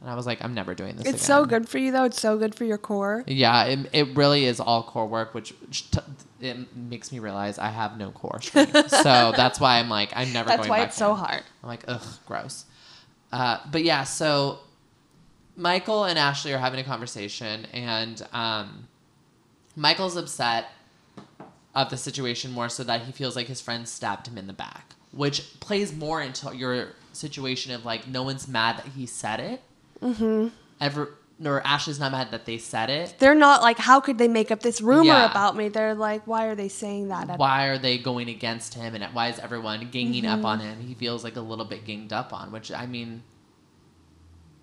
and 0.00 0.10
I 0.10 0.14
was 0.14 0.26
like, 0.26 0.42
I'm 0.42 0.54
never 0.54 0.74
doing 0.74 0.96
this. 0.96 1.06
Mm-hmm. 1.06 1.14
It's 1.14 1.24
so 1.24 1.44
good 1.44 1.68
for 1.68 1.78
you 1.78 1.92
though. 1.92 2.04
It's 2.04 2.20
so 2.20 2.38
good 2.38 2.54
for 2.54 2.64
your 2.64 2.78
core. 2.78 3.24
Yeah, 3.26 3.64
it, 3.64 3.90
it 3.92 4.16
really 4.16 4.44
is 4.44 4.60
all 4.60 4.82
core 4.82 5.06
work, 5.06 5.34
which 5.34 5.50
which 5.60 5.90
t- 5.90 6.00
it 6.40 6.74
makes 6.76 7.12
me 7.12 7.18
realize 7.18 7.58
I 7.58 7.68
have 7.68 7.98
no 7.98 8.10
core 8.10 8.40
strength. 8.40 8.90
so 9.02 9.32
that's 9.36 9.60
why 9.60 9.78
I'm 9.78 9.88
like, 9.88 10.10
I'm 10.14 10.32
never. 10.32 10.48
That's 10.48 10.60
going 10.60 10.70
why 10.70 10.78
back 10.80 10.88
it's 10.88 10.96
so 10.96 11.14
hard. 11.14 11.42
I'm 11.62 11.68
like, 11.68 11.84
ugh, 11.88 12.02
gross. 12.26 12.64
Uh, 13.32 13.58
but 13.70 13.84
yeah, 13.84 14.04
so 14.04 14.60
Michael 15.58 16.04
and 16.04 16.18
Ashley 16.18 16.52
are 16.54 16.58
having 16.58 16.78
a 16.80 16.84
conversation, 16.84 17.66
and 17.72 18.24
um, 18.32 18.86
Michael's 19.76 20.16
upset 20.16 20.68
of 21.74 21.90
the 21.90 21.96
situation 21.96 22.52
more 22.52 22.68
so 22.68 22.84
that 22.84 23.02
he 23.02 23.12
feels 23.12 23.34
like 23.36 23.46
his 23.48 23.60
friend 23.60 23.86
stabbed 23.88 24.28
him 24.28 24.38
in 24.38 24.46
the 24.46 24.52
back, 24.52 24.94
which 25.10 25.58
plays 25.60 25.92
more 25.94 26.22
into 26.22 26.56
your 26.56 26.92
situation 27.12 27.72
of 27.72 27.84
like 27.84 28.06
no 28.06 28.22
one's 28.22 28.46
mad 28.48 28.78
that 28.78 28.86
he 28.86 29.04
said 29.04 29.40
it. 29.40 29.60
Mm-hmm. 30.00 30.48
Ever, 30.80 31.14
nor 31.40 31.60
Ashley's 31.66 31.98
not 31.98 32.12
mad 32.12 32.30
that 32.30 32.46
they 32.46 32.58
said 32.58 32.88
it. 32.88 33.14
They're 33.18 33.34
not 33.34 33.60
like, 33.60 33.78
how 33.78 33.98
could 34.00 34.16
they 34.18 34.28
make 34.28 34.52
up 34.52 34.60
this 34.60 34.80
rumor 34.80 35.06
Yeah. 35.06 35.28
about 35.30 35.56
me? 35.56 35.68
They're 35.68 35.94
like, 35.94 36.24
why 36.26 36.46
are 36.46 36.54
they 36.54 36.68
saying 36.68 37.08
that? 37.08 37.36
Why 37.36 37.66
are 37.66 37.78
they 37.78 37.98
going 37.98 38.28
against 38.28 38.74
him, 38.74 38.94
and 38.94 39.02
why 39.12 39.28
is 39.28 39.40
everyone 39.40 39.88
ganging 39.90 40.24
up 40.24 40.38
Mm-hmm. 40.38 40.46
on 40.46 40.60
him? 40.60 40.80
He 40.80 40.94
feels 40.94 41.24
like 41.24 41.34
a 41.36 41.40
little 41.40 41.64
bit 41.64 41.84
ganged 41.84 42.12
up 42.12 42.32
on, 42.32 42.52
which 42.52 42.70
I 42.70 42.86
mean, 42.86 43.24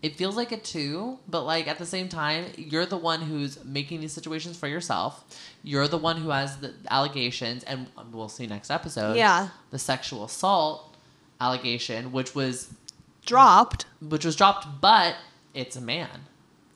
it 0.06 0.16
feels 0.16 0.36
like 0.36 0.52
it 0.58 0.64
too. 0.64 1.20
But 1.28 1.42
like 1.54 1.68
at 1.68 1.78
the 1.84 1.86
same 1.96 2.08
time, 2.10 2.42
you're 2.72 2.86
the 2.96 3.02
one 3.12 3.22
who's 3.30 3.54
making 3.66 4.02
these 4.02 4.14
situations 4.20 4.56
for 4.62 4.68
yourself. 4.68 5.12
You're 5.64 5.88
the 5.88 5.98
one 6.10 6.18
who 6.24 6.30
has 6.30 6.58
the 6.58 6.74
allegations, 6.90 7.64
and 7.64 7.88
we'll 8.12 8.30
see 8.38 8.46
next 8.48 8.70
episode. 8.70 9.16
Yeah. 9.18 9.50
the 9.72 9.80
sexual 9.80 10.24
assault 10.24 10.96
allegation, 11.42 12.12
which 12.12 12.36
was 12.36 12.74
Dropped. 13.26 13.86
which 14.14 14.24
was 14.24 14.36
dropped, 14.36 14.66
but 14.80 15.16
it's 15.54 15.76
a 15.76 15.82
man. 15.82 16.10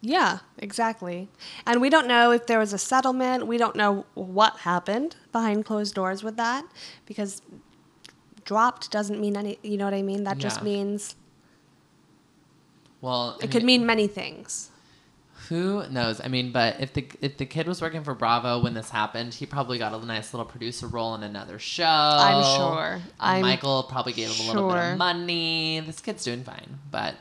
Yeah, 0.01 0.39
exactly. 0.57 1.27
And 1.67 1.81
we 1.81 1.89
don't 1.89 2.07
know 2.07 2.31
if 2.31 2.47
there 2.47 2.57
was 2.57 2.73
a 2.73 2.77
settlement. 2.77 3.45
We 3.47 3.57
don't 3.57 3.75
know 3.75 4.05
what 4.15 4.53
happened 4.59 5.15
behind 5.31 5.65
closed 5.65 5.93
doors 5.93 6.23
with 6.23 6.37
that 6.37 6.63
because 7.05 7.41
dropped 8.45 8.89
doesn't 8.91 9.19
mean 9.19 9.35
any, 9.37 9.59
you 9.61 9.77
know 9.77 9.85
what 9.85 9.93
I 9.93 10.01
mean? 10.01 10.23
That 10.23 10.37
just 10.39 10.59
Yeah. 10.59 10.63
means 10.71 11.15
Well, 13.01 13.37
I 13.41 13.45
it 13.45 13.51
could 13.51 13.63
mean, 13.63 13.81
mean 13.81 13.85
many 13.87 14.07
things. 14.07 14.69
Who 15.47 15.87
knows? 15.89 16.21
I 16.23 16.27
mean, 16.27 16.51
but 16.51 16.79
if 16.79 16.93
the 16.93 17.07
if 17.21 17.37
the 17.37 17.45
kid 17.45 17.67
was 17.67 17.81
working 17.81 18.03
for 18.03 18.13
Bravo 18.13 18.61
when 18.61 18.75
this 18.75 18.91
happened, 18.91 19.33
he 19.33 19.45
probably 19.47 19.79
got 19.79 19.93
a 19.93 20.05
nice 20.05 20.31
little 20.33 20.45
producer 20.45 20.85
role 20.85 21.15
in 21.15 21.23
another 21.23 21.57
show. 21.57 21.83
I'm 21.85 22.43
sure. 22.43 23.01
I'm 23.19 23.41
Michael 23.41 23.83
probably 23.83 24.13
gave 24.13 24.29
him 24.29 24.45
a 24.45 24.51
little 24.53 24.69
bit 24.69 24.77
of 24.91 24.97
money. 24.97 25.79
This 25.79 26.01
kid's 26.01 26.23
doing 26.23 26.43
fine, 26.43 26.77
but 26.91 27.15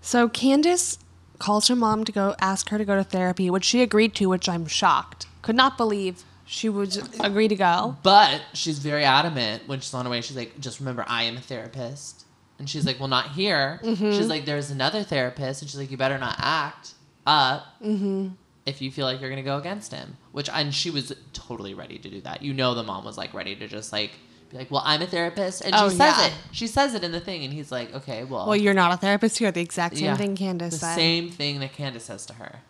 So 0.00 0.28
Candace 0.30 0.98
calls 1.38 1.68
her 1.68 1.76
mom 1.76 2.04
to 2.04 2.12
go 2.12 2.34
ask 2.40 2.70
her 2.70 2.78
to 2.78 2.84
go 2.84 2.96
to 2.96 3.04
therapy, 3.04 3.50
which 3.50 3.64
she 3.64 3.82
agreed 3.82 4.14
to, 4.14 4.26
which 4.26 4.48
I'm 4.48 4.66
shocked. 4.66 5.26
Could 5.42 5.56
not 5.56 5.76
believe 5.76 6.22
she 6.46 6.68
would 6.70 6.96
agree 7.20 7.48
to 7.48 7.56
go. 7.56 7.96
but 8.02 8.40
she's 8.54 8.78
very 8.78 9.04
adamant 9.04 9.68
when 9.68 9.80
she's 9.80 9.92
on 9.92 10.04
her 10.06 10.10
way. 10.10 10.20
She's 10.22 10.36
like, 10.36 10.58
"Just 10.58 10.80
remember, 10.80 11.04
I 11.06 11.24
am 11.24 11.36
a 11.36 11.40
therapist." 11.40 12.24
And 12.60 12.70
she's 12.70 12.86
like, 12.86 13.00
"Well, 13.00 13.08
not 13.08 13.30
here." 13.32 13.80
Mm-hmm. 13.82 14.12
She's 14.12 14.28
like, 14.28 14.44
"There's 14.44 14.70
another 14.70 15.02
therapist," 15.02 15.62
and 15.62 15.68
she's 15.70 15.80
like, 15.80 15.90
"You 15.90 15.96
better 15.96 16.18
not 16.18 16.36
act 16.38 16.92
up." 17.26 17.66
Mm-hmm. 17.84 18.28
if 18.66 18.80
you 18.82 18.90
feel 18.92 19.06
like 19.06 19.20
you're 19.20 19.30
gonna 19.30 19.42
go 19.42 19.56
against 19.58 19.92
him. 19.92 20.16
Which 20.32 20.48
and 20.50 20.72
she 20.72 20.90
was 20.90 21.12
totally 21.32 21.74
ready 21.74 21.98
to 21.98 22.08
do 22.10 22.20
that. 22.20 22.42
You 22.42 22.52
know, 22.52 22.74
the 22.74 22.82
mom 22.84 23.04
was 23.04 23.16
like 23.18 23.34
ready 23.34 23.56
to 23.56 23.66
just 23.66 23.92
like 23.92 24.12
be 24.50 24.58
like, 24.58 24.70
"Well, 24.70 24.82
I'm 24.84 25.00
a 25.02 25.06
therapist," 25.06 25.62
and 25.62 25.74
she 25.74 25.80
Oh, 25.80 25.88
says 25.88 25.98
yeah. 26.18 26.26
it. 26.26 26.32
She 26.52 26.66
says 26.66 26.94
it 26.94 27.02
in 27.02 27.10
the 27.12 27.20
thing, 27.20 27.42
and 27.44 27.52
he's 27.52 27.72
like, 27.72 27.92
"Okay, 27.94 28.24
well, 28.24 28.46
Well, 28.46 28.56
you're 28.56 28.74
not 28.74 28.92
a 28.92 28.96
therapist. 28.98 29.40
You're 29.40 29.50
the 29.52 29.62
exact 29.62 29.96
same 29.96 30.04
yeah, 30.04 30.16
thing 30.16 30.36
Candace 30.36 30.74
the 30.74 30.78
said. 30.80 30.94
same 30.94 31.30
thing 31.30 31.60
that 31.60 31.72
Candace 31.72 32.04
says 32.04 32.26
to 32.26 32.34
her." 32.34 32.60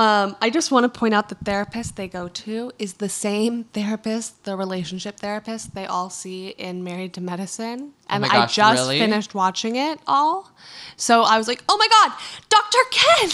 Um, 0.00 0.34
I 0.40 0.48
just 0.48 0.70
want 0.70 0.90
to 0.90 0.98
point 0.98 1.12
out 1.12 1.28
the 1.28 1.34
therapist 1.34 1.96
they 1.96 2.08
go 2.08 2.28
to 2.28 2.72
is 2.78 2.94
the 2.94 3.10
same 3.10 3.64
therapist, 3.64 4.44
the 4.44 4.56
relationship 4.56 5.20
therapist 5.20 5.74
they 5.74 5.84
all 5.84 6.08
see 6.08 6.48
in 6.48 6.82
Married 6.82 7.12
to 7.14 7.20
Medicine. 7.20 7.92
And 8.08 8.24
Oh 8.24 8.28
gosh, 8.28 8.58
I 8.58 8.72
just 8.72 8.82
really? 8.82 8.98
finished 8.98 9.34
watching 9.34 9.76
it 9.76 10.00
all. 10.06 10.52
So 10.96 11.20
I 11.22 11.36
was 11.36 11.46
like, 11.48 11.62
oh 11.68 11.76
my 11.76 11.86
God, 11.88 12.18
Dr. 12.48 12.78
Ken! 12.90 13.30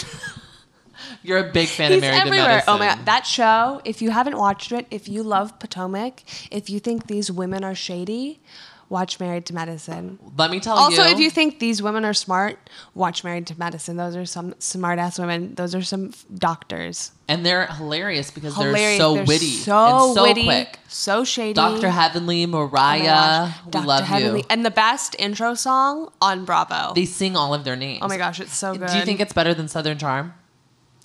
You're 1.23 1.37
a 1.37 1.51
big 1.53 1.69
fan 1.69 1.91
He's 1.91 1.99
of 1.99 2.01
Married 2.01 2.19
everywhere. 2.19 2.43
to 2.43 2.47
Medicine. 2.49 2.73
Oh 2.73 2.77
my 2.79 2.87
God. 2.87 3.05
That 3.05 3.25
show, 3.25 3.81
if 3.85 4.01
you 4.01 4.09
haven't 4.09 4.37
watched 4.37 4.73
it, 4.73 4.87
if 4.91 5.07
you 5.07 5.23
love 5.23 5.59
Potomac, 5.59 6.23
if 6.51 6.69
you 6.69 6.81
think 6.81 7.07
these 7.07 7.31
women 7.31 7.63
are 7.63 7.75
shady, 7.75 8.41
watch 8.89 9.19
Married 9.19 9.45
to 9.47 9.53
Medicine. 9.53 10.17
Let 10.37 10.49
me 10.49 10.59
tell 10.59 10.75
Also, 10.77 10.95
you. 10.95 11.01
Also, 11.01 11.13
if 11.13 11.19
you 11.19 11.29
think 11.29 11.59
these 11.59 11.81
women 11.81 12.05
are 12.05 12.13
smart, 12.13 12.57
watch 12.95 13.23
Married 13.23 13.45
to 13.47 13.59
Medicine. 13.59 13.97
Those 13.97 14.15
are 14.15 14.25
some 14.25 14.55
smart 14.59 14.97
ass 14.99 15.19
women. 15.19 15.55
Those 15.55 15.75
are 15.75 15.81
some 15.81 16.09
f- 16.09 16.25
doctors. 16.33 17.11
and 17.27 17.45
they're 17.45 17.67
hilarious 17.67 18.31
because 18.31 18.55
Hilarious. 18.55 18.79
they're 18.79 18.97
so 18.97 19.13
They're 19.15 19.25
witty 19.25 19.45
so, 19.51 20.05
and 20.07 20.15
so 20.15 20.23
witty, 20.23 20.43
quick. 20.45 20.79
so 20.87 21.23
shady. 21.25 21.53
Dr. 21.53 21.89
Heavenly, 21.89 22.43
Oh 22.45 22.47
Mariah, 22.47 23.49
we 23.65 23.71
Dr. 23.71 23.85
love 23.87 24.03
Heavenly. 24.05 24.39
you. 24.39 24.45
And 24.49 24.65
the 24.65 24.71
best 24.71 25.15
intro 25.19 25.53
song 25.53 26.09
on 26.21 26.45
Bravo. 26.45 26.93
They 26.93 27.03
sing 27.05 27.35
all 27.35 27.53
of 27.53 27.65
their 27.65 27.75
names. 27.75 27.99
oh 28.01 28.07
my 28.07 28.17
gosh, 28.17 28.39
it's 28.39 28.55
so 28.55 28.73
good. 28.75 28.87
Do 28.89 28.97
you 28.97 29.03
think 29.05 29.19
it's 29.19 29.33
better 29.33 29.53
than 29.53 29.67
Southern 29.67 29.97
Charm? 29.97 30.33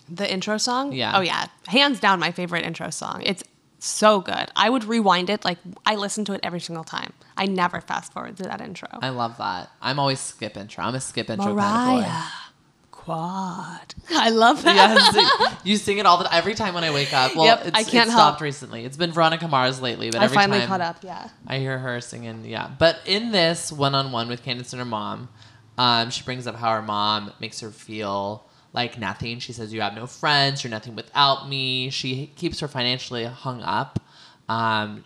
the 0.09 0.31
intro 0.31 0.59
song? 0.59 0.93
Yeah. 0.93 1.13
Oh 1.17 1.21
yeah, 1.23 1.47
hands 1.69 1.99
down 1.99 2.21
my 2.21 2.33
favorite 2.33 2.65
intro 2.67 2.91
song. 2.91 3.23
It's 3.25 3.43
so 3.85 4.21
good. 4.21 4.49
I 4.55 4.71
would 4.71 4.85
rewind 4.85 5.29
it 5.31 5.45
like 5.45 5.59
I 5.85 5.97
listen 5.97 6.25
to 6.27 6.33
it 6.35 6.41
every 6.43 6.61
single 6.61 6.85
time. 6.85 7.13
I 7.37 7.47
never 7.47 7.81
fast 7.81 8.13
forward 8.13 8.37
to 8.37 8.45
that 8.45 8.61
intro. 8.61 8.89
I 9.01 9.09
love 9.09 9.39
that. 9.39 9.71
I'm 9.81 9.99
always 9.99 10.21
skip 10.21 10.57
intro. 10.57 10.85
I'm 10.85 10.95
a 10.95 11.01
skip 11.01 11.29
intro 11.31 11.55
Mariah. 11.55 12.03
kind 12.03 12.25
Quad. 12.93 13.95
I 14.11 14.31
love 14.31 14.63
that. 14.63 14.77
Yes, 14.77 15.57
you 15.65 15.77
sing 15.77 15.99
it 15.99 16.07
all 16.07 16.19
the 16.23 16.33
every 16.33 16.55
time 16.55 16.73
when 16.75 16.85
I 16.85 16.93
wake 16.93 17.13
up. 17.13 17.35
Well, 17.35 17.47
Yep, 17.47 17.67
it's, 17.67 17.77
I 17.77 17.83
can't 17.83 18.09
it 18.09 18.13
stopped 18.13 18.35
help. 18.37 18.41
recently. 18.41 18.85
It's 18.85 18.97
been 18.97 19.11
Veronica 19.11 19.49
Mars 19.49 19.83
lately, 19.83 20.11
but 20.13 20.23
every 20.23 20.37
time 20.37 20.53
I 20.53 20.57
every 20.57 20.67
finally 20.67 20.67
time 20.67 20.69
caught 20.69 20.81
up. 20.81 21.03
Yeah. 21.03 21.29
I 21.49 21.59
hear 21.59 21.81
her 21.81 22.01
singing. 22.01 22.45
Yeah, 22.45 22.71
but 22.79 23.01
in 23.05 23.33
this 23.33 23.73
one-on-one 23.73 24.29
with 24.29 24.45
Candace 24.45 24.73
and 24.73 24.79
her 24.79 24.87
mom, 24.87 25.31
um, 25.77 26.11
she 26.11 26.23
brings 26.23 26.47
up 26.47 26.55
how 26.55 26.71
her 26.75 26.83
mom 26.83 27.33
makes 27.41 27.59
her 27.59 27.71
feel 27.71 28.47
like 28.73 28.99
nothing. 28.99 29.39
She 29.39 29.53
says, 29.53 29.73
"You 29.73 29.81
have 29.81 29.95
no 29.95 30.07
friends. 30.07 30.63
You're 30.65 30.71
nothing 30.71 30.95
without 30.95 31.49
me." 31.49 31.91
She 31.91 32.31
keeps 32.37 32.61
her 32.61 32.69
financially 32.69 33.25
hung 33.25 33.63
up. 33.63 34.01
Um, 34.49 35.05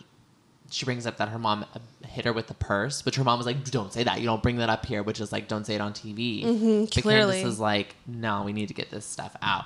she 0.69 0.85
brings 0.85 1.05
up 1.05 1.17
that 1.17 1.29
her 1.29 1.39
mom 1.39 1.65
uh, 1.73 1.79
hit 2.05 2.25
her 2.25 2.33
with 2.33 2.47
the 2.47 2.53
purse, 2.53 3.05
which 3.05 3.15
her 3.15 3.23
mom 3.23 3.37
was 3.39 3.45
like, 3.45 3.63
"Don't 3.69 3.91
say 3.93 4.03
that. 4.03 4.19
You 4.19 4.25
don't 4.25 4.43
bring 4.43 4.57
that 4.57 4.69
up 4.69 4.85
here." 4.85 5.03
Which 5.03 5.19
is 5.19 5.31
like, 5.31 5.47
"Don't 5.47 5.65
say 5.65 5.75
it 5.75 5.81
on 5.81 5.93
TV." 5.93 6.43
but 6.85 7.03
clearly. 7.03 7.35
Candace 7.35 7.53
is 7.53 7.59
like, 7.59 7.95
"No, 8.05 8.43
we 8.43 8.53
need 8.53 8.67
to 8.67 8.73
get 8.73 8.89
this 8.89 9.05
stuff 9.05 9.35
out." 9.41 9.65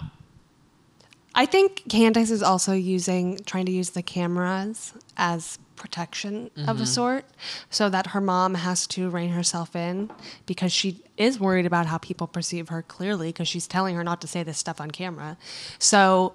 I 1.33 1.45
think 1.45 1.83
Candace 1.89 2.29
is 2.31 2.43
also 2.43 2.73
using 2.73 3.37
trying 3.45 3.65
to 3.65 3.71
use 3.71 3.91
the 3.91 4.01
cameras 4.01 4.93
as 5.17 5.59
protection 5.75 6.51
of 6.57 6.75
Mm-hmm. 6.75 6.83
a 6.83 6.85
sort 6.85 7.25
so 7.69 7.89
that 7.89 8.07
her 8.07 8.21
mom 8.21 8.53
has 8.55 8.85
to 8.87 9.09
rein 9.09 9.29
herself 9.31 9.75
in 9.75 10.11
because 10.45 10.71
she 10.71 11.01
is 11.17 11.39
worried 11.39 11.65
about 11.65 11.87
how 11.87 11.97
people 11.97 12.27
perceive 12.27 12.69
her 12.69 12.81
clearly 12.83 13.29
because 13.29 13.47
she's 13.47 13.65
telling 13.65 13.95
her 13.95 14.03
not 14.03 14.21
to 14.21 14.27
say 14.27 14.43
this 14.43 14.57
stuff 14.59 14.79
on 14.79 14.91
camera. 14.91 15.37
So 15.79 16.33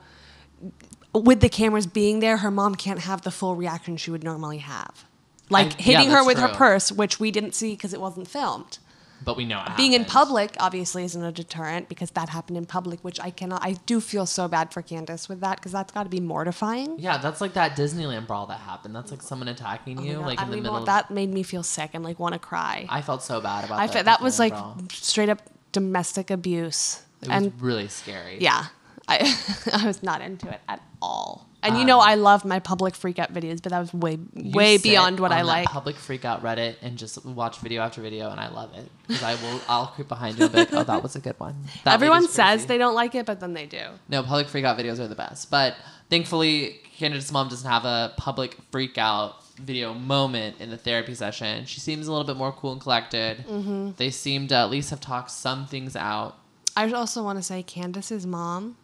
with 1.14 1.40
the 1.40 1.48
cameras 1.48 1.87
being 1.87 2.20
there, 2.20 2.38
her 2.38 2.50
mom 2.50 2.74
can't 2.74 3.00
have 3.00 3.22
the 3.22 3.30
full 3.30 3.54
reaction 3.54 3.96
she 3.96 4.11
would 4.11 4.24
normally 4.24 4.59
have. 4.59 5.04
Like 5.48 5.66
I- 5.66 5.70
yeah, 5.70 5.82
hitting 5.98 6.09
her 6.09 6.16
that's 6.16 6.26
with 6.26 6.38
her 6.38 6.48
purse, 6.48 6.90
which 6.90 7.20
we 7.20 7.30
didn't 7.30 7.54
see 7.54 7.70
because 7.72 7.92
it 7.94 8.00
wasn't 8.00 8.26
filmed. 8.28 8.78
But 9.27 9.37
we 9.37 9.45
know 9.45 9.61
it 9.67 9.77
Being 9.77 9.93
in 9.93 10.05
public 10.07 10.57
obviously 10.61 11.03
isn't 11.05 11.23
a 11.23 11.33
deterrent 11.33 11.89
because 11.89 12.12
that 12.12 12.29
happened 12.29 12.57
in 12.57 12.65
public, 12.65 13.01
which 13.03 13.19
I 13.21 13.31
cannot. 13.31 13.61
I 13.62 13.73
do 13.85 14.01
feel 14.01 14.25
so 14.25 14.47
bad 14.47 14.73
for 14.73 14.83
Candace 14.83 15.29
with 15.29 15.41
that 15.41 15.59
because 15.59 15.73
that's 15.73 15.93
got 15.93 16.05
to 16.05 16.09
be 16.09 16.21
mortifying. 16.21 16.95
Yeah, 16.99 17.19
that's 17.19 17.41
like 17.41 17.55
that 17.55 17.77
Disneyland 17.77 18.29
brawl 18.29 18.47
that 18.47 18.61
happened. 18.61 18.95
That's 18.95 19.11
like 19.11 19.23
someone 19.23 19.49
attacking 19.49 19.99
Oh 19.99 20.03
you, 20.05 20.19
like 20.21 20.39
I 20.41 20.45
in 20.45 20.51
the 20.51 20.57
middle. 20.59 20.77
of, 20.77 20.87
that 20.87 21.11
made 21.11 21.31
me 21.33 21.43
feel 21.43 21.65
sick 21.65 21.91
and 21.93 22.05
like 22.05 22.21
want 22.21 22.35
to 22.35 22.39
cry. 22.39 22.87
I 22.89 23.03
felt 23.03 23.23
so 23.23 23.41
bad 23.41 23.65
about 23.65 23.77
that. 23.79 23.83
I 23.83 23.87
that. 23.89 23.93
felt 23.93 24.05
that 24.07 24.21
was 24.23 24.39
like 24.39 24.53
brawl. 24.53 24.79
straight 24.93 25.29
up 25.29 25.43
domestic 25.73 26.31
abuse, 26.31 27.03
It 27.21 27.29
was 27.29 27.37
and 27.37 27.61
really 27.61 27.89
scary. 27.89 28.39
yeah, 28.41 28.67
I 29.09 29.37
I 29.73 29.87
was 29.87 30.05
not 30.05 30.21
into 30.21 30.49
it 30.49 30.61
at 30.69 30.81
all. 31.03 31.49
And 31.62 31.75
you 31.77 31.81
Um, 31.83 31.87
know, 31.88 31.99
I 32.01 32.14
love 32.14 32.45
my 32.45 32.61
public 32.61 32.95
freak 32.95 33.19
out 33.19 33.33
videos, 33.35 33.61
but 33.62 33.71
that 33.71 33.81
was 33.81 33.92
way 33.92 34.19
way 34.35 34.79
beyond 34.79 35.19
what 35.19 35.33
I 35.33 35.42
like. 35.42 35.66
Public 35.66 35.97
freak 35.97 36.25
out 36.25 36.42
Reddit 36.42 36.77
and 36.83 36.97
just 36.97 37.25
watch 37.25 37.59
video 37.59 37.83
after 37.83 38.01
video, 38.03 38.31
and 38.31 38.38
I 38.38 38.49
love 38.49 38.75
it 38.75 38.88
because 39.07 39.23
I 39.23 39.35
will. 39.35 39.61
I'll 39.69 39.87
creep 39.88 40.09
behind 40.09 40.38
you 40.38 40.45
and 40.45 40.53
be 40.53 40.59
like, 40.61 40.73
"Oh, 40.73 40.85
that 40.85 41.03
was 41.03 41.16
a 41.16 41.21
good 41.21 41.38
one." 41.38 41.57
That 41.85 41.95
Everyone 41.95 42.29
says 42.29 42.66
they 42.66 42.79
don't 42.79 42.95
like 42.95 43.14
it, 43.14 43.27
but 43.27 43.40
then 43.40 43.55
they 43.55 43.66
do. 43.66 43.81
No, 44.09 44.23
public 44.23 44.49
freak 44.49 44.64
out 44.64 44.79
videos 44.79 44.99
are 45.01 45.09
the 45.09 45.14
best. 45.16 45.51
But 45.51 45.75
thankfully, 46.11 46.81
Candace's 46.99 47.33
mom 47.33 47.49
doesn't 47.49 47.69
have 47.69 47.85
a 47.85 48.12
public 48.16 48.57
freak 48.71 48.97
out 48.99 49.42
video 49.57 49.95
moment 49.95 50.61
in 50.61 50.71
the 50.71 50.77
therapy 50.77 51.14
session. 51.14 51.64
She 51.64 51.81
seems 51.81 52.07
a 52.07 52.12
little 52.12 52.27
bit 52.27 52.37
more 52.37 52.53
cool 52.53 52.73
and 52.73 52.81
collected. 52.81 53.38
Mm-hmm. 53.49 53.92
They 53.97 54.11
seem 54.11 54.47
to 54.49 54.55
at 54.55 54.71
least 54.71 54.90
have 54.90 55.01
talked 55.01 55.31
some 55.31 55.66
things 55.66 55.97
out. 55.97 56.37
I 56.77 56.90
also 56.92 57.23
want 57.25 57.38
to 57.38 57.42
say 57.42 57.62
Candace's 57.62 58.27
mom 58.27 58.77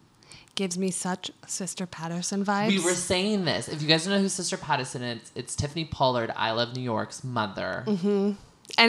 gives 0.55 0.77
me 0.79 0.91
such 0.91 1.31
Sister 1.47 1.87
Patterson 1.87 2.45
vibes. 2.45 2.69
We 2.69 2.81
were 2.81 2.95
saying 2.95 3.45
this. 3.45 3.69
If 3.69 3.81
you 3.83 3.89
guys 3.89 4.05
don't 4.05 4.15
know 4.15 4.21
who 4.21 4.29
Sister 4.29 4.57
Patterson 4.57 5.03
is, 5.03 5.33
it's 5.35 5.57
Tiffany 5.57 5.85
Pollard, 5.85 6.31
I 6.37 6.51
Love 6.53 6.77
New 6.77 6.83
York's 6.83 7.25
mother. 7.25 7.85
and 7.87 8.37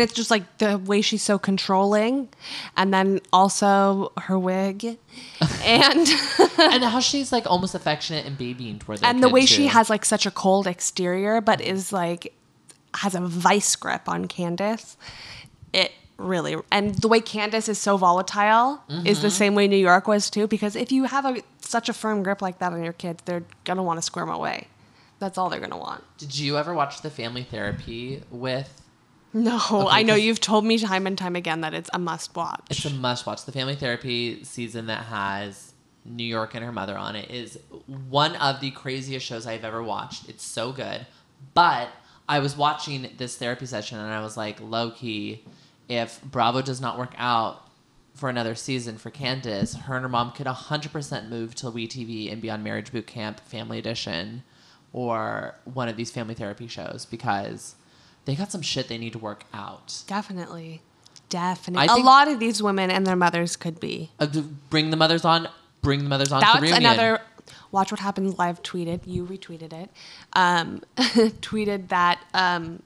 it's 0.02 0.14
just 0.14 0.30
like 0.32 0.58
the 0.60 0.78
way 0.78 1.02
she's 1.02 1.24
so 1.24 1.38
controlling, 1.40 2.30
and 2.78 2.94
then 2.94 3.20
also 3.32 4.12
her 4.18 4.38
wig, 4.38 4.84
and 5.64 6.08
and 6.60 6.84
how 6.84 7.00
she's 7.00 7.32
like 7.32 7.46
almost 7.48 7.76
affectionate 7.76 8.26
and 8.26 8.38
babying 8.38 8.80
toward 8.80 9.04
and 9.04 9.24
the 9.24 9.30
way 9.30 9.46
she 9.46 9.68
has 9.68 9.90
like 9.90 10.06
such 10.06 10.26
a 10.26 10.32
cold 10.32 10.68
exterior, 10.68 11.42
but 11.42 11.60
is 11.62 11.92
like 11.94 12.34
has 12.96 13.16
a 13.16 13.22
vice 13.22 13.76
grip 13.76 14.08
on 14.08 14.28
Candace. 14.28 14.98
It 15.74 15.92
really 16.18 16.56
and 16.72 16.94
the 16.96 17.08
way 17.08 17.20
Candace 17.20 17.68
is 17.68 17.80
so 17.80 17.98
volatile 17.98 18.82
is 18.90 19.18
Mm-hmm. 19.18 19.22
the 19.24 19.32
same 19.32 19.56
way 19.56 19.68
New 19.68 19.76
York 19.78 20.08
was 20.08 20.30
too. 20.30 20.46
Because 20.48 20.76
if 20.76 20.92
you 20.92 21.06
have 21.06 21.26
a 21.26 21.42
such 21.64 21.90
a 21.90 21.94
firm 21.94 22.24
grip 22.24 22.42
like 22.42 22.60
that 22.60 22.74
on 22.74 22.84
your 22.84 22.94
kids, 22.94 23.24
they're 23.26 23.44
gonna 23.64 23.84
want 23.84 23.98
to 23.98 24.02
squirm 24.02 24.30
away. 24.30 24.68
That's 25.20 25.38
all 25.38 25.50
they're 25.50 25.60
gonna 25.60 25.78
want. 25.78 26.04
Did 26.18 26.38
you 26.38 26.58
ever 26.58 26.74
watch 26.74 27.02
the 27.02 27.10
family 27.10 27.44
therapy 27.44 28.24
with? 28.30 28.82
No, 29.36 29.88
I 29.90 30.04
know 30.04 30.14
you've 30.14 30.40
told 30.40 30.64
me 30.64 30.78
time 30.78 31.08
and 31.08 31.18
time 31.18 31.36
again 31.36 31.62
that 31.62 31.74
it's 31.74 31.90
a 31.92 31.98
must 31.98 32.36
watch. 32.36 32.66
It's 32.70 32.86
a 32.86 32.92
must 32.92 33.26
watch. 33.26 33.46
The 33.46 33.52
family 33.52 33.76
therapy 33.76 34.44
season 34.44 34.86
that 34.88 35.06
has 35.06 35.74
New 36.06 36.24
York 36.24 36.54
and 36.54 36.64
her 36.64 36.72
mother 36.72 36.96
on 36.96 37.16
it 37.16 37.32
is 37.32 37.58
one 38.10 38.36
of 38.36 38.60
the 38.60 38.70
craziest 38.72 39.26
shows 39.26 39.48
I've 39.48 39.64
ever 39.64 39.82
watched. 39.82 40.30
It's 40.30 40.44
so 40.44 40.72
good. 40.72 41.08
But 41.56 41.90
I 42.30 42.40
was 42.40 42.56
watching 42.56 43.10
this 43.18 43.36
therapy 43.36 43.66
session 43.66 43.98
and 43.98 44.14
I 44.14 44.22
was 44.22 44.38
like, 44.38 44.62
low 44.62 44.92
key, 44.92 45.44
if 45.90 46.22
Bravo 46.22 46.62
does 46.62 46.80
not 46.80 46.98
work 46.98 47.14
out 47.18 47.68
for 48.14 48.30
another 48.30 48.56
season 48.56 48.98
for 48.98 49.10
Candace, 49.10 49.74
her 49.76 49.96
and 49.96 50.04
her 50.04 50.10
mom 50.10 50.32
could 50.32 50.46
100% 50.46 51.30
move 51.30 51.56
to 51.56 51.68
WeTV 51.68 52.32
and 52.32 52.42
be 52.42 52.50
on 52.50 52.64
Marriage 52.64 52.92
Boot 52.92 53.08
Camp 53.08 53.40
Family 53.42 53.80
Edition 53.80 54.44
or 54.92 55.56
one 55.66 55.90
of 55.90 55.98
these 55.98 56.12
family 56.12 56.36
therapy 56.36 56.68
shows 56.68 57.06
because 57.10 57.76
they 58.26 58.36
got 58.36 58.52
some 58.52 58.62
shit 58.62 58.88
they 58.88 58.98
need 58.98 59.14
to 59.14 59.20
work 59.20 59.46
out. 59.54 60.04
Definitely. 60.08 60.82
Definitely. 61.30 61.88
A 61.88 62.06
lot 62.06 62.28
of 62.28 62.40
these 62.40 62.62
women 62.62 62.92
and 62.92 63.08
their 63.08 63.16
mothers 63.16 63.56
could 63.56 63.80
be. 63.80 64.12
Uh, 64.20 64.28
bring 64.70 64.92
the 64.92 64.98
mothers 64.98 65.26
on. 65.26 65.50
Bring 65.82 66.04
the 66.04 66.10
mothers 66.10 66.32
on. 66.32 66.42
That's 66.42 66.72
another. 66.72 67.20
Watch 67.72 67.92
What 67.92 68.00
Happens 68.00 68.38
Live 68.38 68.62
tweeted, 68.62 69.02
you 69.06 69.26
retweeted 69.26 69.74
it, 69.74 69.90
um, 70.34 70.82
tweeted 70.98 71.90
that 71.90 72.24
um, 72.34 72.84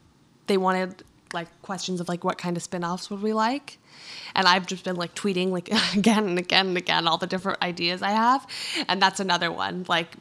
they 0.48 0.58
wanted 0.58 1.04
like 1.34 1.48
questions 1.62 2.00
of 2.00 2.08
like 2.10 2.24
what 2.24 2.38
kind 2.38 2.58
of 2.58 2.64
spin-offs 2.64 3.10
would 3.10 3.22
we 3.22 3.34
like? 3.34 3.78
And 4.36 4.48
I've 4.48 4.66
just 4.68 4.84
been 4.84 4.96
like 4.96 5.16
tweeting 5.16 5.50
like 5.50 5.70
again 5.96 6.26
and 6.28 6.40
again 6.40 6.68
and 6.68 6.78
again 6.78 7.08
all 7.08 7.18
the 7.18 7.28
different 7.28 7.62
ideas 7.62 8.02
I 8.02 8.12
have. 8.12 8.46
And 8.88 9.02
that's 9.02 9.20
another 9.20 9.52
one, 9.52 9.86
like 9.88 10.16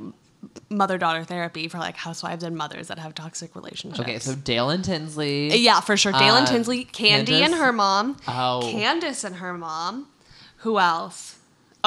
mother-daughter 0.71 1.25
therapy 1.25 1.69
for 1.69 1.79
like 1.79 1.97
housewives 1.97 2.43
and 2.45 2.57
mothers 2.57 2.89
that 2.89 2.99
have 2.99 3.15
toxic 3.15 3.55
relationships. 3.55 4.01
Okay, 4.01 4.19
so 4.19 4.35
Dale 4.35 4.71
and 4.71 4.85
Tinsley. 4.85 5.57
Yeah, 5.57 5.81
for 5.81 5.97
sure. 5.97 6.13
Dale 6.13 6.37
and 6.37 6.47
Uh, 6.47 6.51
Tinsley, 6.53 6.85
Candy 6.85 7.43
and 7.43 7.55
her 7.55 7.73
mom. 7.73 8.17
Oh. 8.29 8.61
Candace 8.71 9.25
and 9.25 9.37
her 9.37 9.55
mom. 9.55 10.09
Who 10.59 10.79
else? 10.79 11.36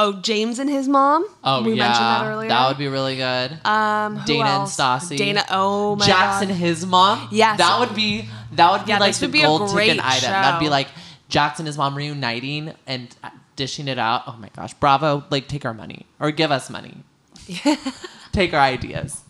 Oh, 0.02 0.14
James 0.22 0.60
and 0.60 0.70
his 0.70 0.88
mom. 0.88 1.26
Oh 1.44 1.62
we 1.64 1.74
yeah, 1.74 1.84
mentioned 1.88 2.06
that 2.06 2.26
earlier. 2.28 2.50
That 2.50 2.68
would 2.70 2.78
be 2.78 2.88
really 2.88 3.18
good. 3.18 3.52
um, 3.66 4.22
Dana 4.26 4.40
and 4.46 4.50
else? 4.62 4.78
Stassi. 4.78 5.18
Dana. 5.18 5.44
Oh 5.50 5.96
my 5.98 6.06
Jackson, 6.06 6.48
god. 6.50 6.58
his 6.58 6.86
mom. 6.86 7.28
Yes. 7.32 7.58
that 7.58 7.80
would 7.80 7.94
be 7.96 8.30
that 8.54 8.72
would 8.72 8.86
be 8.86 8.90
Yeah, 8.92 9.00
like 9.00 9.16
the 9.16 9.28
be 9.28 9.42
a 9.42 9.46
gold 9.48 9.70
ticket 9.76 10.00
item. 10.04 10.30
That'd 10.32 10.60
be 10.60 10.70
like 10.70 10.88
Jackson, 11.28 11.64
and 11.64 11.68
his 11.68 11.78
mom 11.78 11.96
reuniting 11.96 12.74
and 12.88 13.14
dishing 13.56 13.88
it 13.90 14.00
out. 14.00 14.24
Oh 14.28 14.38
my 14.40 14.50
gosh, 14.56 14.74
Bravo! 14.76 15.26
Like 15.30 15.48
take 15.48 15.66
our 15.66 15.74
money 15.74 16.06
or 16.20 16.32
give 16.32 16.52
us 16.52 16.70
money. 16.70 17.04
take 18.32 18.54
our 18.54 18.60
ideas. 18.62 19.24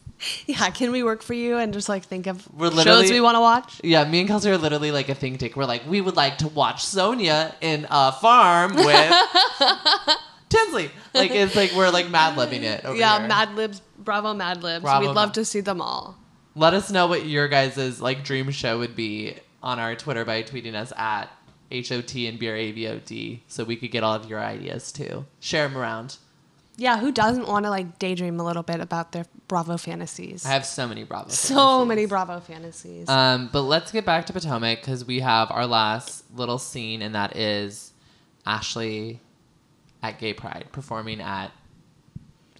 Yeah, 0.47 0.69
can 0.71 0.91
we 0.91 1.01
work 1.01 1.21
for 1.21 1.33
you 1.33 1.57
and 1.57 1.73
just 1.73 1.87
like 1.87 2.03
think 2.03 2.27
of 2.27 2.47
We're 2.53 2.71
shows 2.71 3.09
we 3.09 3.21
want 3.21 3.35
to 3.35 3.39
watch? 3.39 3.79
Yeah, 3.83 4.03
me 4.09 4.19
and 4.19 4.27
Kelsey 4.27 4.49
are 4.49 4.57
literally 4.57 4.91
like 4.91 5.07
a 5.09 5.15
think 5.15 5.39
tank. 5.39 5.55
We're 5.55 5.65
like, 5.65 5.83
we 5.87 6.01
would 6.01 6.17
like 6.17 6.39
to 6.39 6.49
watch 6.49 6.83
Sonja 6.85 7.53
in 7.61 7.87
a 7.89 8.11
farm 8.11 8.75
with 8.75 9.13
Tinsley. 10.49 10.91
Like 11.13 11.31
it's 11.31 11.55
like 11.55 11.71
we're 11.73 11.89
like 11.89 12.09
mad 12.09 12.37
libbing 12.37 12.63
it. 12.63 12.83
Over 12.83 12.97
yeah, 12.97 13.19
here. 13.19 13.27
Mad 13.27 13.55
Libs, 13.55 13.81
Bravo 13.97 14.33
Mad 14.33 14.63
Libs. 14.63 14.83
Bravo 14.83 15.07
We'd 15.07 15.13
love 15.13 15.31
to 15.33 15.45
see 15.45 15.61
them 15.61 15.81
all. 15.81 16.17
Let 16.55 16.73
us 16.73 16.91
know 16.91 17.07
what 17.07 17.25
your 17.25 17.47
guys' 17.47 18.01
like 18.01 18.23
dream 18.23 18.49
show 18.51 18.79
would 18.79 18.95
be 18.95 19.35
on 19.61 19.79
our 19.79 19.95
Twitter 19.95 20.25
by 20.25 20.43
tweeting 20.43 20.73
us 20.73 20.91
at 20.97 21.25
HOT 21.71 22.15
and 22.15 22.39
BRAVOD 22.39 23.41
so 23.47 23.63
we 23.63 23.75
could 23.75 23.91
get 23.91 24.03
all 24.03 24.15
of 24.15 24.29
your 24.29 24.39
ideas 24.39 24.91
too. 24.91 25.25
Share 25.39 25.67
them 25.67 25.77
around. 25.77 26.17
Yeah, 26.77 26.97
who 26.97 27.11
doesn't 27.11 27.47
want 27.47 27.65
to 27.65 27.69
like 27.69 27.99
daydream 27.99 28.39
a 28.39 28.45
little 28.45 28.63
bit 28.63 28.79
about 28.79 29.11
their 29.11 29.25
Bravo 29.49 29.77
fantasies? 29.77 30.45
I 30.45 30.49
have 30.49 30.65
so 30.65 30.87
many 30.87 31.03
Bravo. 31.03 31.29
so 31.29 31.55
fantasies. 31.55 31.87
many 31.87 32.05
Bravo 32.05 32.39
fantasies. 32.39 33.09
Um, 33.09 33.49
but 33.51 33.63
let's 33.63 33.91
get 33.91 34.05
back 34.05 34.25
to 34.27 34.33
Potomac 34.33 34.79
because 34.79 35.03
we 35.05 35.19
have 35.19 35.51
our 35.51 35.67
last 35.67 36.23
little 36.33 36.57
scene, 36.57 37.01
and 37.01 37.13
that 37.15 37.35
is 37.35 37.91
Ashley 38.45 39.19
at 40.01 40.19
Gay 40.19 40.33
Pride 40.33 40.67
performing 40.71 41.21
at 41.21 41.51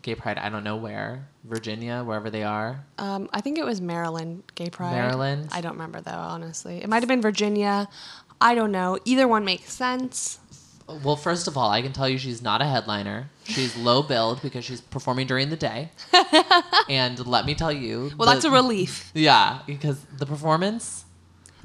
Gay 0.02 0.16
Pride. 0.16 0.38
I 0.38 0.50
don't 0.50 0.64
know 0.64 0.78
where, 0.78 1.28
Virginia, 1.44 2.04
wherever 2.04 2.30
they 2.30 2.44
are. 2.44 2.86
Um, 2.98 3.30
I 3.34 3.42
think 3.42 3.58
it 3.58 3.66
was 3.66 3.82
Maryland 3.82 4.44
Gay 4.56 4.70
Pride. 4.70 4.94
Maryland? 4.94 5.50
I 5.52 5.62
don't 5.62 5.74
remember 5.74 6.02
though, 6.02 6.12
honestly. 6.12 6.82
It 6.82 6.90
might 6.90 7.02
have 7.02 7.08
been 7.10 7.22
Virginia. 7.22 7.88
I 8.42 8.56
don't 8.56 8.72
know. 8.72 8.98
Either 9.06 9.28
one 9.28 9.44
makes 9.46 9.72
sense. 9.74 10.40
Well, 11.04 11.16
first 11.18 11.48
of 11.48 11.56
all, 11.56 11.70
I 11.70 11.84
can 11.84 11.94
tell 11.94 12.10
you 12.10 12.18
she's 12.18 12.42
not 12.42 12.62
a 12.62 12.66
headliner. 12.66 13.30
She's 13.44 13.78
low 13.90 14.02
billed 14.02 14.42
because 14.42 14.66
she's 14.66 14.82
performing 14.82 15.28
during 15.28 15.50
the 15.50 15.56
day. 15.58 15.92
and 16.90 17.26
let 17.28 17.46
me 17.46 17.54
tell 17.54 17.72
you, 17.72 18.12
Well, 18.18 18.28
the- 18.28 18.34
that's 18.34 18.46
a 18.46 18.50
relief. 18.52 19.12
Yeah, 19.14 19.60
because 19.68 20.00
the 20.18 20.26
performance, 20.26 21.06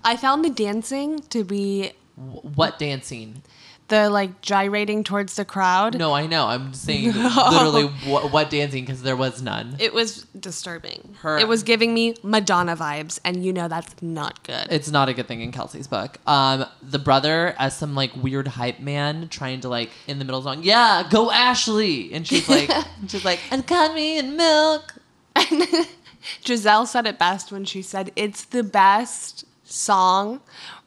I 0.04 0.16
found 0.16 0.44
the 0.44 0.50
dancing 0.50 1.20
to 1.30 1.42
be 1.44 1.92
what 2.16 2.78
dancing? 2.78 3.42
The 3.88 4.08
like 4.08 4.40
gyrating 4.40 5.04
towards 5.04 5.36
the 5.36 5.44
crowd. 5.44 5.98
No, 5.98 6.14
I 6.14 6.26
know. 6.26 6.46
I'm 6.46 6.72
saying 6.72 7.12
literally 7.12 7.84
what, 8.06 8.32
what 8.32 8.48
dancing 8.48 8.84
because 8.84 9.02
there 9.02 9.14
was 9.16 9.42
none. 9.42 9.76
It 9.78 9.92
was 9.92 10.24
disturbing. 10.40 11.14
Her- 11.20 11.36
It 11.38 11.46
was 11.48 11.62
giving 11.62 11.92
me 11.92 12.14
Madonna 12.22 12.76
vibes, 12.76 13.20
and 13.24 13.44
you 13.44 13.52
know 13.52 13.68
that's 13.68 13.94
not 14.02 14.42
good. 14.42 14.68
It's 14.70 14.90
not 14.90 15.10
a 15.10 15.12
good 15.12 15.28
thing 15.28 15.42
in 15.42 15.52
Kelsey's 15.52 15.86
book. 15.86 16.16
Um, 16.26 16.64
the 16.82 16.98
brother 16.98 17.54
as 17.58 17.76
some 17.76 17.94
like 17.94 18.10
weird 18.16 18.48
hype 18.48 18.80
man 18.80 19.28
trying 19.28 19.60
to 19.60 19.68
like 19.68 19.90
in 20.06 20.18
the 20.18 20.24
middle 20.24 20.38
of 20.38 20.44
song, 20.44 20.62
yeah, 20.62 21.06
go 21.10 21.30
Ashley, 21.30 22.12
and 22.14 22.26
she's 22.26 22.48
like, 22.48 22.70
she's 23.08 23.24
like, 23.24 23.38
and 23.50 23.66
cut 23.66 23.94
me 23.94 24.16
in 24.18 24.34
milk. 24.36 24.94
And 25.36 25.60
Gizelle 26.42 26.86
said 26.86 27.06
it 27.06 27.18
best 27.18 27.52
when 27.52 27.66
she 27.66 27.82
said 27.82 28.12
it's 28.16 28.44
the 28.44 28.62
best 28.62 29.44
song 29.62 30.40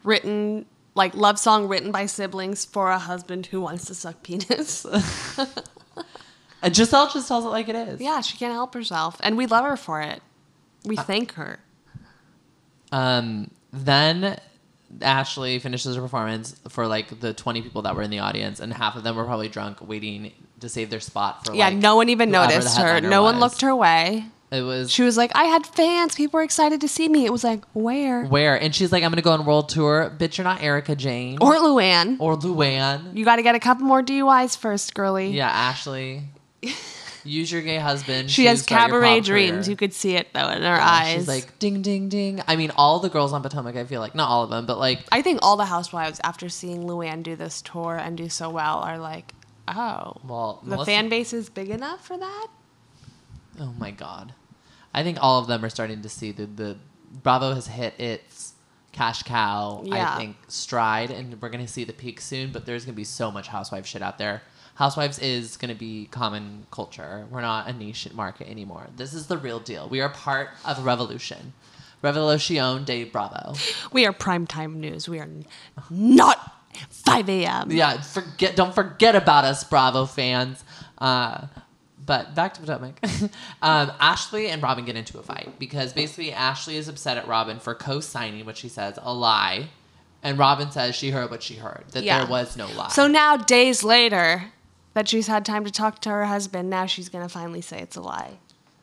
written 0.03 0.65
like 0.97 1.15
love 1.15 1.39
song 1.39 1.67
written 1.69 1.91
by 1.91 2.05
siblings 2.07 2.65
for 2.65 2.89
a 2.91 2.99
husband 2.99 3.45
who 3.45 3.61
wants 3.61 3.85
to 3.85 3.95
suck 3.95 4.21
penis. 4.23 4.85
And 6.59 6.73
Gizelle 6.73 7.13
just 7.13 7.27
tells 7.27 7.45
it 7.45 7.49
like 7.49 7.69
it 7.69 7.75
is. 7.75 8.01
yeah, 8.01 8.19
she 8.21 8.35
can't 8.35 8.51
help 8.51 8.73
herself, 8.73 9.17
and 9.21 9.37
we 9.37 9.45
love 9.45 9.63
her 9.63 9.77
for 9.77 10.01
it. 10.01 10.21
We 10.83 10.97
Uh, 10.97 11.03
thank 11.03 11.33
her. 11.33 11.59
Um, 12.91 13.51
then 13.71 14.39
Ashley 15.01 15.59
finishes 15.59 15.95
her 15.95 16.01
performance 16.01 16.55
for 16.69 16.87
like 16.87 17.19
the 17.19 17.31
20 17.31 17.61
people 17.61 17.83
that 17.83 17.95
were 17.95 18.01
in 18.01 18.09
the 18.09 18.19
audience, 18.19 18.59
and 18.59 18.73
half 18.73 18.95
of 18.95 19.03
them 19.03 19.15
were 19.15 19.25
probably 19.25 19.49
drunk, 19.49 19.87
waiting 19.87 20.31
to 20.59 20.67
save 20.67 20.89
their 20.89 20.99
spot 20.99 21.45
for. 21.45 21.53
Yeah, 21.53 21.69
like, 21.69 21.77
no 21.77 21.95
one 21.95 22.09
even 22.09 22.31
noticed 22.31 22.75
her. 22.79 23.01
No 23.01 23.21
one 23.21 23.39
looked 23.39 23.61
her 23.61 23.75
way. 23.75 24.25
It 24.49 24.61
was 24.61 24.89
She 24.91 25.03
was 25.03 25.17
like, 25.17 25.31
"I 25.35 25.43
had 25.43 25.65
fans. 25.65 26.15
People 26.15 26.37
were 26.39 26.43
excited 26.43 26.79
to 26.81 26.87
see 26.87 27.09
me." 27.09 27.25
It 27.25 27.31
was 27.33 27.43
like, 27.43 27.65
"Where?" 27.73 28.23
where, 28.25 28.55
and 28.55 28.73
she's 28.73 28.91
like, 28.93 29.03
"I'm 29.03 29.11
gonna 29.11 29.21
go 29.21 29.31
on 29.31 29.45
world 29.45 29.67
tour." 29.69 30.09
Bitch, 30.17 30.37
you're 30.37 30.45
not 30.45 30.61
Erika 30.63 30.95
Jayne 30.95 31.37
Or 31.41 31.55
Luann. 31.55 32.15
or 32.19 32.37
Luann. 32.37 33.15
You 33.17 33.25
got 33.25 33.35
to 33.37 33.41
get 33.41 33.55
a 33.55 33.59
couple 33.59 33.85
more 33.85 34.01
DUIs 34.01 34.57
first, 34.57 34.93
girly. 34.93 35.31
Yeah, 35.31 35.49
Ashley. 35.49 36.23
Use 37.25 37.51
your 37.51 37.61
gay 37.61 37.77
husband. 37.77 38.31
She 38.31 38.45
has 38.45 38.63
cabaret 38.63 39.19
dreams. 39.19 39.65
career. 39.65 39.71
You 39.71 39.75
could 39.75 39.93
see 39.93 40.15
it 40.15 40.29
though 40.33 40.47
in 40.47 40.61
her 40.61 40.67
Yeah, 40.75 40.79
eyes. 40.89 41.15
She's 41.15 41.27
like 41.27 41.59
ding 41.59 41.81
ding 41.81 42.07
ding. 42.07 42.41
I 42.47 42.55
mean, 42.55 42.71
all 42.77 42.99
the 42.99 43.09
girls 43.09 43.33
on 43.33 43.41
Potomac. 43.43 43.75
I 43.75 43.83
feel 43.83 43.99
like 43.99 44.15
not 44.15 44.29
all 44.29 44.43
of 44.45 44.49
them, 44.49 44.65
but 44.65 44.77
like 44.79 44.99
I 45.11 45.21
think 45.21 45.39
all 45.41 45.57
the 45.57 45.65
housewives, 45.65 46.21
after 46.23 46.47
seeing 46.47 46.83
Luann 46.83 47.23
do 47.23 47.35
this 47.35 47.61
tour 47.61 47.97
and 47.97 48.15
do 48.17 48.29
so 48.29 48.49
well, 48.49 48.77
are 48.79 48.97
like, 48.97 49.33
oh, 49.67 50.13
well, 50.23 50.59
the 50.63 50.69
Melissa- 50.69 50.85
fan 50.91 51.09
base 51.09 51.33
is 51.33 51.49
big 51.49 51.69
enough 51.69 52.05
for 52.07 52.17
that. 52.17 52.47
Oh 53.59 53.73
my 53.77 53.91
god, 53.91 54.33
I 54.93 55.03
think 55.03 55.17
all 55.21 55.39
of 55.39 55.47
them 55.47 55.63
are 55.63 55.69
starting 55.69 56.01
to 56.01 56.09
see 56.09 56.31
the 56.31 56.45
the 56.45 56.77
Bravo 57.23 57.53
has 57.53 57.67
hit 57.67 57.99
its 57.99 58.53
cash 58.91 59.23
cow. 59.23 59.81
Yeah. 59.85 60.13
I 60.13 60.17
think 60.17 60.35
stride, 60.47 61.11
and 61.11 61.41
we're 61.41 61.49
gonna 61.49 61.67
see 61.67 61.83
the 61.83 61.93
peak 61.93 62.19
soon. 62.21 62.51
But 62.51 62.65
there's 62.65 62.85
gonna 62.85 62.95
be 62.95 63.03
so 63.03 63.31
much 63.31 63.47
housewife 63.47 63.85
shit 63.85 64.01
out 64.01 64.17
there. 64.17 64.41
Housewives 64.75 65.19
is 65.19 65.57
gonna 65.57 65.75
be 65.75 66.07
common 66.11 66.67
culture. 66.71 67.25
We're 67.29 67.41
not 67.41 67.67
a 67.67 67.73
niche 67.73 68.11
market 68.13 68.49
anymore. 68.49 68.87
This 68.95 69.13
is 69.13 69.27
the 69.27 69.37
real 69.37 69.59
deal. 69.59 69.87
We 69.89 70.01
are 70.01 70.09
part 70.09 70.49
of 70.65 70.79
a 70.79 70.81
revolution. 70.81 71.53
Revolution 72.01 72.83
de 72.83 73.05
Bravo. 73.05 73.55
We 73.91 74.05
are 74.05 74.13
primetime 74.13 74.75
news. 74.75 75.09
We 75.09 75.19
are 75.19 75.29
not 75.89 76.53
5 76.89 77.29
a.m. 77.29 77.71
Yeah, 77.71 78.01
forget. 78.01 78.55
Don't 78.55 78.73
forget 78.73 79.15
about 79.15 79.45
us, 79.45 79.63
Bravo 79.63 80.05
fans. 80.05 80.63
Uh, 80.99 81.47
but 82.07 82.33
back 82.33 82.55
to 82.55 82.61
Potomac. 82.61 82.99
um, 83.61 83.91
Ashley 83.99 84.47
and 84.49 84.63
Robyn 84.63 84.85
get 84.85 84.95
into 84.95 85.19
a 85.19 85.23
fight 85.23 85.59
because 85.59 85.93
basically 85.93 86.33
Ashley 86.33 86.75
is 86.77 86.87
upset 86.87 87.17
at 87.17 87.27
Robyn 87.27 87.59
for 87.59 87.75
co-signing 87.75 88.43
what 88.47 88.57
she 88.57 88.67
says 88.69 88.97
a 89.01 89.13
lie, 89.13 89.67
and 90.23 90.39
Robyn 90.39 90.71
says 90.71 90.95
she 90.95 91.11
heard 91.11 91.29
what 91.29 91.43
she 91.43 91.55
heard 91.55 91.83
that 91.91 92.03
Yeah. 92.03 92.19
there 92.19 92.27
was 92.27 92.57
no 92.57 92.65
lie. 92.71 92.89
So 92.89 93.05
now, 93.07 93.37
days 93.37 93.83
later, 93.83 94.45
that 94.95 95.07
she's 95.07 95.27
had 95.27 95.45
time 95.45 95.63
to 95.63 95.69
talk 95.71 96.01
to 96.01 96.09
her 96.09 96.25
husband, 96.25 96.71
now 96.71 96.87
she's 96.87 97.07
going 97.09 97.23
to 97.23 97.29
finally 97.29 97.61
say 97.61 97.79
it's 97.79 97.95
a 97.95 98.01
lie. 98.01 98.39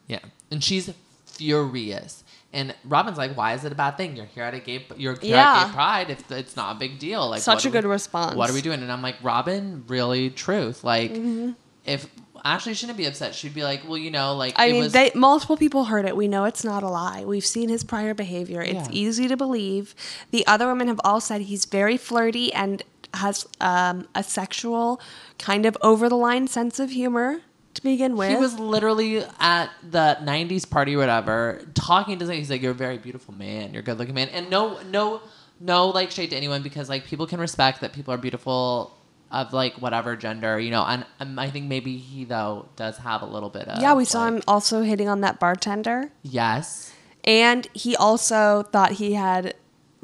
yeah, 0.06 0.20
and 0.50 0.62
she's 0.62 0.92
furious. 1.26 2.22
And 2.52 2.72
Robyn's 2.84 3.18
like, 3.18 3.36
"Why 3.36 3.54
is 3.54 3.64
it 3.64 3.72
a 3.72 3.74
bad 3.74 3.96
thing? 3.96 4.14
You're 4.16 4.26
here 4.26 4.44
at 4.44 4.54
a 4.54 4.60
gay, 4.60 4.86
you're 4.96 5.14
here 5.18 5.34
Yeah. 5.36 5.62
at 5.62 5.66
Gay 5.66 5.72
Pride. 5.72 6.10
If 6.10 6.30
it's 6.30 6.54
not 6.54 6.76
a 6.76 6.78
big 6.78 7.00
deal, 7.00 7.28
like 7.28 7.42
Such 7.42 7.64
a 7.64 7.68
are 7.68 7.70
we- 7.70 7.72
good 7.72 7.84
response. 7.84 8.36
What 8.36 8.48
are 8.48 8.52
we 8.52 8.62
doing?" 8.62 8.80
And 8.82 8.92
I'm 8.92 9.02
like, 9.02 9.16
"Robyn, 9.22 9.82
really, 9.88 10.30
truth. 10.30 10.84
Like, 10.84 11.12
Mm-hmm. 11.12 11.50
if 11.84 12.06
Ashley 12.44 12.74
shouldn't 12.74 12.98
be 12.98 13.06
upset, 13.06 13.34
she'd 13.34 13.54
be 13.54 13.62
like, 13.64 13.88
well, 13.88 13.96
you 13.96 14.10
know, 14.10 14.34
like 14.34 14.54
I 14.56 14.72
mean, 14.72 14.82
was, 14.82 14.92
they, 14.92 15.10
multiple 15.14 15.56
people 15.56 15.84
heard 15.84 16.04
it. 16.04 16.14
We 16.14 16.28
know 16.28 16.44
it's 16.44 16.62
not 16.62 16.82
a 16.82 16.88
lie. 16.88 17.24
We've 17.24 17.44
seen 17.44 17.70
his 17.70 17.82
prior 17.82 18.12
behavior. 18.12 18.60
It's 18.60 18.88
Yeah. 18.88 18.88
easy 18.90 19.28
to 19.28 19.36
believe. 19.36 19.94
The 20.30 20.46
other 20.46 20.66
women 20.66 20.88
have 20.88 21.00
all 21.04 21.20
said 21.20 21.42
he's 21.42 21.64
very 21.64 21.96
flirty 21.96 22.52
and 22.52 22.82
has 23.14 23.46
um, 23.60 24.08
a 24.14 24.22
sexual, 24.22 25.00
kind 25.38 25.64
of 25.64 25.76
over 25.80 26.08
the 26.08 26.16
line 26.16 26.46
sense 26.46 26.78
of 26.78 26.90
humor 26.90 27.40
to 27.72 27.82
begin 27.82 28.16
with. 28.16 28.28
He 28.28 28.36
was 28.36 28.58
literally 28.58 29.24
at 29.40 29.70
the 29.88 30.18
'90s 30.22 30.68
party, 30.68 30.96
or 30.96 30.98
whatever, 30.98 31.62
talking 31.74 32.18
to. 32.18 32.26
Him. 32.26 32.32
He's 32.32 32.50
like, 32.50 32.60
"You're 32.60 32.72
a 32.72 32.74
very 32.74 32.98
beautiful 32.98 33.32
man. 33.32 33.72
You're 33.72 33.80
a 33.80 33.84
good-looking 33.84 34.14
man." 34.14 34.28
And 34.28 34.50
no, 34.50 34.80
no, 34.90 35.22
no, 35.60 35.88
like 35.88 36.10
shade 36.10 36.30
to 36.30 36.36
anyone 36.36 36.62
because 36.62 36.88
like 36.88 37.06
people 37.06 37.26
can 37.26 37.40
respect 37.40 37.80
that 37.80 37.92
people 37.92 38.12
are 38.12 38.18
beautiful 38.18 38.96
of 39.34 39.52
like 39.52 39.74
whatever 39.74 40.16
gender, 40.16 40.58
you 40.58 40.70
know. 40.70 40.84
And 40.84 41.04
um, 41.20 41.38
I 41.38 41.50
think 41.50 41.66
maybe 41.66 41.96
he 41.98 42.24
though 42.24 42.68
does 42.76 42.96
have 42.98 43.22
a 43.22 43.26
little 43.26 43.50
bit 43.50 43.68
of. 43.68 43.82
yeah, 43.82 43.94
we 43.94 44.04
saw 44.04 44.24
like- 44.24 44.34
him 44.34 44.42
also 44.48 44.82
hitting 44.82 45.08
on 45.08 45.20
that 45.22 45.38
bartender. 45.40 46.10
Yes. 46.22 46.92
And 47.24 47.66
he 47.72 47.96
also 47.96 48.62
thought 48.62 48.92
he 48.92 49.14
had. 49.14 49.54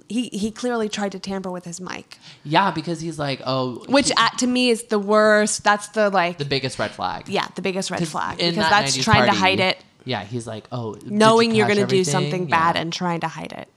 He, 0.08 0.28
he 0.32 0.50
clearly 0.50 0.88
tried 0.88 1.12
to 1.12 1.20
tamper 1.20 1.52
with 1.52 1.64
his 1.64 1.80
mic, 1.80 2.18
Yeah, 2.42 2.72
because 2.72 3.00
he's 3.00 3.16
like, 3.16 3.40
oh, 3.46 3.84
which 3.88 4.08
he- 4.08 4.14
at, 4.18 4.38
to 4.38 4.46
me 4.48 4.70
is 4.70 4.84
the 4.84 4.98
worst. 4.98 5.62
That's 5.62 5.88
the 5.88 6.10
like, 6.10 6.38
the 6.38 6.44
biggest 6.44 6.80
red 6.80 6.90
flag. 6.90 7.28
yeah, 7.28 7.46
the 7.54 7.62
biggest 7.62 7.92
red 7.92 8.08
flag 8.08 8.38
because 8.38 8.56
that 8.56 8.70
that's 8.70 8.96
90s 8.96 9.04
trying 9.04 9.26
to 9.30 9.36
hide 9.36 9.60
it, 9.60 9.78
Yeah, 10.04 10.24
he's 10.24 10.48
like, 10.48 10.64
oh, 10.72 10.94
did 10.94 11.04
you 11.04 11.10
knowing 11.16 11.54
you're 11.54 11.68
going 11.68 11.78
to 11.78 11.86
do 11.86 12.02
something 12.02 12.46
bad 12.46 12.76
and 12.76 12.92
trying 12.92 13.20
to 13.20 13.28
hide 13.28 13.52
it. 13.52 13.68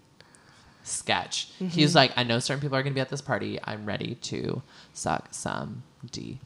Sketch. 0.84 1.52
Mm-hmm. 1.56 1.68
He's 1.68 1.96
like, 1.96 2.12
I 2.16 2.24
know 2.24 2.40
certain 2.40 2.62
people 2.62 2.78
are 2.78 2.84
going 2.84 2.94
to 2.94 2.96
be 2.96 3.02
at 3.02 3.10
this 3.10 3.22
party. 3.22 3.60
I'm 3.64 3.86
ready 3.86 4.16
to 4.16 4.62
suck 4.94 5.30
some 5.32 5.84
D. 6.12 6.40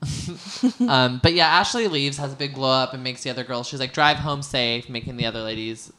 um, 0.88 1.18
but 1.22 1.34
yeah, 1.34 1.46
Ashley 1.46 1.88
leaves, 1.88 2.18
has 2.18 2.32
a 2.32 2.36
big 2.36 2.54
blow 2.54 2.70
up, 2.70 2.94
and 2.94 3.02
makes 3.02 3.22
the 3.24 3.30
other 3.30 3.44
girls. 3.44 3.66
She's 3.66 3.80
like, 3.80 3.92
drive 3.92 4.18
home 4.18 4.42
safe, 4.42 4.88
making 4.88 5.16
the 5.16 5.26
other 5.26 5.42
ladies 5.42 5.92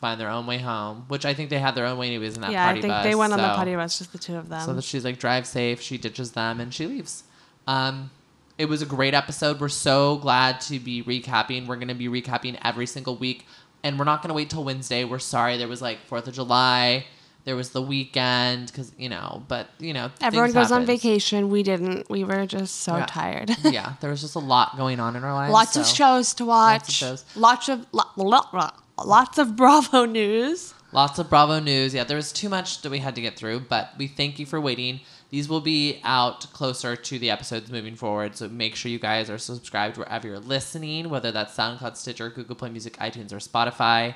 find 0.00 0.20
their 0.20 0.30
own 0.30 0.46
way 0.46 0.58
home. 0.58 1.04
Which 1.08 1.24
I 1.24 1.34
think 1.34 1.50
they 1.50 1.58
had 1.58 1.74
their 1.74 1.86
own 1.86 1.98
way 1.98 2.06
anyways 2.08 2.34
in 2.34 2.42
that 2.42 2.52
yeah, 2.52 2.64
party 2.64 2.78
I 2.78 2.82
think 2.82 2.92
bus. 2.92 3.04
they 3.04 3.14
went 3.14 3.32
on 3.32 3.38
the 3.38 3.54
party 3.54 3.74
bus, 3.74 3.98
just 3.98 4.12
the 4.12 4.18
two 4.18 4.36
of 4.36 4.48
them. 4.48 4.64
So 4.64 4.74
that 4.74 4.84
she's 4.84 5.04
like, 5.04 5.18
drive 5.18 5.46
safe. 5.46 5.80
She 5.80 5.98
ditches 5.98 6.32
them 6.32 6.60
and 6.60 6.72
she 6.72 6.86
leaves. 6.86 7.24
Um, 7.66 8.10
it 8.58 8.66
was 8.66 8.82
a 8.82 8.86
great 8.86 9.14
episode. 9.14 9.60
We're 9.60 9.68
so 9.68 10.16
glad 10.16 10.60
to 10.62 10.78
be 10.78 11.02
recapping. 11.02 11.66
We're 11.66 11.76
going 11.76 11.88
to 11.88 11.94
be 11.94 12.08
recapping 12.08 12.58
every 12.62 12.86
single 12.86 13.16
week. 13.16 13.46
And 13.82 13.98
we're 13.98 14.04
not 14.04 14.22
going 14.22 14.28
to 14.28 14.34
wait 14.34 14.50
till 14.50 14.64
Wednesday. 14.64 15.04
We're 15.04 15.18
sorry. 15.18 15.56
There 15.56 15.68
was 15.68 15.80
like 15.80 16.06
4th 16.08 16.26
of 16.26 16.34
July 16.34 17.06
there 17.50 17.56
was 17.56 17.70
the 17.70 17.82
weekend 17.82 18.66
because 18.68 18.92
you 18.96 19.08
know, 19.08 19.42
but 19.48 19.66
you 19.80 19.92
know, 19.92 20.08
Everyone 20.20 20.52
goes 20.52 20.70
on 20.70 20.86
vacation. 20.86 21.50
We 21.50 21.64
didn't. 21.64 22.08
We 22.08 22.22
were 22.22 22.46
just 22.46 22.76
so 22.82 22.96
Yeah. 22.98 23.06
tired. 23.06 23.50
yeah, 23.64 23.94
there 24.00 24.08
was 24.08 24.20
just 24.20 24.36
a 24.36 24.38
lot 24.38 24.76
going 24.76 25.00
on 25.00 25.16
in 25.16 25.24
our 25.24 25.34
lives. 25.34 25.52
Lots 25.52 25.76
of 25.76 25.84
shows 25.84 26.32
to 26.34 26.44
watch. 26.44 26.74
Lots 26.82 26.88
of 26.88 26.94
shows. 26.94 27.24
Lots 27.34 27.68
of 27.68 27.86
lo- 27.90 28.70
lots 29.04 29.36
of 29.38 29.56
Bravo 29.56 30.04
news. 30.04 30.74
Lots 30.92 31.18
of 31.18 31.28
Bravo 31.28 31.58
news. 31.58 31.92
Yeah, 31.92 32.04
there 32.04 32.16
was 32.16 32.30
too 32.30 32.48
much 32.48 32.82
that 32.82 32.90
we 32.90 32.98
had 33.00 33.16
to 33.16 33.20
get 33.20 33.34
through, 33.36 33.60
but 33.68 33.94
we 33.98 34.06
thank 34.06 34.38
you 34.38 34.46
for 34.46 34.60
waiting. 34.60 35.00
These 35.30 35.48
will 35.48 35.60
be 35.60 36.00
out 36.04 36.52
closer 36.52 36.94
to 36.94 37.18
the 37.18 37.30
episodes 37.30 37.68
moving 37.68 37.96
forward, 37.96 38.36
so 38.36 38.48
make 38.48 38.76
sure 38.76 38.92
you 38.92 39.00
guys 39.00 39.28
are 39.28 39.38
subscribed 39.38 39.96
wherever 39.98 40.28
you're 40.28 40.38
listening, 40.38 41.08
whether 41.10 41.32
that's 41.32 41.56
SoundCloud, 41.56 41.96
Stitcher, 41.96 42.30
Google 42.30 42.54
Play 42.54 42.70
Music, 42.70 42.96
iTunes, 42.98 43.32
or 43.32 43.38
Spotify. 43.38 44.14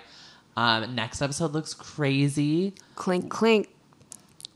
Um, 0.57 0.95
next 0.95 1.21
episode 1.23 1.53
looks 1.53 1.75
crazy. 1.75 2.75
Clink 2.95 3.31
clink. 3.31 3.69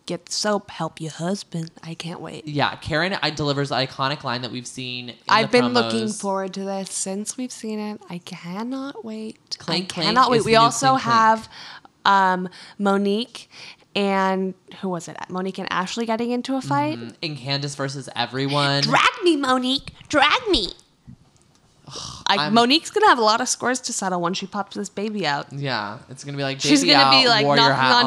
Get 0.06 0.30
soap. 0.30 0.70
Help 0.70 1.00
your 1.02 1.10
husband. 1.10 1.70
I 1.82 1.92
can't 1.92 2.20
wait. 2.20 2.46
Yeah, 2.46 2.74
Karen 2.76 3.18
I 3.20 3.28
delivers 3.30 3.68
the 3.68 3.74
iconic 3.74 4.24
line 4.24 4.40
that 4.42 4.50
we've 4.50 4.66
seen. 4.66 5.10
In 5.10 5.16
I've 5.28 5.50
been 5.50 5.74
looking 5.74 6.08
forward 6.08 6.54
to 6.54 6.64
this 6.64 6.90
since 6.90 7.36
we've 7.36 7.52
seen 7.52 7.78
it. 7.78 8.00
I 8.08 8.18
cannot 8.18 9.04
wait. 9.04 9.58
Clink, 9.58 9.90
I 9.90 9.92
clink 9.92 10.06
cannot 10.06 10.30
wait. 10.30 10.44
We 10.44 10.56
also 10.56 10.92
clink, 10.92 11.02
have 11.02 11.48
um, 12.06 12.48
Monique 12.78 13.50
and 13.94 14.54
who 14.80 14.88
was 14.88 15.08
it? 15.08 15.16
Monique 15.28 15.58
and 15.58 15.70
Ashley 15.72 16.06
getting 16.06 16.30
into 16.30 16.54
a 16.54 16.60
fight. 16.60 16.98
in 17.20 17.36
Candace 17.36 17.74
versus 17.74 18.08
everyone. 18.14 18.82
Drag 18.82 19.02
me, 19.24 19.36
Monique. 19.36 19.92
Drag 20.08 20.46
me. 20.48 20.72
I, 22.26 22.36
I'm- 22.36 22.54
Monique's 22.54 22.90
gonna 22.90 23.06
have 23.08 23.18
a 23.18 23.22
lot 23.22 23.40
of 23.40 23.48
scores 23.48 23.80
to 23.82 23.92
settle 23.92 24.20
when 24.20 24.34
she 24.34 24.46
pops 24.46 24.76
this 24.76 24.88
baby 24.88 25.26
out. 25.26 25.52
yeah, 25.52 25.98
it's 26.10 26.24
gonna 26.24 26.36
be 26.36 26.42
like 26.42 26.60
She's 26.60 26.84
gonna 26.84 27.10
be 27.10 27.28
like 27.28 27.46
knocking 27.46 27.60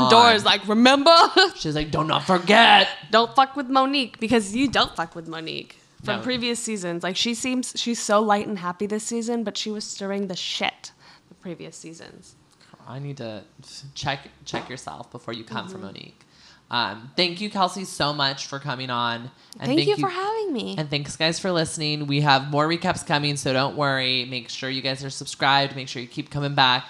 on 0.03 0.09
doors, 0.11 0.43
like, 0.45 0.67
remember? 0.67 1.15
she's 1.55 1.75
like, 1.75 1.91
do 1.91 1.99
not 1.99 2.07
not 2.07 2.23
forget. 2.23 2.87
don't 3.11 3.33
fuck 3.35 3.55
with 3.55 3.67
Monique 3.69 4.19
because 4.19 4.55
you 4.55 4.67
don't 4.67 4.95
fuck 4.95 5.15
with 5.15 5.27
Monique 5.27 5.75
from 6.03 6.17
No. 6.17 6.23
previous 6.23 6.59
seasons. 6.59 7.03
Like 7.03 7.15
she 7.15 7.33
seems 7.33 7.73
she's 7.75 7.99
so 7.99 8.19
light 8.21 8.47
and 8.47 8.59
happy 8.59 8.85
this 8.85 9.03
season, 9.03 9.43
but 9.43 9.57
she 9.57 9.71
was 9.71 9.83
stirring 9.83 10.27
the 10.27 10.35
shit 10.35 10.91
the 11.29 11.35
previous 11.35 11.75
seasons. 11.77 12.35
I 12.87 12.99
need 12.99 13.17
to 13.17 13.43
check 13.95 14.27
check 14.45 14.69
yourself 14.69 15.11
before 15.11 15.33
you 15.33 15.43
come 15.43 15.65
Mm-hmm. 15.67 15.71
for 15.71 15.77
Monique. 15.77 16.19
Um, 16.71 17.11
thank 17.17 17.41
you, 17.41 17.49
Kelsey, 17.49 17.83
so 17.83 18.13
much 18.13 18.47
for 18.47 18.57
coming 18.57 18.89
on. 18.89 19.29
And 19.59 19.67
Thank, 19.67 19.85
you, 19.85 19.97
for 19.97 20.07
having 20.07 20.53
me. 20.53 20.75
And 20.77 20.89
thanks, 20.89 21.17
guys, 21.17 21.37
for 21.37 21.51
listening. 21.51 22.07
We 22.07 22.21
have 22.21 22.49
more 22.49 22.65
recaps 22.65 23.05
coming, 23.05 23.35
so 23.35 23.51
don't 23.51 23.75
worry. 23.75 24.23
Make 24.23 24.47
sure 24.47 24.69
you 24.69 24.81
guys 24.81 25.03
are 25.03 25.09
subscribed. 25.09 25.75
Make 25.75 25.89
sure 25.89 26.01
you 26.01 26.07
keep 26.07 26.29
coming 26.29 26.55
back. 26.55 26.85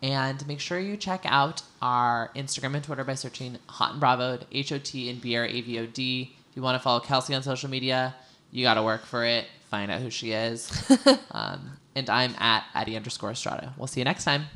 And 0.00 0.46
make 0.46 0.60
sure 0.60 0.78
you 0.78 0.96
check 0.96 1.22
out 1.24 1.62
our 1.82 2.30
Instagram 2.36 2.76
and 2.76 2.84
Twitter 2.84 3.02
by 3.02 3.14
searching 3.14 3.58
Hot 3.66 3.92
and 3.92 4.00
Bravo, 4.00 4.38
H 4.52 4.70
O 4.70 4.78
T 4.78 5.10
and 5.10 5.20
B 5.20 5.36
R 5.36 5.44
A 5.44 5.60
V 5.60 5.80
O 5.80 5.86
D. 5.86 6.36
If 6.50 6.56
you 6.56 6.62
want 6.62 6.76
to 6.76 6.82
follow 6.82 7.00
Kelsey 7.00 7.34
on 7.34 7.42
social 7.42 7.68
media, 7.68 8.14
you 8.52 8.62
got 8.62 8.74
to 8.74 8.82
work 8.84 9.04
for 9.04 9.24
it. 9.24 9.46
Find 9.70 9.90
out 9.90 10.02
who 10.02 10.10
she 10.10 10.30
is. 10.30 10.70
um, 11.32 11.78
and 11.96 12.08
I'm 12.08 12.34
at 12.38 12.64
Addie 12.74 12.96
underscore 12.96 13.32
Estrada. 13.32 13.74
We'll 13.76 13.88
see 13.88 14.00
you 14.00 14.04
next 14.04 14.22
time. 14.24 14.46